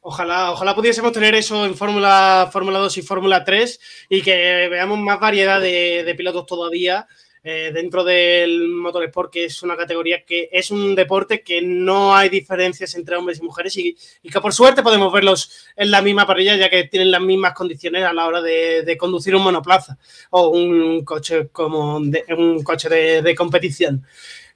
[0.00, 4.98] Ojalá, ojalá pudiésemos tener eso en Fórmula, Fórmula 2 y Fórmula 3 y que veamos
[4.98, 7.08] más variedad de pilotos todavía
[7.46, 12.30] eh, dentro del motorsport, que es una categoría que es un deporte que no hay
[12.30, 16.56] diferencias entre hombres y mujeres y, que por suerte podemos verlos en la misma parrilla,
[16.56, 19.98] ya que tienen las mismas condiciones a la hora de, conducir un monoplaza
[20.30, 24.06] o un coche como un coche de, competición.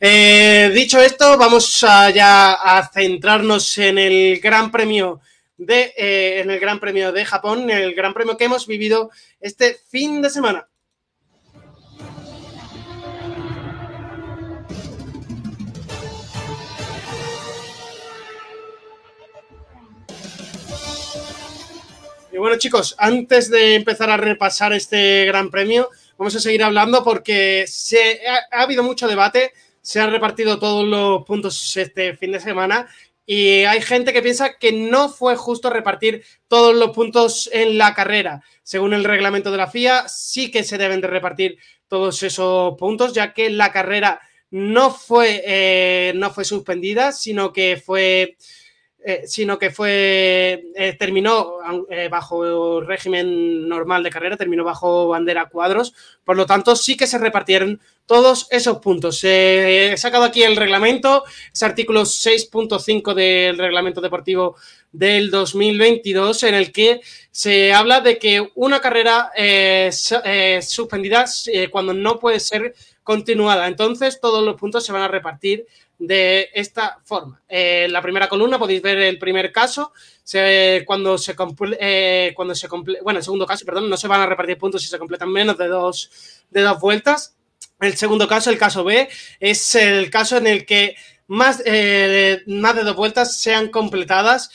[0.00, 5.20] Eh, dicho esto, vamos a ya a centrarnos en el Gran Premio
[5.58, 9.10] de eh, en el Gran Premio de Japón, el Gran Premio que hemos vivido
[9.40, 10.68] este fin de semana.
[22.38, 27.02] Y bueno, chicos, antes de empezar a repasar este gran premio, vamos a seguir hablando
[27.02, 29.52] porque se, ha, habido mucho debate,
[29.82, 32.86] se han repartido todos los puntos este fin de semana
[33.26, 37.92] y hay gente que piensa que no fue justo repartir todos los puntos en la
[37.92, 38.44] carrera.
[38.62, 41.58] Según el reglamento de la FIA, sí que se deben de repartir
[41.88, 44.20] todos esos puntos, ya que la carrera
[44.52, 48.36] no fue, eh, no fue suspendida, sino que fue
[49.04, 51.58] eh, sino que fue eh, terminó
[51.88, 55.94] eh, bajo régimen normal de carrera, terminó bajo bandera cuadros,
[56.24, 59.20] por lo tanto sí que se repartieron todos esos puntos.
[59.22, 61.22] he sacado aquí el reglamento,
[61.52, 64.56] es artículo 6.5 del reglamento deportivo
[64.90, 67.00] del 2022, en el que
[67.30, 69.30] se habla de que una carrera
[70.60, 71.24] suspendida
[71.70, 73.68] cuando no puede ser continuada.
[73.68, 75.66] Entonces, todos los puntos se van a repartir
[75.98, 77.42] de esta forma.
[77.48, 79.92] En eh, la primera columna podéis ver el primer caso,
[80.86, 81.34] cuando se
[81.80, 82.68] eh, cuando se
[83.02, 85.58] bueno, el segundo caso, perdón, no se van a repartir puntos si se completan menos
[85.58, 87.34] de dos, de dos vueltas.
[87.80, 89.08] El segundo caso, el caso B,
[89.40, 90.96] es el caso en el que
[91.26, 94.50] más, eh, más de dos vueltas sean completadas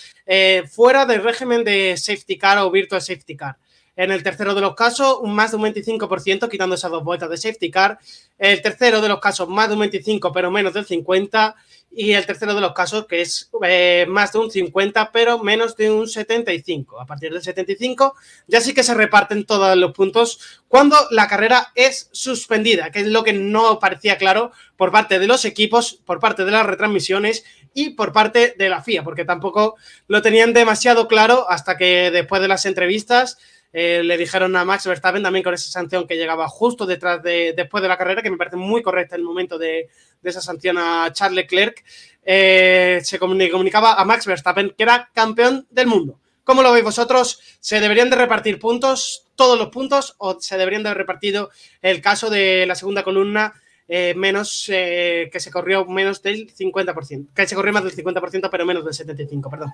[0.72, 3.58] fuera del régimen de safety car o virtual safety car.
[3.96, 7.38] En el tercero de los casos, más de un 25%, quitando esas dos vueltas de
[7.38, 8.00] safety car.
[8.40, 11.54] El tercero de los casos, más de un 25%, pero menos del 50%.
[11.96, 15.78] Y el tercero de los casos, que es eh, más de un 50%, pero menos
[15.78, 16.88] de un 75%.
[17.00, 18.14] A partir del 75%,
[18.48, 23.08] ya sí que se reparten todos los puntos cuando la carrera es suspendida, que es
[23.08, 27.46] lo que no parecía claro por parte de los equipos, por parte de las retransmisiones
[27.76, 29.76] y por parte de la FIA, porque tampoco
[30.08, 33.38] lo tenían demasiado claro hasta que después de las entrevistas
[33.74, 37.54] eh, le dijeron a Max Verstappen también con esa sanción que llegaba justo detrás de,
[37.58, 39.90] después de la carrera, que me parece muy correcta el momento de,
[40.22, 41.84] esa sanción a Charles Leclerc,
[42.24, 46.20] eh, se comunicaba a Max Verstappen que era campeón del mundo.
[46.44, 47.40] ¿Cómo lo veis vosotros?
[47.60, 51.50] ¿Se deberían de repartir puntos, todos los puntos, o se deberían de haber repartido
[51.82, 53.54] el caso de la segunda columna
[53.88, 58.50] eh, menos eh, que se corrió menos del 50%, que se corrió más del 50%,
[58.50, 59.72] pero menos del 75%, perdón.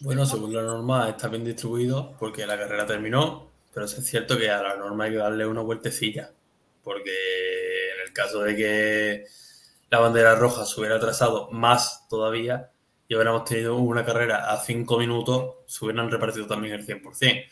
[0.00, 4.50] Bueno, según la norma está bien distribuido porque la carrera terminó, pero es cierto que
[4.50, 6.32] a la norma hay que darle una vueltecilla,
[6.82, 7.10] porque
[7.94, 9.24] en el caso de que
[9.90, 12.70] la bandera roja se hubiera atrasado más todavía
[13.08, 17.46] y hubiéramos tenido una carrera a 5 minutos, se hubieran repartido también el 100%.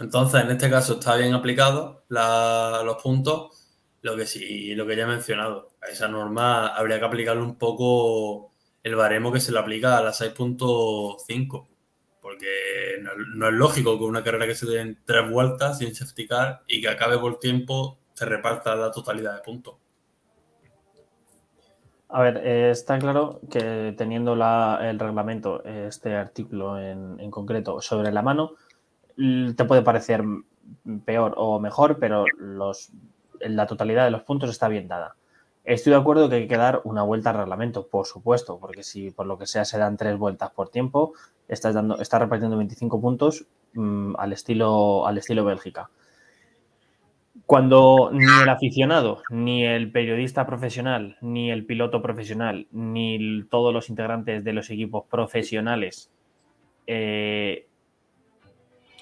[0.00, 3.57] Entonces, en este caso está bien aplicado los puntos
[4.02, 7.56] lo que sí, lo que ya he mencionado, a esa norma habría que aplicarle un
[7.56, 8.52] poco
[8.82, 11.66] el baremo que se le aplica a la 6.5,
[12.20, 16.26] porque no, es lógico que una carrera que se dé en tres vueltas sin safety
[16.26, 19.76] car y que acabe por tiempo se reparta la totalidad de puntos.
[22.10, 28.12] A ver, eh, está claro que teniendo el reglamento, este artículo en, en, concreto, sobre
[28.12, 28.52] la mano,
[29.14, 30.22] te puede parecer
[31.04, 32.90] peor o mejor, pero los
[33.40, 35.16] la totalidad de los puntos está bien dada.
[35.64, 39.10] Estoy de acuerdo que hay que dar una vuelta al reglamento, por supuesto, porque si
[39.10, 41.12] por lo que sea se dan tres vueltas por tiempo,
[41.46, 45.90] estás, dando, repartiendo 25 puntos mm, al, estilo, al estilo Bélgica.
[47.44, 53.90] Cuando ni el aficionado, ni el periodista profesional, ni el piloto profesional, ni todos los
[53.90, 56.10] integrantes de los equipos profesionales
[56.86, 57.66] eh,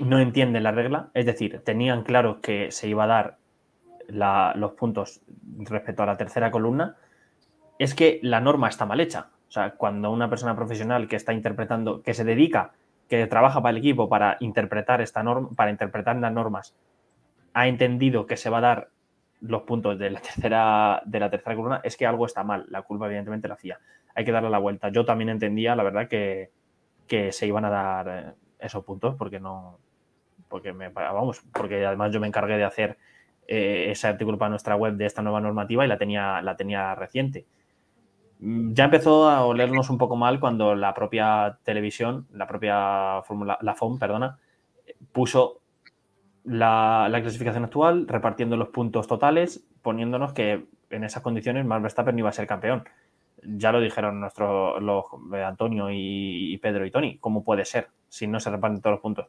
[0.00, 3.38] no entienden la regla, es decir, tenían claro que se iba a dar
[4.08, 5.20] los puntos
[5.58, 6.96] respecto a la tercera columna,
[7.78, 9.30] es que la norma está mal hecha.
[9.48, 12.72] O sea, cuando una persona profesional que está interpretando, que se dedica,
[13.08, 16.74] que trabaja para el equipo para interpretar esta norma, para interpretar las normas,
[17.54, 18.90] ha entendido que se va a dar
[19.40, 22.66] los puntos de la tercera, de la tercera columna, es que algo está mal.
[22.68, 23.78] La culpa, evidentemente, la hacía.
[24.14, 24.88] Hay que darle la vuelta.
[24.88, 26.50] Yo también entendía, la verdad, que,
[27.06, 29.78] que se iban a dar eh, esos puntos porque no.
[30.48, 32.98] Porque me vamos, porque además yo me encargué de hacer
[33.48, 36.94] eh, ese artículo para nuestra web de esta nueva normativa y la tenía, la tenía
[36.94, 37.46] reciente.
[38.40, 43.58] Mm, ya empezó a olernos un poco mal cuando la propia televisión, la propia fórmula,
[43.62, 44.38] la FOM, perdona,
[45.12, 45.60] puso
[46.44, 52.28] la, clasificación actual, repartiendo los puntos totales, poniéndonos que en esas condiciones Max Verstappen iba
[52.28, 52.84] a ser campeón.
[53.42, 55.04] Ya lo dijeron nuestros los,
[55.34, 57.18] eh, Antonio y, y Pedro y Tony.
[57.18, 59.26] ¿Cómo puede ser si no se reparten todos los puntos?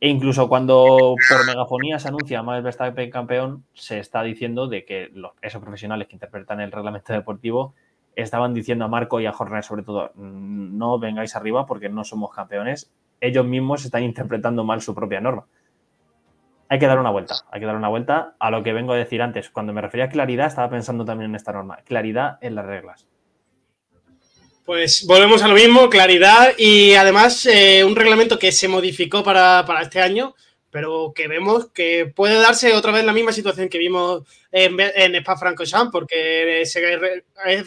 [0.00, 5.10] E incluso cuando por megafonía se anuncia Max Verstappen campeón, se está diciendo de que
[5.14, 7.74] los, esos profesionales que interpretan el reglamento deportivo
[8.16, 12.04] estaban diciendo a Marco y a Horner sobre todo, mm, no vengáis arriba porque no
[12.04, 12.92] somos campeones.
[13.20, 15.46] Ellos mismos están interpretando mal su propia norma.
[16.68, 18.96] Hay que dar una vuelta, hay que dar una vuelta a lo que vengo a
[18.96, 19.50] decir antes.
[19.50, 21.78] Cuando me refería a claridad, estaba pensando también en esta norma.
[21.84, 23.06] Claridad en las reglas.
[24.64, 29.62] Pues volvemos a lo mismo, claridad y además eh, un reglamento que se modificó para,
[29.82, 30.34] este año,
[30.70, 35.16] pero que vemos que puede darse otra vez la misma situación que vimos en, en
[35.16, 36.78] Spa-Francorchamps, porque es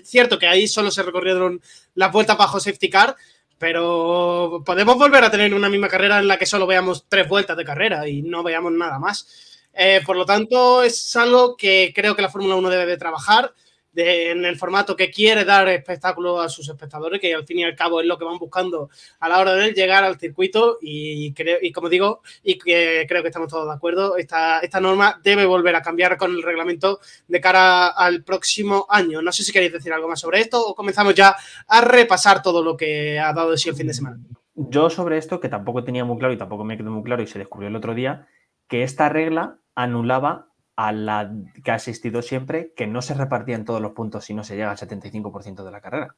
[0.05, 1.61] cierto que ahí solo se recorrieron
[1.93, 3.15] las vueltas bajo safety car,
[3.59, 7.55] pero podemos volver a tener una misma carrera en la que solo veamos tres vueltas
[7.57, 9.59] de carrera y no veamos nada más.
[9.71, 13.53] Eh, por lo tanto, es algo que creo que la Fórmula 1 debe de trabajar
[13.97, 17.75] en el formato que quiere dar espectáculo a sus espectadores, que al fin y al
[17.75, 21.57] cabo es lo que van buscando a la hora de llegar al circuito y, creo,
[21.61, 25.45] y como digo, y que creo que estamos todos de acuerdo, esta, esta norma debe
[25.45, 29.21] volver a cambiar con el reglamento de cara al próximo año.
[29.21, 31.35] No sé si queréis decir algo más sobre esto o comenzamos ya
[31.67, 34.17] a repasar todo lo que ha dado de sí el fin de semana.
[34.53, 37.27] Yo sobre esto, que tampoco tenía muy claro y tampoco me quedó muy claro y
[37.27, 38.27] se descubrió el otro día,
[38.67, 40.47] que esta regla anulaba
[40.77, 41.33] a la
[41.63, 44.69] que ha existido siempre, que no se repartían todos los puntos si no se llega
[44.69, 46.15] al 75% de la carrera.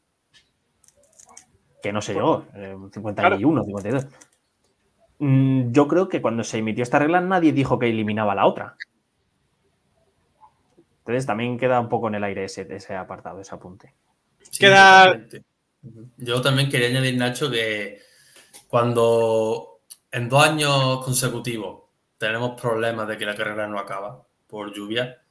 [1.82, 2.46] Que no se llegó,
[2.94, 4.08] 51, eh, 52.
[5.20, 8.76] Mm, yo creo que cuando se emitió esta regla nadie dijo que eliminaba la otra.
[11.00, 13.96] Entonces también queda un poco en el aire ese, ese apartado, ese apunte.
[14.60, 15.26] queda...
[16.18, 18.02] Yo también quería añadir, Nacho, que
[18.68, 19.80] cuando
[20.12, 21.84] en dos años consecutivos
[22.18, 25.24] tenemos problemas de que la carrera no acaba, por lluvia,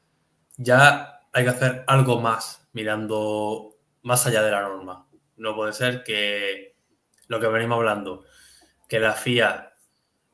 [0.57, 5.07] ya hay que hacer algo más mirando más allá de la norma.
[5.36, 6.77] No puede ser que
[7.27, 8.24] lo que venimos hablando,
[8.89, 9.74] que la FIA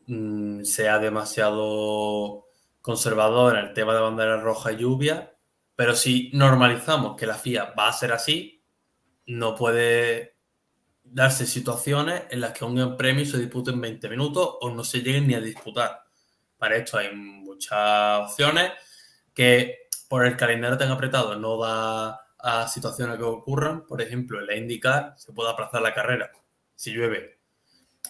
[0.06, 2.46] mm, sea demasiado
[2.80, 5.34] conservadora en el tema de bandera roja y lluvia,
[5.74, 8.62] pero si normalizamos que la FIA va a ser así,
[9.26, 10.36] no puede
[11.02, 14.84] darse situaciones en las que un gran premio se dispute en 20 minutos o no
[14.84, 16.03] se lleguen ni a disputar.
[16.58, 18.72] Para esto hay muchas opciones
[19.32, 23.86] que por el calendario tan apretado no da a situaciones que ocurran.
[23.86, 26.30] Por ejemplo, en la IndyCar se puede aplazar la carrera
[26.74, 27.38] si llueve.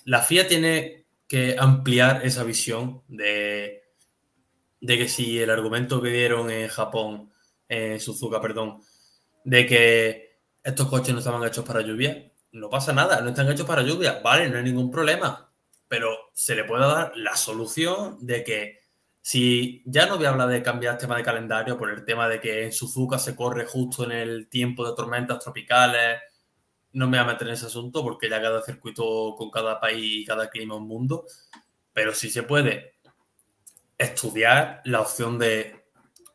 [0.04, 3.84] La FIA tiene que ampliar esa visión de,
[4.80, 7.32] de que si el argumento que dieron en Japón,
[7.68, 8.82] en Suzuka, perdón,
[9.44, 13.66] de que estos coches no estaban hechos para lluvia, no pasa nada, no están hechos
[13.66, 15.53] para lluvia, vale, no hay ningún problema
[15.94, 18.80] pero se le puede dar la solución de que
[19.20, 22.28] si ya no voy a hablar de cambiar el tema de calendario por el tema
[22.28, 26.18] de que en Suzuka se corre justo en el tiempo de tormentas tropicales,
[26.94, 30.22] no me voy a meter en ese asunto porque ya cada circuito con cada país
[30.22, 31.26] y cada clima es un mundo,
[31.92, 32.96] pero sí se puede
[33.96, 35.84] estudiar la opción de,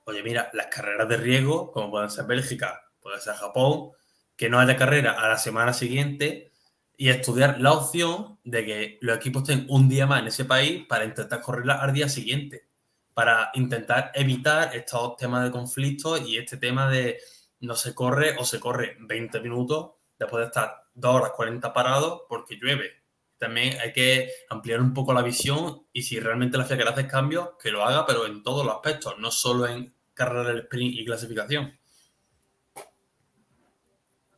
[0.05, 3.89] oye, mira, las carreras de riesgo, como pueden ser Bélgica, puede ser Japón,
[4.37, 6.48] que no haya carrera a la semana siguiente
[6.99, 10.85] y estudiar la opción de que los equipos estén un día más en ese país
[10.85, 12.67] para intentar correrla al día siguiente,
[13.13, 17.17] para intentar evitar estos temas de conflicto y este tema de
[17.61, 22.23] no se corre o se corre 20 minutos después de estar 2 horas 40 parados
[22.27, 22.91] porque llueve.
[23.37, 27.07] También hay que ampliar un poco la visión y si realmente la FIA quiere hacer
[27.07, 30.95] cambios, que lo haga, pero en todos los aspectos, no solo en carrera del sprint
[30.95, 31.78] y clasificación.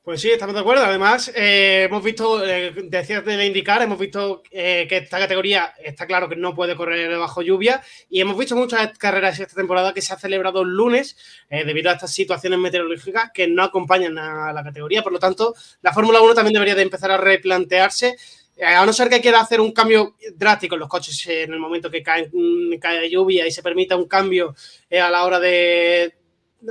[0.04, 0.84] Pues sí, estamos de acuerdo.
[0.84, 6.08] Además, eh, hemos visto, eh, decías de indicar, hemos visto eh, que esta categoría está
[6.08, 10.02] claro que no puede correr bajo lluvia y hemos visto muchas carreras esta temporada que
[10.02, 11.16] se ha celebrado el lunes
[11.52, 15.04] eh, debido a estas situaciones meteorológicas que no acompañan a la categoría.
[15.04, 15.54] Por lo tanto,
[15.84, 18.18] la Fórmula 1 también debería de empezar a replantearse
[18.60, 21.92] a no ser que quiera hacer un cambio drástico en los coches en el momento
[21.92, 22.74] que cae, mm,
[23.08, 24.56] lluvia y se permita un cambio
[24.92, 26.16] a la hora de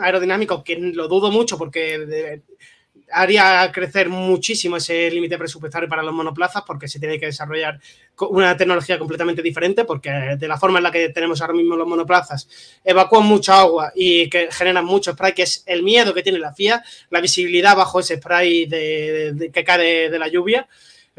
[0.01, 2.43] aerodinámico, que lo dudo mucho porque
[3.13, 7.79] haría crecer muchísimo ese límite presupuestario para los monoplazas porque se tiene que desarrollar
[8.31, 11.87] una tecnología completamente diferente porque de la forma en la que tenemos ahora mismo los
[11.89, 12.49] monoplazas
[12.85, 16.53] evacúan mucha agua y que generan mucho spray, que es el miedo que tiene la
[16.53, 20.69] FIA, la visibilidad bajo ese spray de- que cae de, de la lluvia.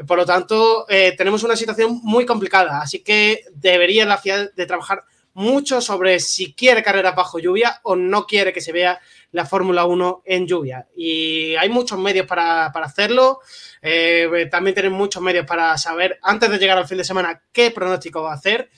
[0.06, 4.66] Por lo tanto, eh, tenemos una situación muy complicada, así que debería la FIA de
[4.66, 5.04] trabajar
[5.34, 9.00] mucho sobre si quiere carreras bajo lluvia o no quiere que se vea
[9.32, 10.86] la Fórmula 1 en lluvia.
[10.96, 13.40] Y hay muchos medios para, para hacerlo.
[13.82, 17.70] Eh, también tienen muchos medios para saber, antes de llegar al fin de semana, qué
[17.70, 18.70] pronóstico va a hacer.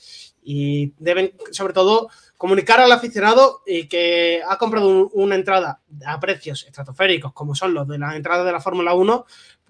[0.42, 6.20] Y deben, sobre todo, comunicar al aficionado y que ha comprado un- una entrada a
[6.20, 9.24] precios estratosféricos, como son los de la entrada de la Fórmula 1,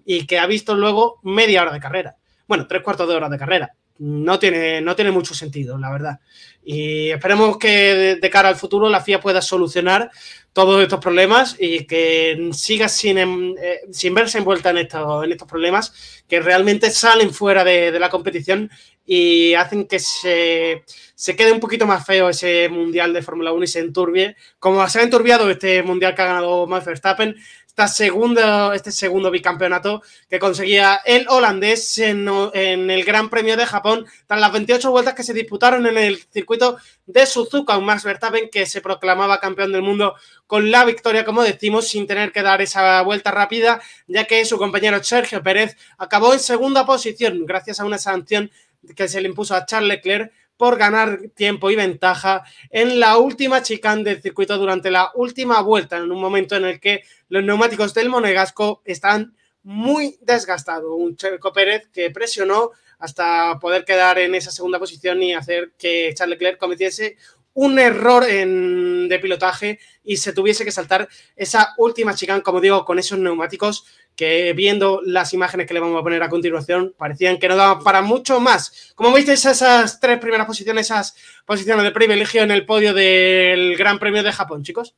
[0.05, 2.17] y que ha visto luego media hora de carrera.
[2.47, 3.75] Bueno, tres cuartos de hora de carrera.
[3.99, 6.21] No tiene, no tiene mucho sentido, la verdad.
[6.65, 10.11] Y esperemos que de, cara al futuro la FIA pueda solucionar
[10.53, 15.33] todos estos problemas y que siga sin, em- eh, sin verse envuelta en estos, en
[15.33, 18.71] estos problemas que realmente salen fuera de, de la competición
[19.07, 20.83] y hacen que se,
[21.15, 24.37] se quede un poquito más feo ese mundial de Fórmula 1 y se enturbie.
[24.59, 27.37] Como se ha enturbiado este mundial que ha ganado Max Verstappen,
[27.77, 34.41] este segundo bicampeonato que conseguía el holandés en, en el Gran Premio de Japón, tras
[34.41, 36.77] las 28 vueltas que se disputaron en el circuito
[37.07, 40.15] de Suzuka, un Max Verstappen que se proclamaba campeón del mundo
[40.47, 44.57] con la victoria, como decimos, sin tener que dar esa vuelta rápida, ya que su
[44.57, 48.51] compañero Sergio Pérez acabó en segunda posición gracias a una sanción
[48.95, 53.63] que se le impuso a Charles Leclerc por ganar tiempo y ventaja en la última
[53.63, 57.95] chicane del circuito durante la última vuelta, en un momento en el que los neumáticos
[57.95, 60.93] del Monegasco están muy desgastados.
[60.97, 66.13] Un Checo Pérez que presionó hasta poder quedar en esa segunda posición y hacer que
[66.15, 67.17] Charles Leclerc cometiese
[67.55, 72.99] un error de pilotaje y se tuviese que saltar esa última chicane, como digo, con
[72.99, 73.87] esos neumáticos
[74.17, 77.83] que viendo las imágenes que le vamos a poner a continuación parecían que no daban
[77.83, 78.93] para mucho más.
[78.95, 83.99] Como visteis esas tres primeras posiciones, esas posiciones de privilegio en el podio del Gran
[83.99, 84.95] Premio de Japón, chicos.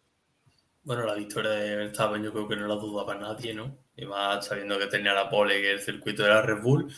[0.82, 3.76] Bueno, la victoria de Verstappen yo creo que no la dudaba nadie, ¿no?
[3.96, 6.94] Y más sabiendo que tenía la pole que el circuito de la Red Bull.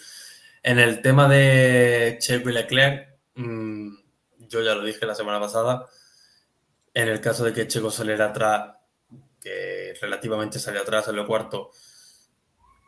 [0.63, 3.97] En el tema de Checo Leclerc, mm,
[4.49, 5.87] yo ya lo dije la semana pasada,
[6.93, 8.75] en el caso de que Checo saliera atrás,
[9.41, 11.71] que relativamente salió atrás, salió cuarto,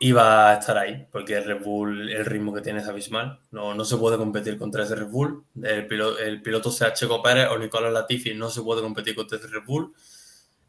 [0.03, 3.39] iba a estar ahí, porque el Red Bull, el ritmo que tiene es abismal.
[3.51, 5.45] No, no se puede competir contra ese Red Bull.
[5.61, 9.37] El piloto, el piloto sea Checo Pérez o Nicolás Latifi, no se puede competir contra
[9.37, 9.93] ese Red Bull.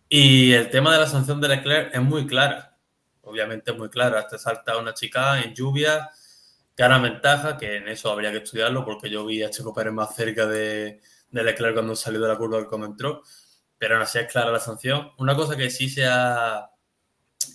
[0.06, 2.76] Y el tema de la sanción de Leclerc es muy clara.
[3.22, 4.28] Obviamente es muy clara.
[4.28, 6.10] Te salta una chica en lluvia,
[6.76, 10.14] gana ventaja, que en eso habría que estudiarlo, porque yo vi a Checo Pérez más
[10.14, 11.00] cerca de,
[11.30, 13.22] de Leclerc cuando salió de la curva del como entró.
[13.78, 15.12] Pero aún así es clara la sanción.
[15.16, 16.68] Una cosa que sí se ha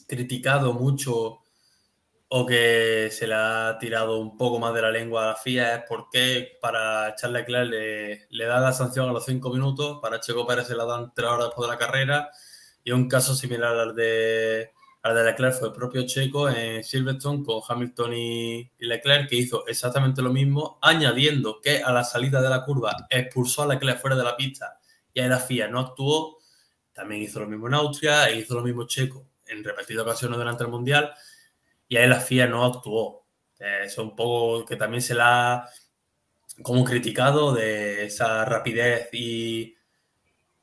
[0.08, 1.42] criticado mucho
[2.30, 5.76] o que se le ha tirado un poco más de la lengua a la FIA
[5.76, 10.00] es por qué para Charles Leclerc le, le da la sanción a los cinco minutos,
[10.02, 12.30] para Checo Pérez se la dan tres horas después de la carrera
[12.84, 14.72] y un caso similar al de,
[15.04, 19.38] al de Leclerc fue el propio Checo en Silverstone con Hamilton y, y Leclerc que
[19.38, 24.02] hizo exactamente lo mismo, añadiendo que a la salida de la curva expulsó a Leclerc
[24.02, 24.80] fuera de la pista
[25.14, 26.40] y ahí la FIA no actuó,
[26.92, 30.66] también hizo lo mismo en Austria e hizo lo mismo Checo en repetidas ocasiones durante
[30.66, 31.14] el Mundial
[31.88, 33.28] y ahí la FIA no actuó.
[33.60, 35.70] Eh, Eso un poco que también se la ha
[36.64, 39.76] como criticado de esa rapidez y,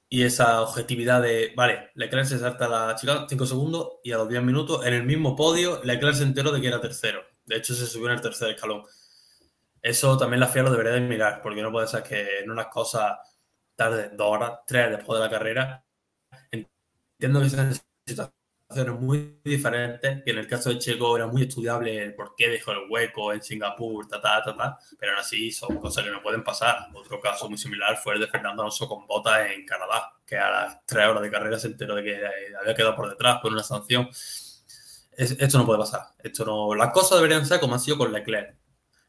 [0.09, 4.29] y esa objetividad de, vale, Leclerc se salta la chica 5 segundos y a los
[4.29, 7.23] 10 minutos en el mismo podio Leclerc se enteró de que era tercero.
[7.47, 8.85] De hecho, se subió en el tercer escalón.
[9.83, 12.67] Eso también la FIA lo debería de mirar, porque no puede ser que en unas
[12.69, 13.19] cosas
[13.77, 15.85] tarde dos horas, tres después de la carrera.
[17.19, 17.75] Entiendo que sean
[18.07, 18.35] situaciones
[18.99, 22.73] muy diferentes, que en el caso de Checo era muy estudiable el por qué dejó
[22.73, 24.43] el hueco en Singapur, ta, ta,
[24.99, 26.89] pero aún así son cosas que no pueden pasar.
[26.95, 30.51] Otro caso muy similar fue el de Fernando Alonso con botas en Canadá, que a
[30.51, 32.21] las tres horas de carrera se enteró de que
[32.61, 34.09] había quedado por detrás por una sanción.
[35.17, 36.07] Es- esto no puede pasar.
[36.23, 38.57] Esto no, las cosas deberían ser como han sido con Leclerc.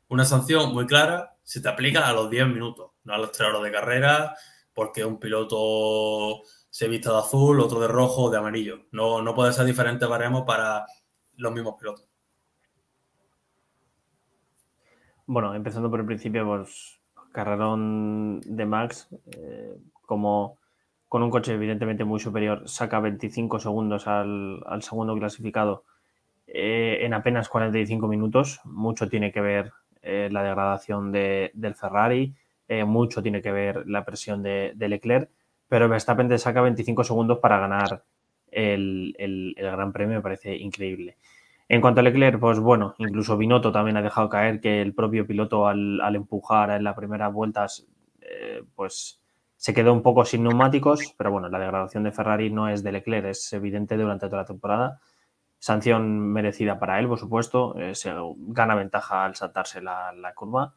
[0.09, 3.49] Una sanción muy clara se te aplica a los 10 minutos, no a las 3
[3.49, 4.35] horas de carrera,
[4.73, 6.43] porque un piloto
[6.75, 8.87] se vista de azul, otro de rojo o de amarillo.
[8.91, 10.85] No, no puede ser diferente baremos para
[11.37, 12.05] los mismos pilotos.
[15.25, 16.99] Bueno, empezando por el principio, pues
[17.31, 19.07] carrerón de Max,
[19.37, 20.57] eh, como
[21.07, 25.85] con un coche evidentemente muy superior, saca 25 segundos al, segundo clasificado
[26.45, 28.59] eh, en apenas 45 minutos.
[28.65, 29.71] Mucho tiene que ver
[30.01, 32.35] eh, la degradación de, del Ferrari,
[32.85, 35.29] mucho tiene que ver la presión de, de, Leclerc,
[35.67, 38.03] pero Verstappen te saca 25 segundos para ganar
[38.51, 41.17] el, el, Gran Premio, me parece increíble.
[41.67, 45.25] En cuanto a Leclerc, pues bueno, incluso Binotto también ha dejado caer que el propio
[45.25, 47.87] piloto al, al empujar en las primeras vueltas,
[48.21, 49.19] eh, pues
[49.57, 52.91] se quedó un poco sin neumáticos, pero bueno, la degradación de Ferrari no es de
[52.91, 54.99] Leclerc, es evidente durante toda la temporada.
[55.57, 57.93] Sanción merecida para él, por supuesto, eh,
[58.37, 60.75] gana ventaja al saltarse la, la curva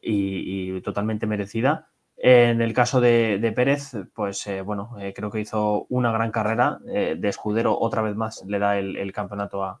[0.00, 1.90] y, totalmente merecida.
[2.20, 6.80] En el caso de, Pérez, pues eh, bueno, eh, creo que hizo una gran carrera
[6.88, 9.80] eh, de escudero, otra vez más le da el, campeonato a,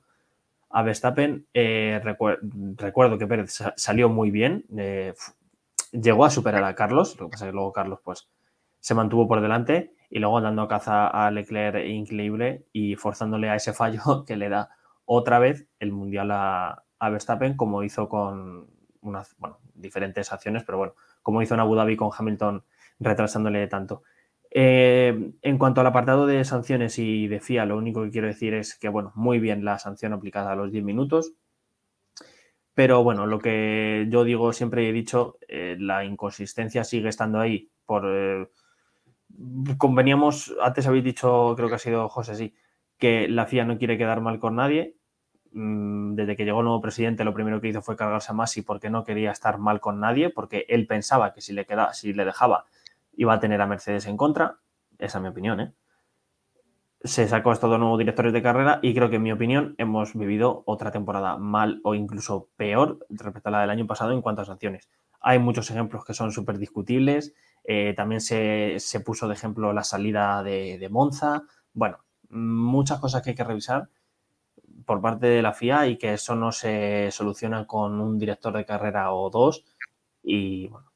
[0.84, 1.48] Verstappen.
[1.52, 2.38] Recuer
[2.76, 4.64] recuerdo que Pérez salió muy bien,
[5.90, 8.28] llegó a superar a Carlos, lo que pasa es que luego Carlos pues
[8.78, 13.72] se mantuvo por delante y luego dando caza a Leclerc increíble y forzándole a ese
[13.72, 14.70] fallo que le da
[15.06, 18.68] otra vez el mundial a, a Verstappen, como hizo con
[19.00, 20.94] unas bueno, diferentes acciones, pero bueno,
[21.28, 22.64] como hizo en Abu Dhabi con Hamilton
[22.98, 24.02] retrasándole tanto.
[24.50, 28.54] Eh, en cuanto al apartado de sanciones y de FIA, lo único que quiero decir
[28.54, 31.34] es que, bueno, muy bien la sanción aplicada a los 10 minutos,
[32.72, 37.68] pero bueno, lo que yo digo siempre he dicho, eh, la inconsistencia sigue estando ahí.
[37.84, 38.48] Por, eh,
[39.76, 42.54] conveníamos, antes habéis dicho, creo que ha sido José, sí,
[42.96, 44.96] que la FIA no quiere quedar mal con nadie.
[45.52, 48.62] Mm, desde que llegó el nuevo presidente, lo primero que hizo fue cargarse a Masi
[48.62, 52.12] porque no quería estar mal con nadie, porque él pensaba que si le, quedaba, si
[52.12, 52.66] le dejaba
[53.16, 54.58] iba a tener a Mercedes en contra.
[54.98, 55.72] Esa es mi opinión, ¿eh?
[57.02, 60.14] Se sacó estos dos nuevos directores de carrera y creo que, en mi opinión, hemos
[60.14, 64.42] vivido otra temporada mal o incluso peor respecto a la del año pasado en cuanto
[64.42, 64.88] a sanciones.
[65.20, 67.34] Hay muchos ejemplos que son súper discutibles.
[67.64, 71.44] Eh, también se, se, puso de ejemplo la salida de Monza.
[71.72, 71.98] Bueno,
[72.30, 73.88] muchas cosas que hay que revisar
[74.84, 78.64] por parte de la FIA y que eso no se soluciona con un director de
[78.64, 79.64] carrera o dos.
[80.22, 80.92] Y bueno,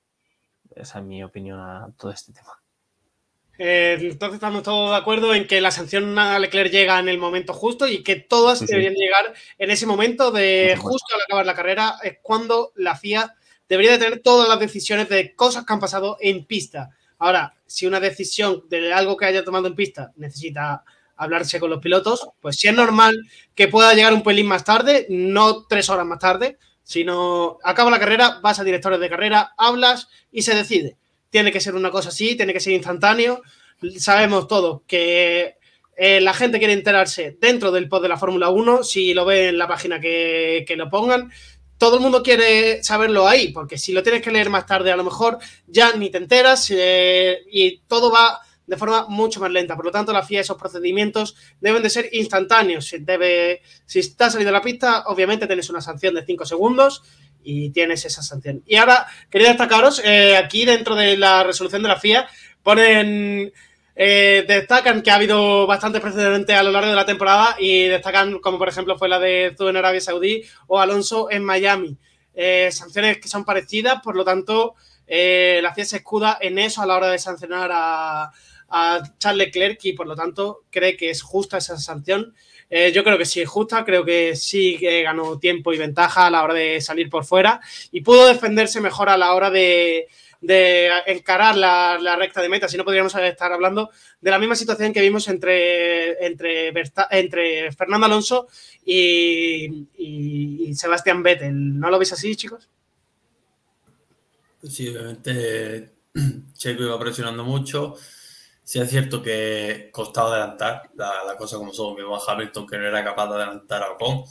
[0.74, 2.62] esa es mi opinión a todo este tema.
[3.58, 7.18] Eh, entonces estamos todos de acuerdo en que la sanción a Leclerc llega en el
[7.18, 11.46] momento justo y que todas sí, deberían llegar en ese momento de justo al acabar
[11.46, 13.36] la carrera, es cuando la FIA
[13.68, 16.90] debería de tener todas las decisiones de cosas que han pasado en pista.
[17.18, 20.82] Ahora, si una decisión de algo que haya tomado en pista necesita
[21.22, 23.16] hablarse con los pilotos, pues sí es normal
[23.54, 27.98] que pueda llegar un pelín más tarde, no tres horas más tarde, sino acaba la
[27.98, 30.96] carrera, vas a directores de carrera, hablas y se decide.
[31.30, 33.42] Tiene que ser una cosa así, tiene que ser instantáneo.
[33.98, 35.56] Sabemos todos que
[35.96, 39.48] eh, la gente quiere enterarse dentro del pod de la Fórmula 1, si lo ve
[39.48, 41.30] en la página que, que lo pongan.
[41.78, 44.96] Todo el mundo quiere saberlo ahí, porque si lo tienes que leer más tarde, a
[44.96, 49.76] lo mejor ya ni te enteras eh, y todo va de forma mucho más lenta.
[49.76, 52.86] Por lo tanto, la FIA, esos procedimientos deben de ser instantáneos.
[53.86, 57.02] Si, está salido de la pista, obviamente tienes una sanción de 5 segundos
[57.42, 58.62] y tienes esa sanción.
[58.66, 62.28] Y ahora, quería destacaros, eh, aquí dentro de la resolución de la FIA,
[62.62, 63.52] ponen...
[63.94, 68.38] Eh, destacan que ha habido bastantes precedentes a lo largo de la temporada y destacan
[68.38, 71.98] como por ejemplo fue la de Zú en Arabia Saudí o Alonso en Miami.
[72.32, 74.76] Eh, sanciones que son parecidas, por lo tanto,
[75.06, 78.32] la FIA se escuda en eso a la hora de sancionar a,
[78.74, 82.34] a Charles Leclerc y por lo tanto cree que es justa esa sanción.
[82.70, 86.26] Eh, yo creo que sí es justa, creo que sí que ganó tiempo y ventaja
[86.26, 90.08] a la hora de salir por fuera y pudo defenderse mejor a la hora de,
[90.40, 93.90] de encarar la, recta de meta, si no podríamos estar hablando
[94.22, 98.48] de la misma situación que vimos entre, entre, Fernando Alonso
[98.86, 101.78] y, y, y Sebastián Vettel.
[101.78, 102.70] ¿No lo veis así, chicos?
[104.66, 105.90] Sí, obviamente
[106.54, 107.96] Checo iba presionando mucho.
[108.64, 112.86] Sí es cierto que costaba adelantar, la, cosa como son, vimos a Hamilton que no
[112.86, 114.24] era capaz de adelantar a Ocon,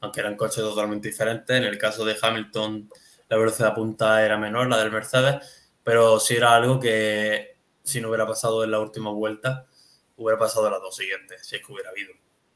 [0.00, 1.56] aunque eran coches totalmente diferentes.
[1.56, 2.90] En el caso de Hamilton,
[3.28, 8.08] la velocidad punta era menor, la del Mercedes, pero sí era algo que si no
[8.08, 9.66] hubiera pasado en la última vuelta,
[10.16, 12.12] hubiera pasado en las dos siguientes, si es que hubiera habido.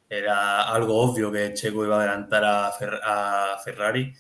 [0.09, 4.13] Era algo obvio que Checo iba a adelantar a, Fer a Ferrari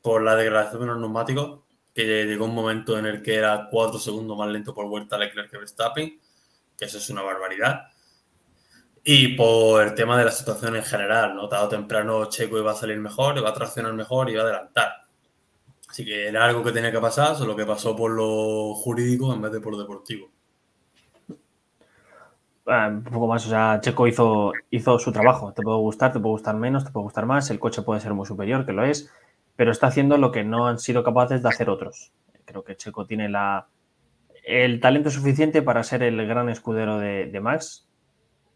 [0.00, 1.60] por la degradación de los neumáticos,
[1.94, 5.50] que llegó un momento en el que era cuatro segundos más lento por vuelta Leclerc
[5.50, 6.20] que Verstappen
[6.76, 7.88] que eso es una barbaridad.
[9.04, 11.48] Y por el tema de la situación en general, ¿no?
[11.48, 14.92] Tarde temprano Checo iba a salir mejor, iba a traccionar mejor, iba a adelantar.
[15.88, 19.40] Así que era algo que tenía que pasar, solo que pasó por lo jurídico en
[19.40, 20.28] vez de por lo deportivo.
[22.66, 25.52] Ah, un poco más, o sea, Checo hizo, hizo su trabajo.
[25.52, 28.12] Te puede gustar, te puede gustar menos, te puede gustar más, el coche puede ser
[28.12, 29.08] muy superior, que lo es,
[29.54, 32.10] pero está haciendo lo que no han sido capaces de hacer otros.
[32.44, 33.68] Creo que Checo tiene la,
[34.46, 37.86] el talento suficiente para ser el gran escudero de, de Max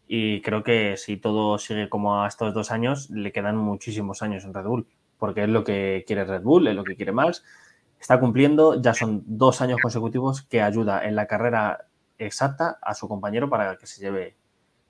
[0.07, 4.43] y creo que si todo sigue como a estos dos años, le quedan muchísimos años
[4.43, 4.87] en Red Bull,
[5.17, 7.43] porque es lo que quiere Red Bull, es lo que quiere Max.
[7.99, 11.85] Está cumpliendo, ya son dos años consecutivos que ayuda en la carrera
[12.17, 14.35] exacta a su compañero para que se lleve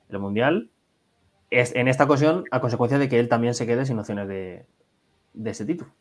[0.10, 0.72] el mundial.
[1.50, 4.66] Es, en esta ocasión, a consecuencia de que él también se quede sin opciones de,
[5.34, 5.92] de ese título.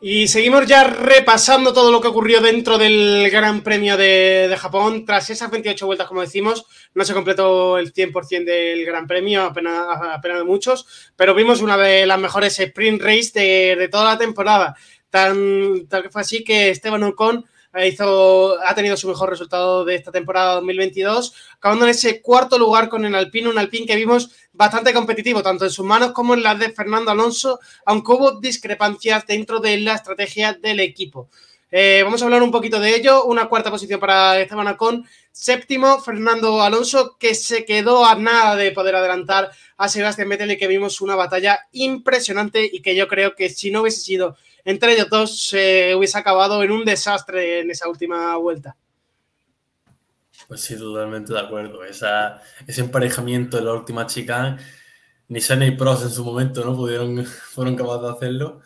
[0.00, 5.04] Y seguimos ya repasando todo lo que ocurrió dentro del Gran Premio de, de, Japón.
[5.04, 9.86] Tras esas 28 vueltas, como decimos, no se completó el 100% del Gran Premio, apenas,
[10.00, 14.76] apenas muchos, pero vimos una de las mejores sprint race de, de toda la temporada.
[15.10, 17.44] Tan, tal que fue así que Esteban Ocon
[17.86, 22.88] hizo, ha tenido su mejor resultado de esta temporada 2022, acabando en ese cuarto lugar
[22.88, 26.42] con el Alpine, un Alpine que vimos bastante competitivo, tanto en sus manos como en
[26.42, 31.30] las de Fernando Alonso, aunque hubo discrepancias dentro de la estrategia del equipo.
[31.70, 33.24] Eh, vamos a hablar un poquito de ello.
[33.24, 35.06] Una cuarta posición para Esteban Acon.
[35.30, 40.58] Séptimo, Fernando Alonso, que se quedó a nada de poder adelantar a Sebastián Vettel y
[40.58, 44.92] que vimos una batalla impresionante y que yo creo que si no hubiese sido entre
[44.92, 48.76] ellos dos se hubiese acabado en un desastre en esa última vuelta.
[50.48, 51.84] Pues sí, totalmente de acuerdo.
[51.84, 54.56] Esa, ese emparejamiento de la última chica,
[55.28, 58.60] ni Senna y Prost en su momento no pudieron, fueron capaces de hacerlo,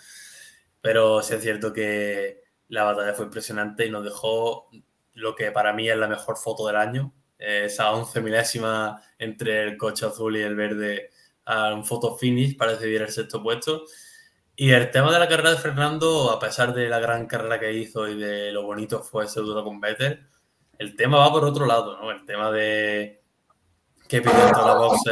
[0.80, 4.70] pero sí es cierto que la batalla fue impresionante y nos dejó
[5.14, 9.76] lo que para mí es la mejor foto del año, esa once milésima entre el
[9.76, 11.10] coche azul y el verde
[11.44, 13.84] a un foto finish para decidir el sexto puesto.
[14.54, 17.72] Y el tema de la carrera de Fernando, a pesar de la gran carrera que
[17.72, 20.28] hizo y de lo bonito fue ese duro con Vettel,
[20.82, 22.10] el tema va por otro lado, ¿no?
[22.10, 23.22] El tema de
[24.08, 25.02] que pidió entrar la box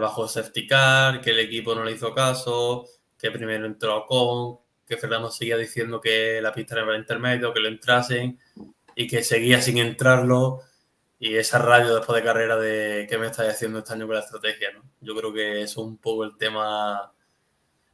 [0.00, 2.84] bajo safety car, que el equipo no le hizo caso,
[3.16, 7.60] que primero entró con, que Fernando seguía diciendo que la pista era para intermedio, que
[7.60, 8.38] lo entrasen
[8.94, 10.60] y que seguía sin entrarlo.
[11.18, 14.22] Y esa radio después de carrera de qué me estáis haciendo este año con la
[14.22, 14.82] estrategia, ¿no?
[15.00, 17.12] Yo creo que es un poco el tema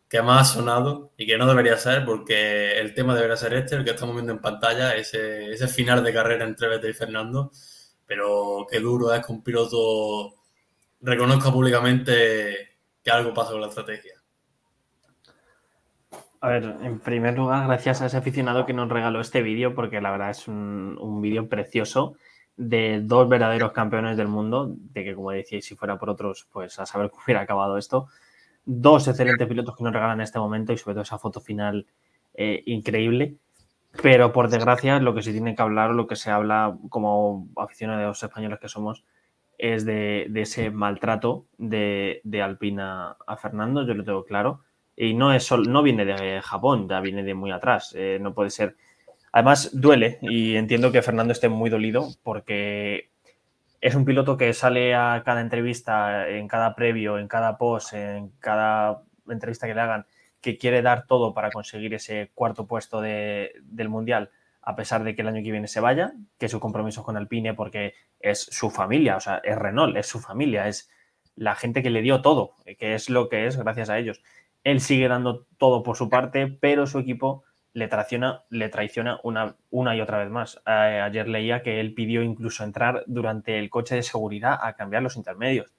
[0.08, 3.76] que más ha sonado y que no debería ser, porque el tema debería ser este,
[3.76, 7.50] el que estamos viendo en pantalla, ese, ese final de carrera entre Vettel y Fernando.
[8.06, 10.34] Pero qué duro es que un piloto
[11.00, 14.14] reconozca públicamente que algo pasa con la estrategia.
[16.40, 20.00] A ver, en primer lugar, gracias a ese aficionado que nos regaló este vídeo, porque
[20.00, 22.14] la verdad es un, un vídeo precioso
[22.56, 26.78] de dos verdaderos campeones del mundo, de que como decíais, si fuera por otros, pues
[26.78, 28.08] a saber cómo hubiera acabado esto
[28.66, 31.86] dos excelentes pilotos que nos regalan en este momento y sobre todo esa foto final
[32.34, 33.36] eh, increíble.
[34.02, 38.22] Pero por desgracia, lo que se tiene que hablar, lo que se habla como aficionados
[38.22, 39.04] españoles que somos,
[39.56, 44.60] es de, ese maltrato de, de, Alpina a Fernando, yo lo tengo claro.
[44.94, 47.94] Y no, es solo, no viene de Japón, ya viene de muy atrás.
[47.96, 48.76] Eh, no puede ser.
[49.32, 53.10] Además, duele y entiendo que Fernando esté muy dolido porque
[53.86, 58.30] es un piloto que sale a cada entrevista, en cada previo, en cada post, en
[58.40, 60.06] cada entrevista que le hagan,
[60.40, 64.30] que quiere dar todo para conseguir ese cuarto puesto de, del Mundial,
[64.60, 67.54] a pesar de que el año que viene se vaya, que su compromiso con Alpine
[67.54, 70.90] porque es su familia, o sea, es Renault, es su familia, es
[71.36, 74.20] la gente que le dio todo, que es lo que es gracias a ellos.
[74.64, 77.44] Él sigue dando todo por su parte, pero su equipo
[77.76, 80.62] le traiciona, le traiciona una, una y otra vez más.
[80.66, 80.70] Eh,
[81.04, 85.16] ayer leía que él pidió incluso entrar durante el coche de seguridad a cambiar los
[85.16, 85.70] intermedios.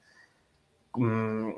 [0.94, 1.50] Mm,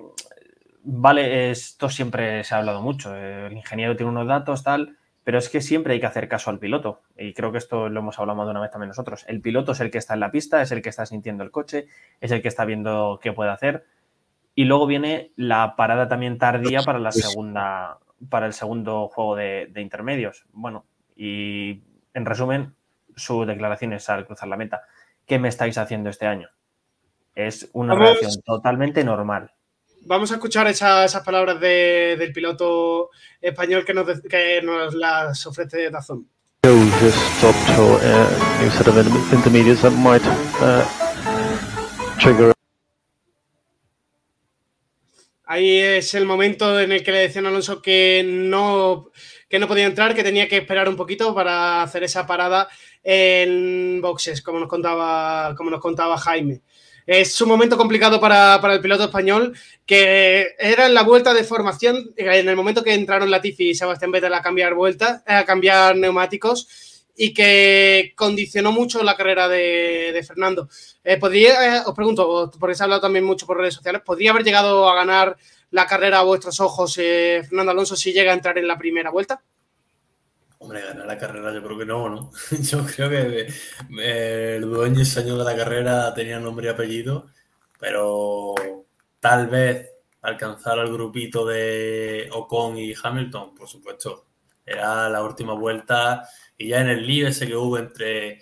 [0.83, 3.13] vale, esto siempre se ha hablado mucho.
[3.13, 4.95] El ingeniero tiene unos datos, tal,
[5.25, 7.01] pero es que siempre hay que hacer caso al piloto.
[7.17, 9.25] Y creo que esto lo hemos hablado más de una vez también nosotros.
[9.27, 11.51] El piloto es el que está en la pista, es el que está sintiendo el
[11.51, 11.87] coche,
[12.21, 13.83] es el que está viendo qué puede hacer.
[14.55, 17.99] Y luego viene la parada también tardía para la segunda,
[18.29, 20.45] para el segundo juego de, de, intermedios.
[20.51, 20.85] Bueno,
[21.15, 21.81] y
[22.13, 22.75] en resumen,
[23.15, 24.81] su declaración es al cruzar la meta.
[25.25, 26.49] ¿Qué me estáis haciendo este año?
[27.35, 29.51] Es una vamos, reacción totalmente normal.
[30.01, 33.09] Vamos a escuchar esa, esas palabras de, del piloto
[33.41, 36.27] español que nos, que nos las ofrece Dazón.
[36.63, 38.97] just stopped to uh, new set of
[39.31, 40.21] intermediates that might
[40.59, 40.83] uh,
[42.19, 42.53] trigger
[45.51, 49.09] Ahí es el momento en el que le decían Alonso que no,
[49.49, 52.69] que no podía entrar, que tenía que esperar un poquito para hacer esa parada
[53.03, 56.61] en boxes, como nos contaba, como nos contaba Jaime.
[57.07, 59.57] Es un momento complicado para, para, el piloto español,
[59.87, 64.11] que era en la vuelta de formación, en el momento que entraron Latifi y Sebastián
[64.11, 66.67] Vettel a cambiar vueltas, a cambiar neumáticos,
[67.21, 70.69] y que condicionó mucho la carrera de, Fernando.
[71.03, 74.31] Eh, podría, eh, os pregunto, porque se ha hablado también mucho por redes sociales, ¿podría
[74.31, 75.35] haber llegado a ganar
[75.71, 79.43] la carrera a vuestros ojos Fernando Alonso si llega a entrar en la primera vuelta?
[80.59, 82.31] Hombre, ganar la carrera yo creo que no, ¿no?
[82.61, 83.47] Yo creo que
[84.55, 87.27] el dueño y señor de la carrera tenía nombre y apellido,
[87.77, 88.55] pero
[89.19, 89.89] tal vez
[90.21, 94.28] alcanzar al grupito de Ocon y Hamilton, por supuesto.
[94.69, 96.27] Era la última vuelta
[96.57, 98.39] y ya en el lío ese que hubo entre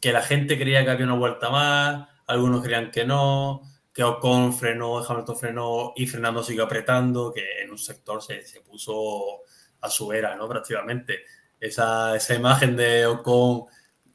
[0.00, 3.62] que la gente creía que había una vuelta más, algunos creían que no,
[3.92, 8.60] que Ocon frenó, Hamilton frenó y Fernando siguió apretando, que en un sector se, se
[8.60, 9.40] puso
[9.80, 10.48] a su era, ¿no?
[10.48, 11.24] Prácticamente.
[11.58, 13.64] Esa, esa imagen de Ocon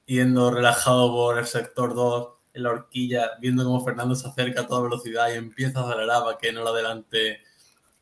[0.05, 4.67] yendo relajado por el sector 2 en la horquilla, viendo cómo Fernando se acerca a
[4.67, 7.41] toda velocidad y empieza a acelerar para que no lo adelante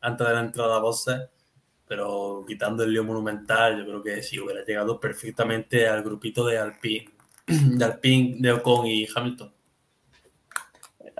[0.00, 1.20] antes de la entrada a boxes.
[1.92, 6.56] Pero quitando el lío monumental, yo creo que sí hubiera llegado perfectamente al grupito de
[6.56, 7.10] Alpine,
[7.46, 9.52] de Alpine, de Ocon y Hamilton.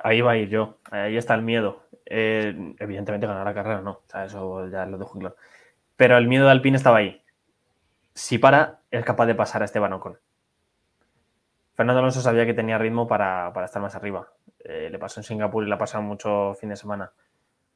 [0.03, 1.82] Ahí va a ir yo, ahí está el miedo.
[2.07, 5.36] Eh, evidentemente ganar la carrera, no, o sea, eso ya lo dejo claro.
[5.94, 7.23] Pero el miedo de Alpine estaba ahí.
[8.15, 10.16] Si para, es capaz de pasar a Esteban Ocon.
[11.74, 14.32] Fernando Alonso sabía que tenía ritmo para, estar más arriba.
[14.65, 17.12] Eh, le pasó en Singapur y le ha pasado mucho fin de semana.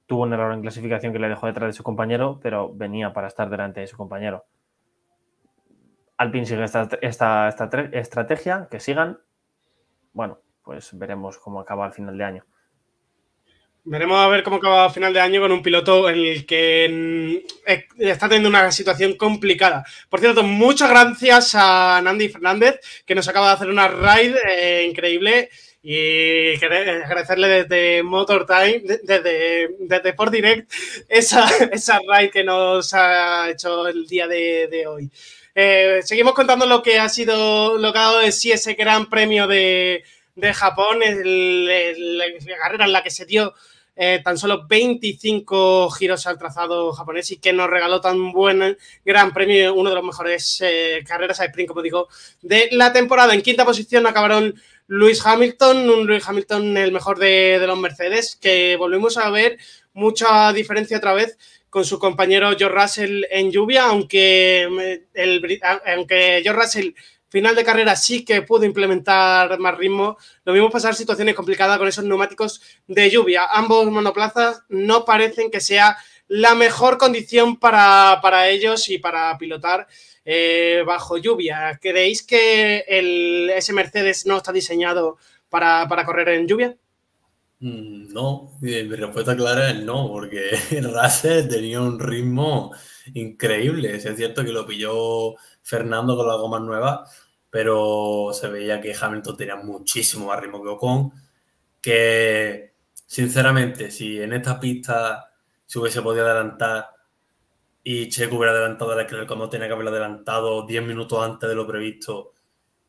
[0.07, 3.27] Tuvo un error en clasificación que le dejó detrás de su compañero, pero venía para
[3.27, 4.45] estar delante de su compañero.
[6.16, 7.49] Alpine sigue esta,
[7.93, 9.19] estrategia, que sigan.
[10.12, 12.45] Bueno, pues veremos cómo acaba al final de año.
[13.89, 16.89] Veremos a ver cómo acaba a final de año con un piloto en el que
[16.91, 19.85] mm, eh, está teniendo una situación complicada.
[20.09, 24.87] Por cierto, muchas gracias a Nandi Fernández, que nos acaba de hacer una raid eh,
[24.91, 25.51] increíble.
[25.88, 30.68] Y agradecerle desde Motor Time, desde, desde Port Direct,
[31.08, 35.08] esa, esa raid que nos ha hecho el día de, hoy.
[35.54, 39.08] Eh, seguimos contando lo que ha sido, lo que ha dado de sí ese gran
[39.08, 40.02] premio de,
[40.54, 42.24] Japón, la
[42.60, 43.54] carrera en la que se dio
[43.98, 49.32] eh, tan solo 25 giros al trazado japonés y que nos regaló tan buen gran
[49.32, 52.09] premio, uno de los mejores eh, carreras a sprint, como digo,
[52.43, 53.32] de la temporada.
[53.32, 54.55] En quinta posición acabaron
[54.86, 59.59] Luis Hamilton, un Luis Hamilton el mejor de, los Mercedes, que volvimos a ver
[59.94, 61.39] mucha diferencia otra vez
[61.70, 66.90] con su compañero George Russell en lluvia, aunque, eh, el, aunque George Russell
[67.28, 70.16] final de carrera sí que pudo implementar más ritmo.
[70.44, 73.47] Lo mismo pasar situaciones complicadas con esos neumáticos de lluvia.
[73.51, 75.97] Ambos monoplazas no parecen que sea
[76.28, 79.86] la mejor condición para, ellos y para pilotar
[80.24, 81.78] eh, bajo lluvia.
[81.81, 86.77] ¿Creéis que el, ese Mercedes no está diseñado para, correr en lluvia?
[87.61, 90.51] Mm, no, mi respuesta clara es no, porque
[90.82, 92.73] Russell tenía un ritmo
[93.15, 93.97] increíble.
[93.97, 95.36] Es cierto que lo pilló
[95.66, 100.68] Fernando con las gomas nuevas, pero se veía que Hamilton tenía muchísimo más ritmo que
[100.68, 101.12] Ocon,
[101.82, 105.32] que sinceramente, si en esta pista
[105.64, 106.86] se hubiese podido adelantar
[107.82, 111.56] y Checo hubiera adelantado a Leclerc cuando tenía que haberlo adelantado 10 minutos antes de
[111.56, 112.34] lo previsto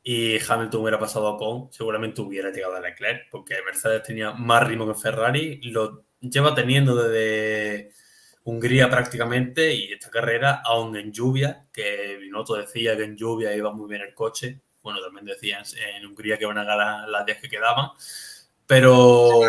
[0.04, 4.68] y Hamilton hubiera pasado a Ocon, seguramente hubiera llegado a Leclerc, porque Mercedes tenía más
[4.68, 7.92] ritmo que Ferrari, lo lleva teniendo desde
[8.48, 13.74] Hungría prácticamente y esta carrera, aún en lluvia, que Binotto decía que en lluvia iba
[13.74, 17.42] muy bien el coche, bueno, también decían en Hungría que van a ganar las 10
[17.42, 17.90] que quedaban,
[18.66, 19.42] pero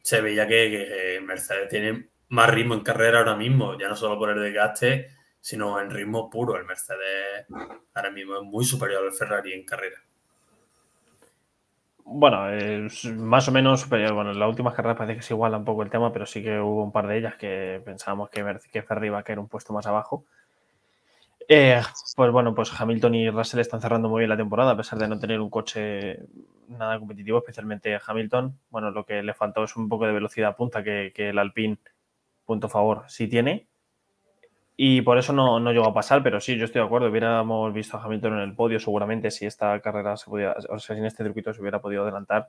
[0.00, 4.30] se veía que, Mercedes tiene más ritmo en carrera ahora mismo, ya no solo por
[4.30, 6.56] el desgaste, sino en ritmo puro.
[6.56, 7.46] El Mercedes
[7.94, 10.00] ahora mismo es muy superior al Ferrari en carrera.
[12.12, 12.42] Bueno,
[13.18, 15.90] más o menos, bueno, en las últimas carreras parece que se iguala un poco el
[15.90, 19.18] tema, pero sí que hubo un par de ellas que pensábamos que, que Ferrari iba
[19.18, 20.24] a caer un puesto más abajo.
[21.48, 21.80] Eh,
[22.16, 25.08] pues bueno, pues Hamilton y Russell están cerrando muy bien la temporada, a pesar de
[25.08, 26.18] no tener un coche
[26.68, 28.58] nada competitivo, especialmente Hamilton.
[28.70, 31.78] Bueno, lo que le faltó es un poco de velocidad punta que, que el Alpine,
[32.44, 33.66] punto favor, sí tiene.
[34.82, 37.10] Y por eso no, no llegó a pasar, pero sí, yo estoy de acuerdo.
[37.10, 40.96] Hubiéramos visto a Hamilton en el podio seguramente si esta carrera se podía, o sea,
[40.96, 42.48] si en este circuito se hubiera podido adelantar.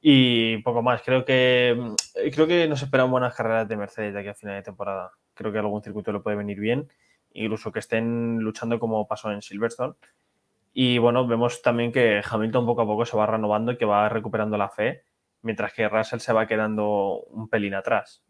[0.00, 1.02] Y poco más.
[1.02, 4.56] Creo que mm, creo que nos esperan buenas carreras de Mercedes de aquí a final
[4.56, 5.10] de temporada.
[5.34, 6.88] Creo que algún circuito le puede venir bien,
[7.34, 9.96] incluso que estén luchando como pasó en Silverstone.
[10.72, 14.08] Y bueno, vemos también que Hamilton poco a poco se va renovando y que va
[14.08, 15.02] recuperando la fe,
[15.42, 18.24] mientras que Russell se va quedando un pelín atrás.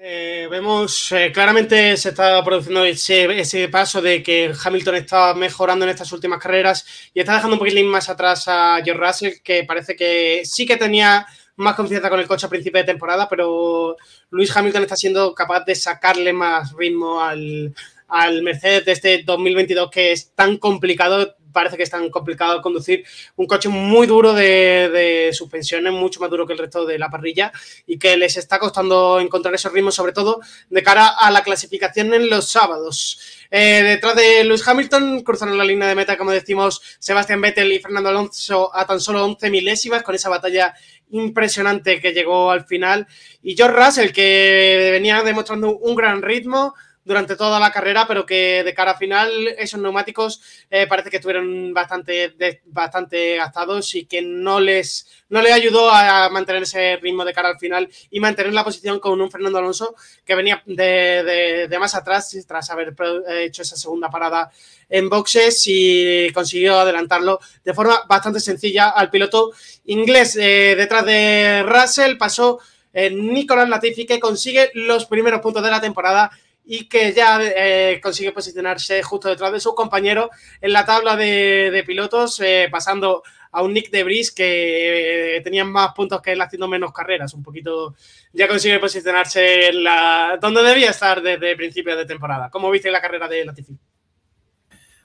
[0.00, 5.90] Eh, vemos eh, claramente se está produciendo ese, paso de que Hamilton está mejorando en
[5.90, 9.96] estas últimas carreras y está dejando un poquitín más atrás a George Russell, que parece
[9.96, 11.26] que sí que tenía
[11.56, 13.96] más confianza con el coche a principio de temporada, pero
[14.30, 17.74] Luis Hamilton está siendo capaz de sacarle más ritmo al,
[18.06, 23.04] al Mercedes de este 2022 que es tan complicado parece que es tan complicado conducir
[23.34, 27.50] un coche muy duro de, suspensiones, mucho más duro que el resto de la parrilla
[27.84, 30.40] y que les está costando encontrar esos ritmos, sobre todo
[30.70, 33.18] de cara a la clasificación en los sábados.
[33.50, 37.80] Eh, detrás de Lewis Hamilton cruzaron la línea de meta, como decimos, Sebastián Vettel y
[37.80, 40.74] Fernando Alonso a tan solo 11 milésimas con esa batalla
[41.10, 43.08] impresionante que llegó al final.
[43.42, 46.74] Y George Russell, que venía demostrando un gran ritmo,
[47.08, 51.16] durante toda la carrera, pero que de cara a final esos neumáticos eh, parece que
[51.16, 52.34] estuvieron bastante,
[52.66, 57.48] bastante gastados y que no les, no les ayudó a mantener ese ritmo de cara
[57.48, 61.94] al final y mantener la posición con un Fernando Alonso que venía de, de, más
[61.94, 62.94] atrás tras haber
[63.40, 64.50] hecho esa segunda parada
[64.90, 69.52] en boxes y consiguió adelantarlo de forma bastante sencilla al piloto
[69.86, 70.36] inglés.
[70.36, 72.60] Eh, detrás de Russell pasó
[72.92, 76.30] eh, Nicolás Latifi que consigue los primeros puntos de la temporada
[76.70, 80.28] y que ya eh, consigue posicionarse justo detrás de su compañero
[80.60, 83.22] en la tabla de, pilotos, eh, pasando
[83.52, 87.32] a un Nick de Bris que eh, tenía más puntos que él haciendo menos carreras.
[87.32, 87.96] Un poquito
[88.34, 92.50] ya consigue posicionarse en la donde debía estar desde principios de temporada.
[92.50, 93.74] ¿Cómo viste la carrera de Latifi?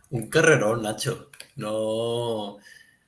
[0.10, 1.30] Un carrerón, Nacho.
[1.56, 2.58] No,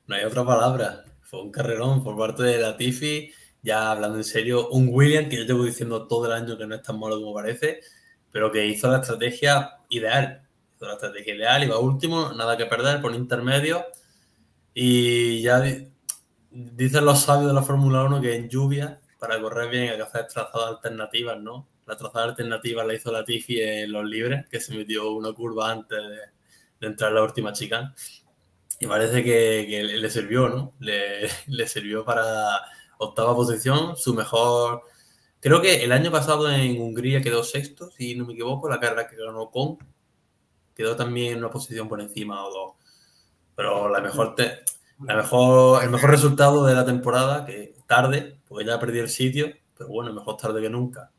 [0.07, 1.03] no hay otra palabra.
[1.23, 3.33] Fue un carrerón por parte de Latifi.
[3.61, 6.75] Ya hablando en serio, un William que yo llevo diciendo todo el año que no
[6.75, 7.81] es tan malo como parece
[8.35, 10.45] pero que hizo la estrategia ideal.
[10.75, 13.85] Hizo la estrategia ideal, iba último, nada que perder, por intermedio.
[14.73, 15.63] Y ya
[16.51, 20.01] dicen los sabios de la Fórmula 1 que en lluvia, para correr bien, hay que
[20.01, 21.65] hacer trazadas alternativas, ¿no?
[21.85, 25.97] La trazada alternativa la hizo Latifi en los libres, que se metió una curva antes
[25.97, 27.95] de, entrar la última chica.
[28.81, 30.73] Y parece que, que le sirvió, ¿no?
[30.81, 32.59] Le, le sirvió para
[32.97, 34.81] octava posición, su mejor
[35.45, 39.07] Creo que el año pasado en Hungría quedó sexto, si no me equivoco, la carrera
[39.07, 39.77] que ganó con
[40.75, 42.73] quedó también en una posición por encima o dos.
[43.55, 44.33] Pero la mejor,
[45.05, 49.53] la mejor, el mejor resultado de la temporada, que tarde, porque ya perdí el sitio,
[49.77, 51.11] pero bueno, mejor tarde que nunca.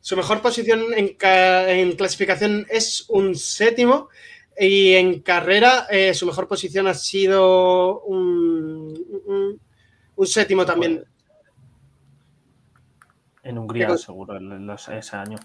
[0.00, 4.08] Su mejor posición en, clasificación es un séptimo
[4.58, 9.60] y en carrera eh, su mejor posición ha sido un,
[10.16, 11.04] un séptimo también.
[13.44, 15.38] En Hungría, Pero, seguro, en los, ese año.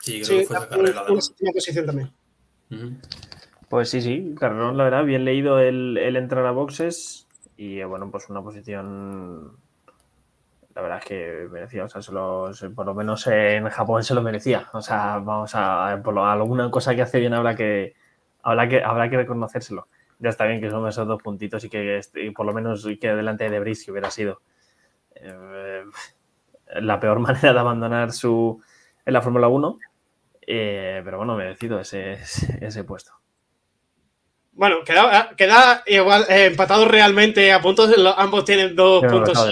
[0.00, 1.02] Sí, creo sí, que fue esa carrera.
[1.04, 2.12] Una, una posición también.
[2.70, 3.00] Uh -huh.
[3.68, 8.10] Pues sí, sí, carrerón, la verdad, bien leído el, el, entrar a boxes y bueno,
[8.12, 9.56] pues una posición,
[10.72, 14.04] la verdad es que merecía, o sea, se lo, se, por lo menos en Japón
[14.04, 17.56] se lo merecía, o sea, vamos a, por lo, alguna cosa que hace bien habrá
[17.56, 17.94] que,
[18.42, 19.88] habrá que, habrá que reconocérselo.
[20.18, 23.14] Ya está bien que son esos dos puntitos y que y por lo menos que
[23.14, 24.40] delante de Brice hubiera sido.
[25.16, 25.84] Eh,
[26.74, 28.62] la peor manera de abandonar su
[29.04, 29.78] en la Fórmula 1.
[30.48, 33.12] Eh, pero bueno, merecido ese, ese, ese puesto.
[34.52, 37.94] Bueno, queda, queda igual eh, empatado realmente a puntos.
[38.16, 39.50] Ambos tienen dos pero puntos.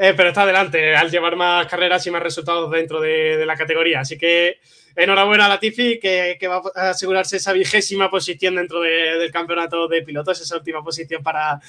[0.00, 4.00] Eh, pero está adelante al llevar más carreras y más resultados dentro de, la categoría.
[4.00, 4.60] Así que
[4.94, 9.88] enhorabuena a Latifi que, que, va a asegurarse esa vigésima posición dentro de, del campeonato
[9.88, 11.60] de pilotos, esa última posición para,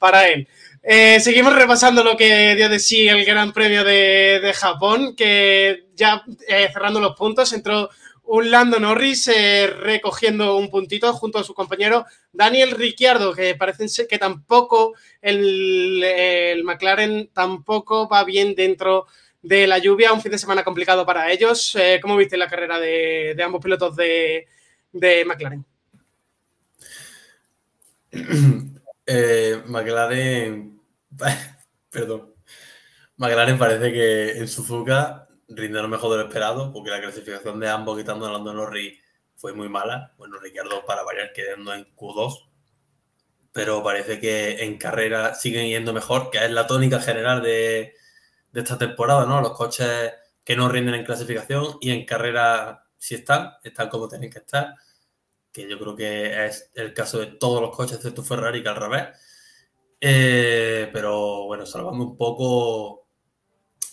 [0.00, 0.48] para él.
[0.82, 5.86] Eh, seguimos repasando lo que dio de sí el Gran Premio de, de Japón, que
[5.94, 7.88] ya eh, cerrando los puntos entró
[8.26, 14.06] un Lando Norris eh, recogiendo un puntito junto a su compañero Daniel Ricciardo, que parece
[14.06, 19.06] que tampoco el, McLaren tampoco va bien dentro
[19.42, 21.76] de la lluvia, un fin de semana complicado para ellos.
[21.76, 24.48] Eh, ¿Cómo viste la carrera de, ambos pilotos de,
[24.92, 25.64] de McLaren?
[29.08, 30.80] Eh, McLaren,
[31.90, 32.34] perdón,
[33.18, 37.68] McLaren parece que en Suzuka rinde lo mejor de lo esperado, porque la clasificación de
[37.68, 38.98] ambos quitando a Lando Norris
[39.36, 40.14] fue muy mala.
[40.18, 42.48] Bueno, Ricardo para variar quedando en Q2,
[43.52, 47.94] pero parece que en carrera siguen yendo mejor, que es la tónica general de,
[48.52, 49.40] de esta temporada, ¿no?
[49.40, 50.12] Los coches
[50.44, 54.74] que no rinden en clasificación y en carrera si están, están como tienen que estar
[55.56, 58.76] que yo creo que es el caso de todos los coches, excepto Ferrari, que al
[58.76, 59.08] revés.
[59.98, 63.08] Eh, pero bueno, salvando un poco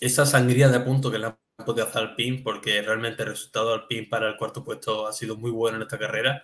[0.02, 3.72] esa sangría de puntos que le han podido hacer al PIN, porque realmente el resultado
[3.72, 6.44] del PIN para el cuarto puesto ha sido muy bueno en esta carrera.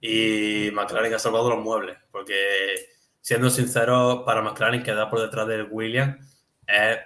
[0.00, 2.34] Y McLaren ha salvado los muebles, porque
[3.20, 6.26] siendo sincero, para McLaren quedar por detrás del Williams
[6.66, 6.98] es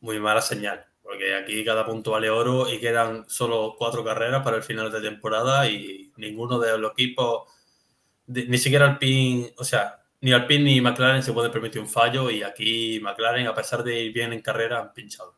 [0.00, 4.56] muy mala señal porque aquí cada punto vale oro y quedan solo cuatro carreras para
[4.56, 7.52] el final de temporada y ninguno de los equipos,
[8.26, 12.42] ni siquiera Alpine, o sea, ni Alpine ni McLaren se puede permitir un fallo y
[12.42, 15.36] aquí McLaren, a pesar de ir bien en carrera, han pinchado.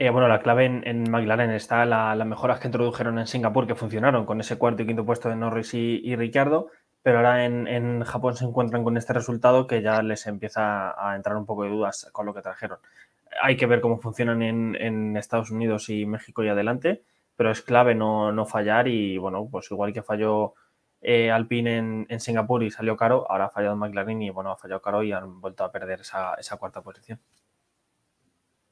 [0.00, 3.66] Eh, bueno, la clave en, en McLaren está la- las mejoras que introdujeron en Singapur,
[3.66, 6.68] que funcionaron con ese cuarto y quinto puesto de Norris y, y Ricciardo,
[7.02, 11.36] pero ahora en, Japón se encuentran con este resultado que ya les empieza a entrar
[11.36, 12.78] un poco de dudas con lo que trajeron.
[13.42, 17.02] Hay que ver cómo funcionan en, Estados Unidos y México y adelante,
[17.36, 20.54] pero es clave no, no fallar y bueno, pues igual que falló
[21.02, 24.80] eh, Alpine en, Singapur y salió caro, ahora ha fallado McLaren y bueno, ha fallado
[24.80, 27.20] caro y han vuelto a perder esa cuarta posición.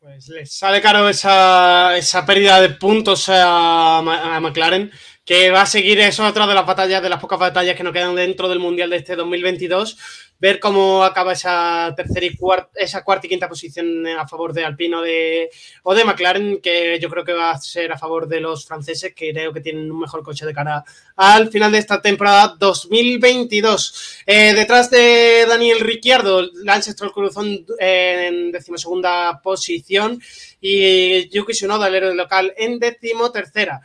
[0.01, 4.93] Pues les sale caro esa, esa pérdida de puntos a, a McLaren,
[5.29, 7.93] que va a seguir eso otra de las batallas, de las pocas batallas que nos
[7.93, 9.99] quedan dentro del Mundial de este 2022.
[10.39, 14.65] Ver cómo acaba esa tercera y cuarta, esa cuarta y quinta posición a favor de
[14.65, 15.51] Alpino de,
[15.83, 19.13] o de McLaren, que yo creo que va a ser a favor de los franceses,
[19.15, 20.83] que creo que tienen un mejor coche de cara
[21.17, 24.23] al final de esta temporada 2022.
[24.25, 27.45] Eh, detrás de Daniel Ricciardo, Lance Stroll cruzó
[27.79, 30.23] en, decimosegunda posición
[30.59, 33.83] y Yuki Tsunoda, el héroe local, en decimotercera.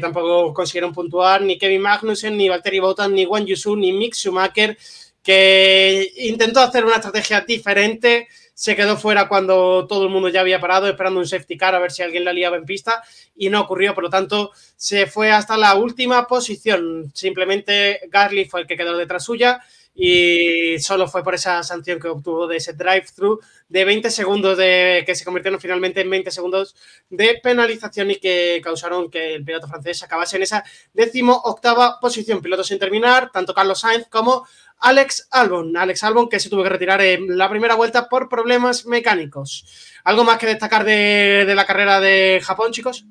[0.00, 4.76] Tampoco consiguieron puntuar ni Kevin Magnussen, ni Valtteri Bottas, ni Juan Yusu, ni Mick Schumacher,
[5.22, 8.28] que intentó hacer una estrategia diferente.
[8.52, 11.78] Se quedó fuera cuando todo el mundo ya había parado, esperando un safety car a
[11.78, 13.02] ver si alguien la liaba en pista
[13.34, 13.94] y no ocurrió.
[13.94, 17.10] Por lo tanto, se fue hasta la última posición.
[17.14, 19.62] Simplemente Gasly fue el que quedó detrás suya
[19.94, 25.02] y solo fue por esa sanción que obtuvo de ese drive-thru de 20 segundos de
[25.04, 26.74] que se convirtieron finalmente en 20 segundos
[27.10, 30.64] de penalización y que causaron que el piloto francés acabase en esa
[30.94, 32.40] décimo octava posición.
[32.40, 34.46] Pilotos sin terminar, tanto Carlos Sainz como
[34.78, 35.76] Alex Albon.
[35.76, 39.66] Alex Albon que se tuvo que retirar en la primera vuelta por problemas mecánicos.
[40.04, 43.04] ¿Algo más que destacar de, de la carrera de Japón, chicos?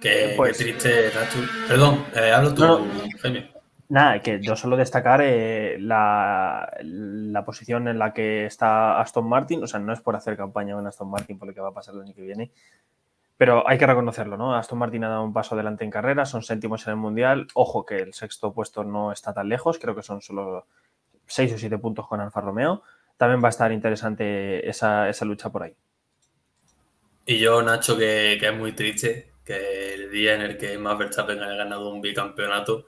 [0.00, 1.38] Qué, Pues- qué triste, Nacho.
[1.68, 2.86] Perdón, eh, hablo tú, No,
[3.20, 3.53] Jaime.
[3.94, 9.62] Nada, que yo solo destacar eh, la, la posición en la que está Aston Martin,
[9.62, 11.74] o sea, no es por hacer campaña con Aston Martin por lo que va a
[11.74, 12.50] pasar el año que viene,
[13.36, 14.56] pero hay que reconocerlo, ¿no?
[14.56, 17.86] Aston Martin ha dado un paso adelante en carrera, son séptimos en el Mundial, ojo
[17.86, 20.66] que el sexto puesto no está tan lejos, creo que son solo
[21.28, 22.82] seis o siete puntos con Alfa Romeo,
[23.16, 25.76] también va a estar interesante esa, esa lucha por ahí.
[27.26, 30.98] Y yo, Nacho, que, que es muy triste que el día en el que Max
[30.98, 32.86] Verstappen haya ganado un bicampeonato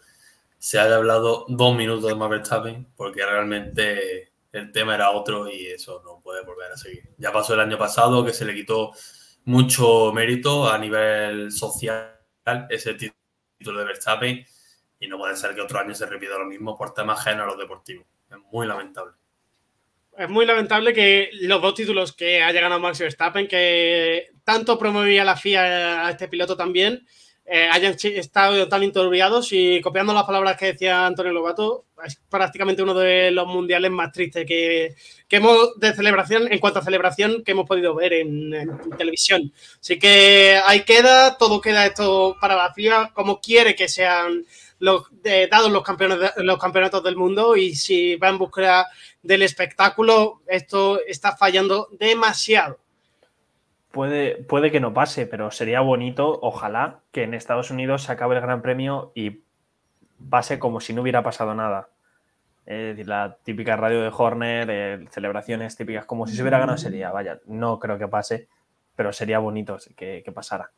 [0.67, 5.69] se haya hablado dos minutos de Max Verstappen porque realmente el tema era otro y
[5.69, 7.05] eso no puede volver a seguir.
[7.19, 8.91] Ya pasó el año pasado que se le quitó
[9.45, 12.19] mucho mérito a nivel social
[12.69, 14.45] ese título de Verstappen
[14.99, 17.47] y no puede ser que otro año se repita lo mismo por temas ajenos a
[17.47, 18.05] los deportivos.
[18.29, 19.13] Es muy lamentable.
[20.19, 25.25] Es muy lamentable que los dos títulos que haya ganado Max Verstappen, que tanto promovía
[25.25, 27.07] la FIA a este piloto también,
[27.49, 32.83] eh, hayan estado tan enturbiados y copiando las palabras que decía Antonio Lobato, es prácticamente
[32.83, 34.95] uno de los mundiales más tristes que,
[35.31, 39.53] hemos de celebración, en cuanto a celebración, que hemos podido ver en, en televisión.
[39.81, 44.45] Así que ahí queda, todo queda esto para la FIA, como quiere que sean
[44.79, 45.05] los,
[45.51, 48.89] dados los, campeones los campeonatos del mundo y si va en búsqueda
[49.23, 52.79] del espectáculo, esto está fallando demasiado.
[53.97, 58.43] Puede, que no pase, pero sería bonito, ojalá, que en Estados Unidos se acabe el
[58.43, 59.41] Gran Premio y
[60.29, 61.89] pase como si no hubiera pasado nada.
[62.67, 66.77] Es decir, la típica radio de Horner, eh, celebraciones típicas, como si se hubiera ganado
[66.77, 68.49] sería, vaya, no creo que pase,
[68.95, 70.71] pero sería bonito que, que pasara.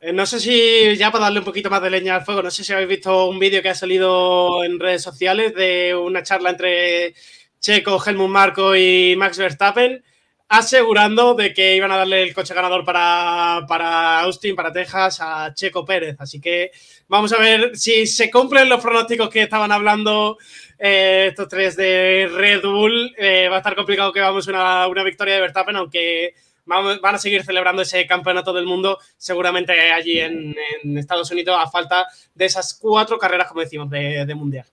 [0.00, 2.50] Eh, No sé si, ya para darle un poquito más de leña al fuego, no
[2.50, 6.50] sé si habéis visto un vídeo que ha salido en redes sociales de una charla
[6.50, 7.14] entre
[7.60, 10.02] Checo, Helmut Marco y Max Verstappen,
[10.48, 15.52] asegurando de que iban a darle el coche ganador para, para Austin, para Texas, a
[15.52, 16.16] Checo Pérez.
[16.20, 16.70] Así que
[17.08, 20.38] vamos a ver si se cumplen los pronósticos que estaban hablando
[20.78, 23.14] eh, estos tres de Red Bull.
[23.18, 27.00] Eh, va a estar complicado que vamos a una, una victoria de Verstappen, aunque vamos-
[27.00, 31.68] van a seguir celebrando ese campeonato del mundo seguramente allí en, en Estados Unidos a
[31.68, 34.66] falta de esas cuatro carreras, como decimos, de, de mundial.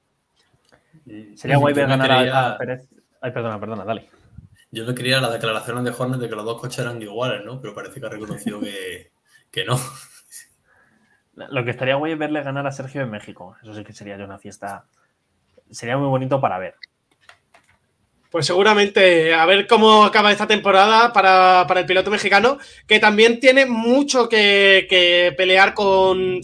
[1.35, 2.87] Sería guay ver ganar a Pérez.
[3.19, 4.09] Ay, perdona, perdona, dale.
[4.73, 7.61] Yo me quería las declaraciones de Horner de que los dos coches eran iguales, ¿no?
[7.61, 9.11] Pero parece que ha reconocido que,
[9.51, 9.79] que no.
[11.35, 13.55] Lo que estaría guay es verle ganar a Sergio en México.
[13.61, 14.87] Eso sí que sería ya una fiesta.
[15.69, 16.73] Sería muy bonito para ver.
[18.31, 23.39] Pues seguramente a ver cómo acaba esta temporada para, para el piloto mexicano, que también
[23.39, 26.41] tiene mucho que, que pelear con,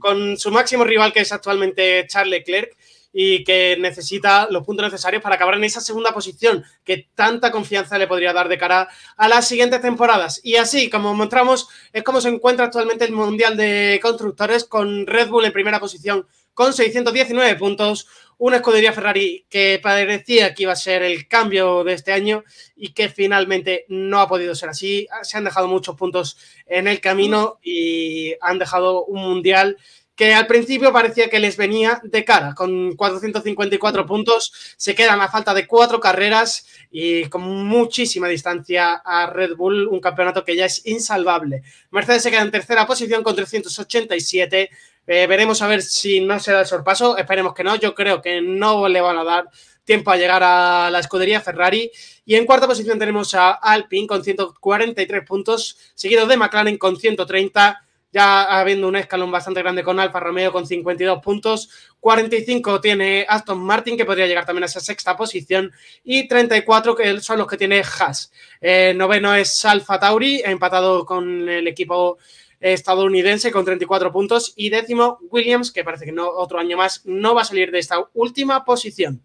[0.00, 2.76] con su máximo rival, que es actualmente Charles Leclerc,
[3.20, 7.98] y que necesita los puntos necesarios para acabar en esa segunda posición, que tanta confianza
[7.98, 10.40] le podría dar de cara a las siguientes temporadas.
[10.44, 15.30] Y así, como mostramos, es como se encuentra actualmente el Mundial de Constructores, con Red
[15.30, 18.06] Bull en primera posición con 619 puntos.
[18.38, 22.44] Una escudería Ferrari que parecía que iba a ser el cambio de este año
[22.76, 25.08] y que finalmente no ha podido ser así.
[25.22, 26.36] Se han dejado muchos puntos
[26.66, 29.76] en el camino y han dejado un mundial
[30.18, 32.52] que al principio parecía que les venía de cara.
[32.52, 39.30] Con 454 puntos se quedan a falta de cuatro carreras y con muchísima distancia a
[39.30, 41.62] Red Bull, un campeonato que ya es insalvable.
[41.92, 44.70] Mercedes se queda en tercera posición con 387.
[45.06, 47.16] Eh, veremos a ver si no se da el sorpaso.
[47.16, 47.76] Esperemos que no.
[47.76, 49.48] Yo creo que no le van a dar
[49.84, 51.92] tiempo a llegar a la escudería Ferrari.
[52.26, 57.84] Y en cuarta posición tenemos a Alpine con 143 puntos, seguido de McLaren con 130
[58.12, 61.70] ya habiendo un escalón bastante grande con Alfa Romeo con 52 puntos,
[62.00, 65.72] 45 tiene Aston Martin, que podría llegar también a esa sexta posición,
[66.04, 68.32] y 34 que son los que tiene Haas.
[68.60, 72.18] Eh, noveno es Alfa Tauri, empatado con el equipo
[72.60, 77.34] estadounidense con 34 puntos, y décimo Williams, que parece que no, otro año más no
[77.34, 79.22] va a salir de esta última posición.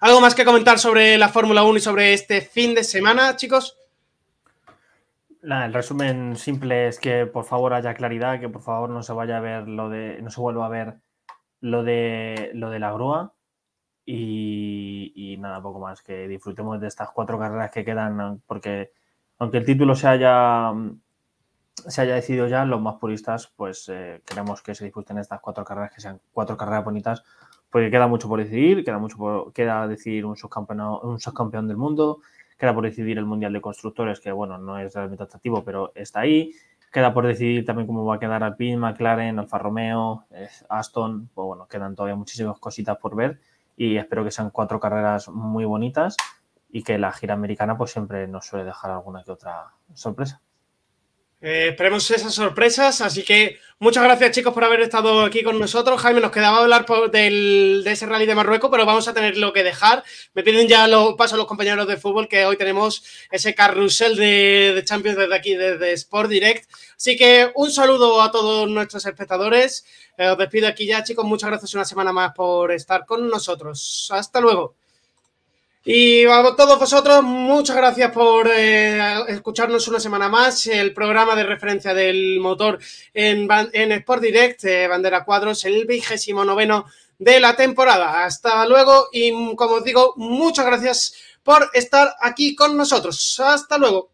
[0.00, 3.76] ¿Algo más que comentar sobre la Fórmula 1 y sobre este fin de semana, chicos?
[5.44, 9.38] El resumen simple es que por favor haya claridad, que por favor no se vaya
[9.38, 10.96] a ver lo de, no se vuelva a ver
[11.60, 13.34] lo de lo de la grúa.
[14.06, 18.92] Y, nada, poco más, que disfrutemos de estas cuatro carreras que quedan, porque
[19.38, 20.72] aunque el título se haya
[21.74, 25.64] se haya decidido ya, los más puristas, pues eh, queremos que se disfruten estas cuatro
[25.64, 27.24] carreras, que sean cuatro carreras bonitas,
[27.70, 31.76] porque queda mucho por decidir, queda mucho por, queda decidir un subcampeón, un subcampeón del
[31.76, 32.20] mundo,
[32.58, 36.20] Queda por decidir el Mundial de Constructores, que bueno, no es realmente atractivo, pero está
[36.20, 36.52] ahí.
[36.92, 40.26] Queda por decidir también cómo va a quedar Alpine, McLaren, Alfa Romeo,
[40.68, 41.28] Aston.
[41.34, 43.40] Pues bueno, quedan todavía muchísimas cositas por ver
[43.76, 46.16] y espero que sean cuatro carreras muy bonitas
[46.70, 50.43] y que la gira americana pues siempre nos suele dejar alguna que otra sorpresa.
[51.46, 56.00] Eh, esperemos esas sorpresas, así que muchas gracias chicos por haber estado aquí con nosotros.
[56.00, 59.62] Jaime, nos quedaba hablar de ese rally de Marruecos, pero vamos a tener lo que
[59.62, 60.02] dejar.
[60.32, 64.82] Me piden ya los pasos los compañeros de fútbol que hoy tenemos ese carrusel de,
[64.86, 66.70] Champions desde aquí, desde Sport Direct.
[66.96, 69.84] Así que un saludo a todos nuestros espectadores.
[70.16, 74.08] Eh, os despido aquí ya chicos, muchas gracias una semana más por estar con nosotros.
[74.10, 74.76] Hasta luego.
[75.86, 78.98] Y a todos vosotros, muchas gracias por eh,
[79.28, 80.66] escucharnos una semana más.
[80.66, 82.78] El programa de referencia del motor
[83.12, 86.86] en, en Sport Direct, eh, Bandera Cuadros, el vigésimo noveno
[87.18, 88.24] de la temporada.
[88.24, 93.38] Hasta luego y como os digo, muchas gracias por estar aquí con nosotros.
[93.44, 94.13] Hasta luego.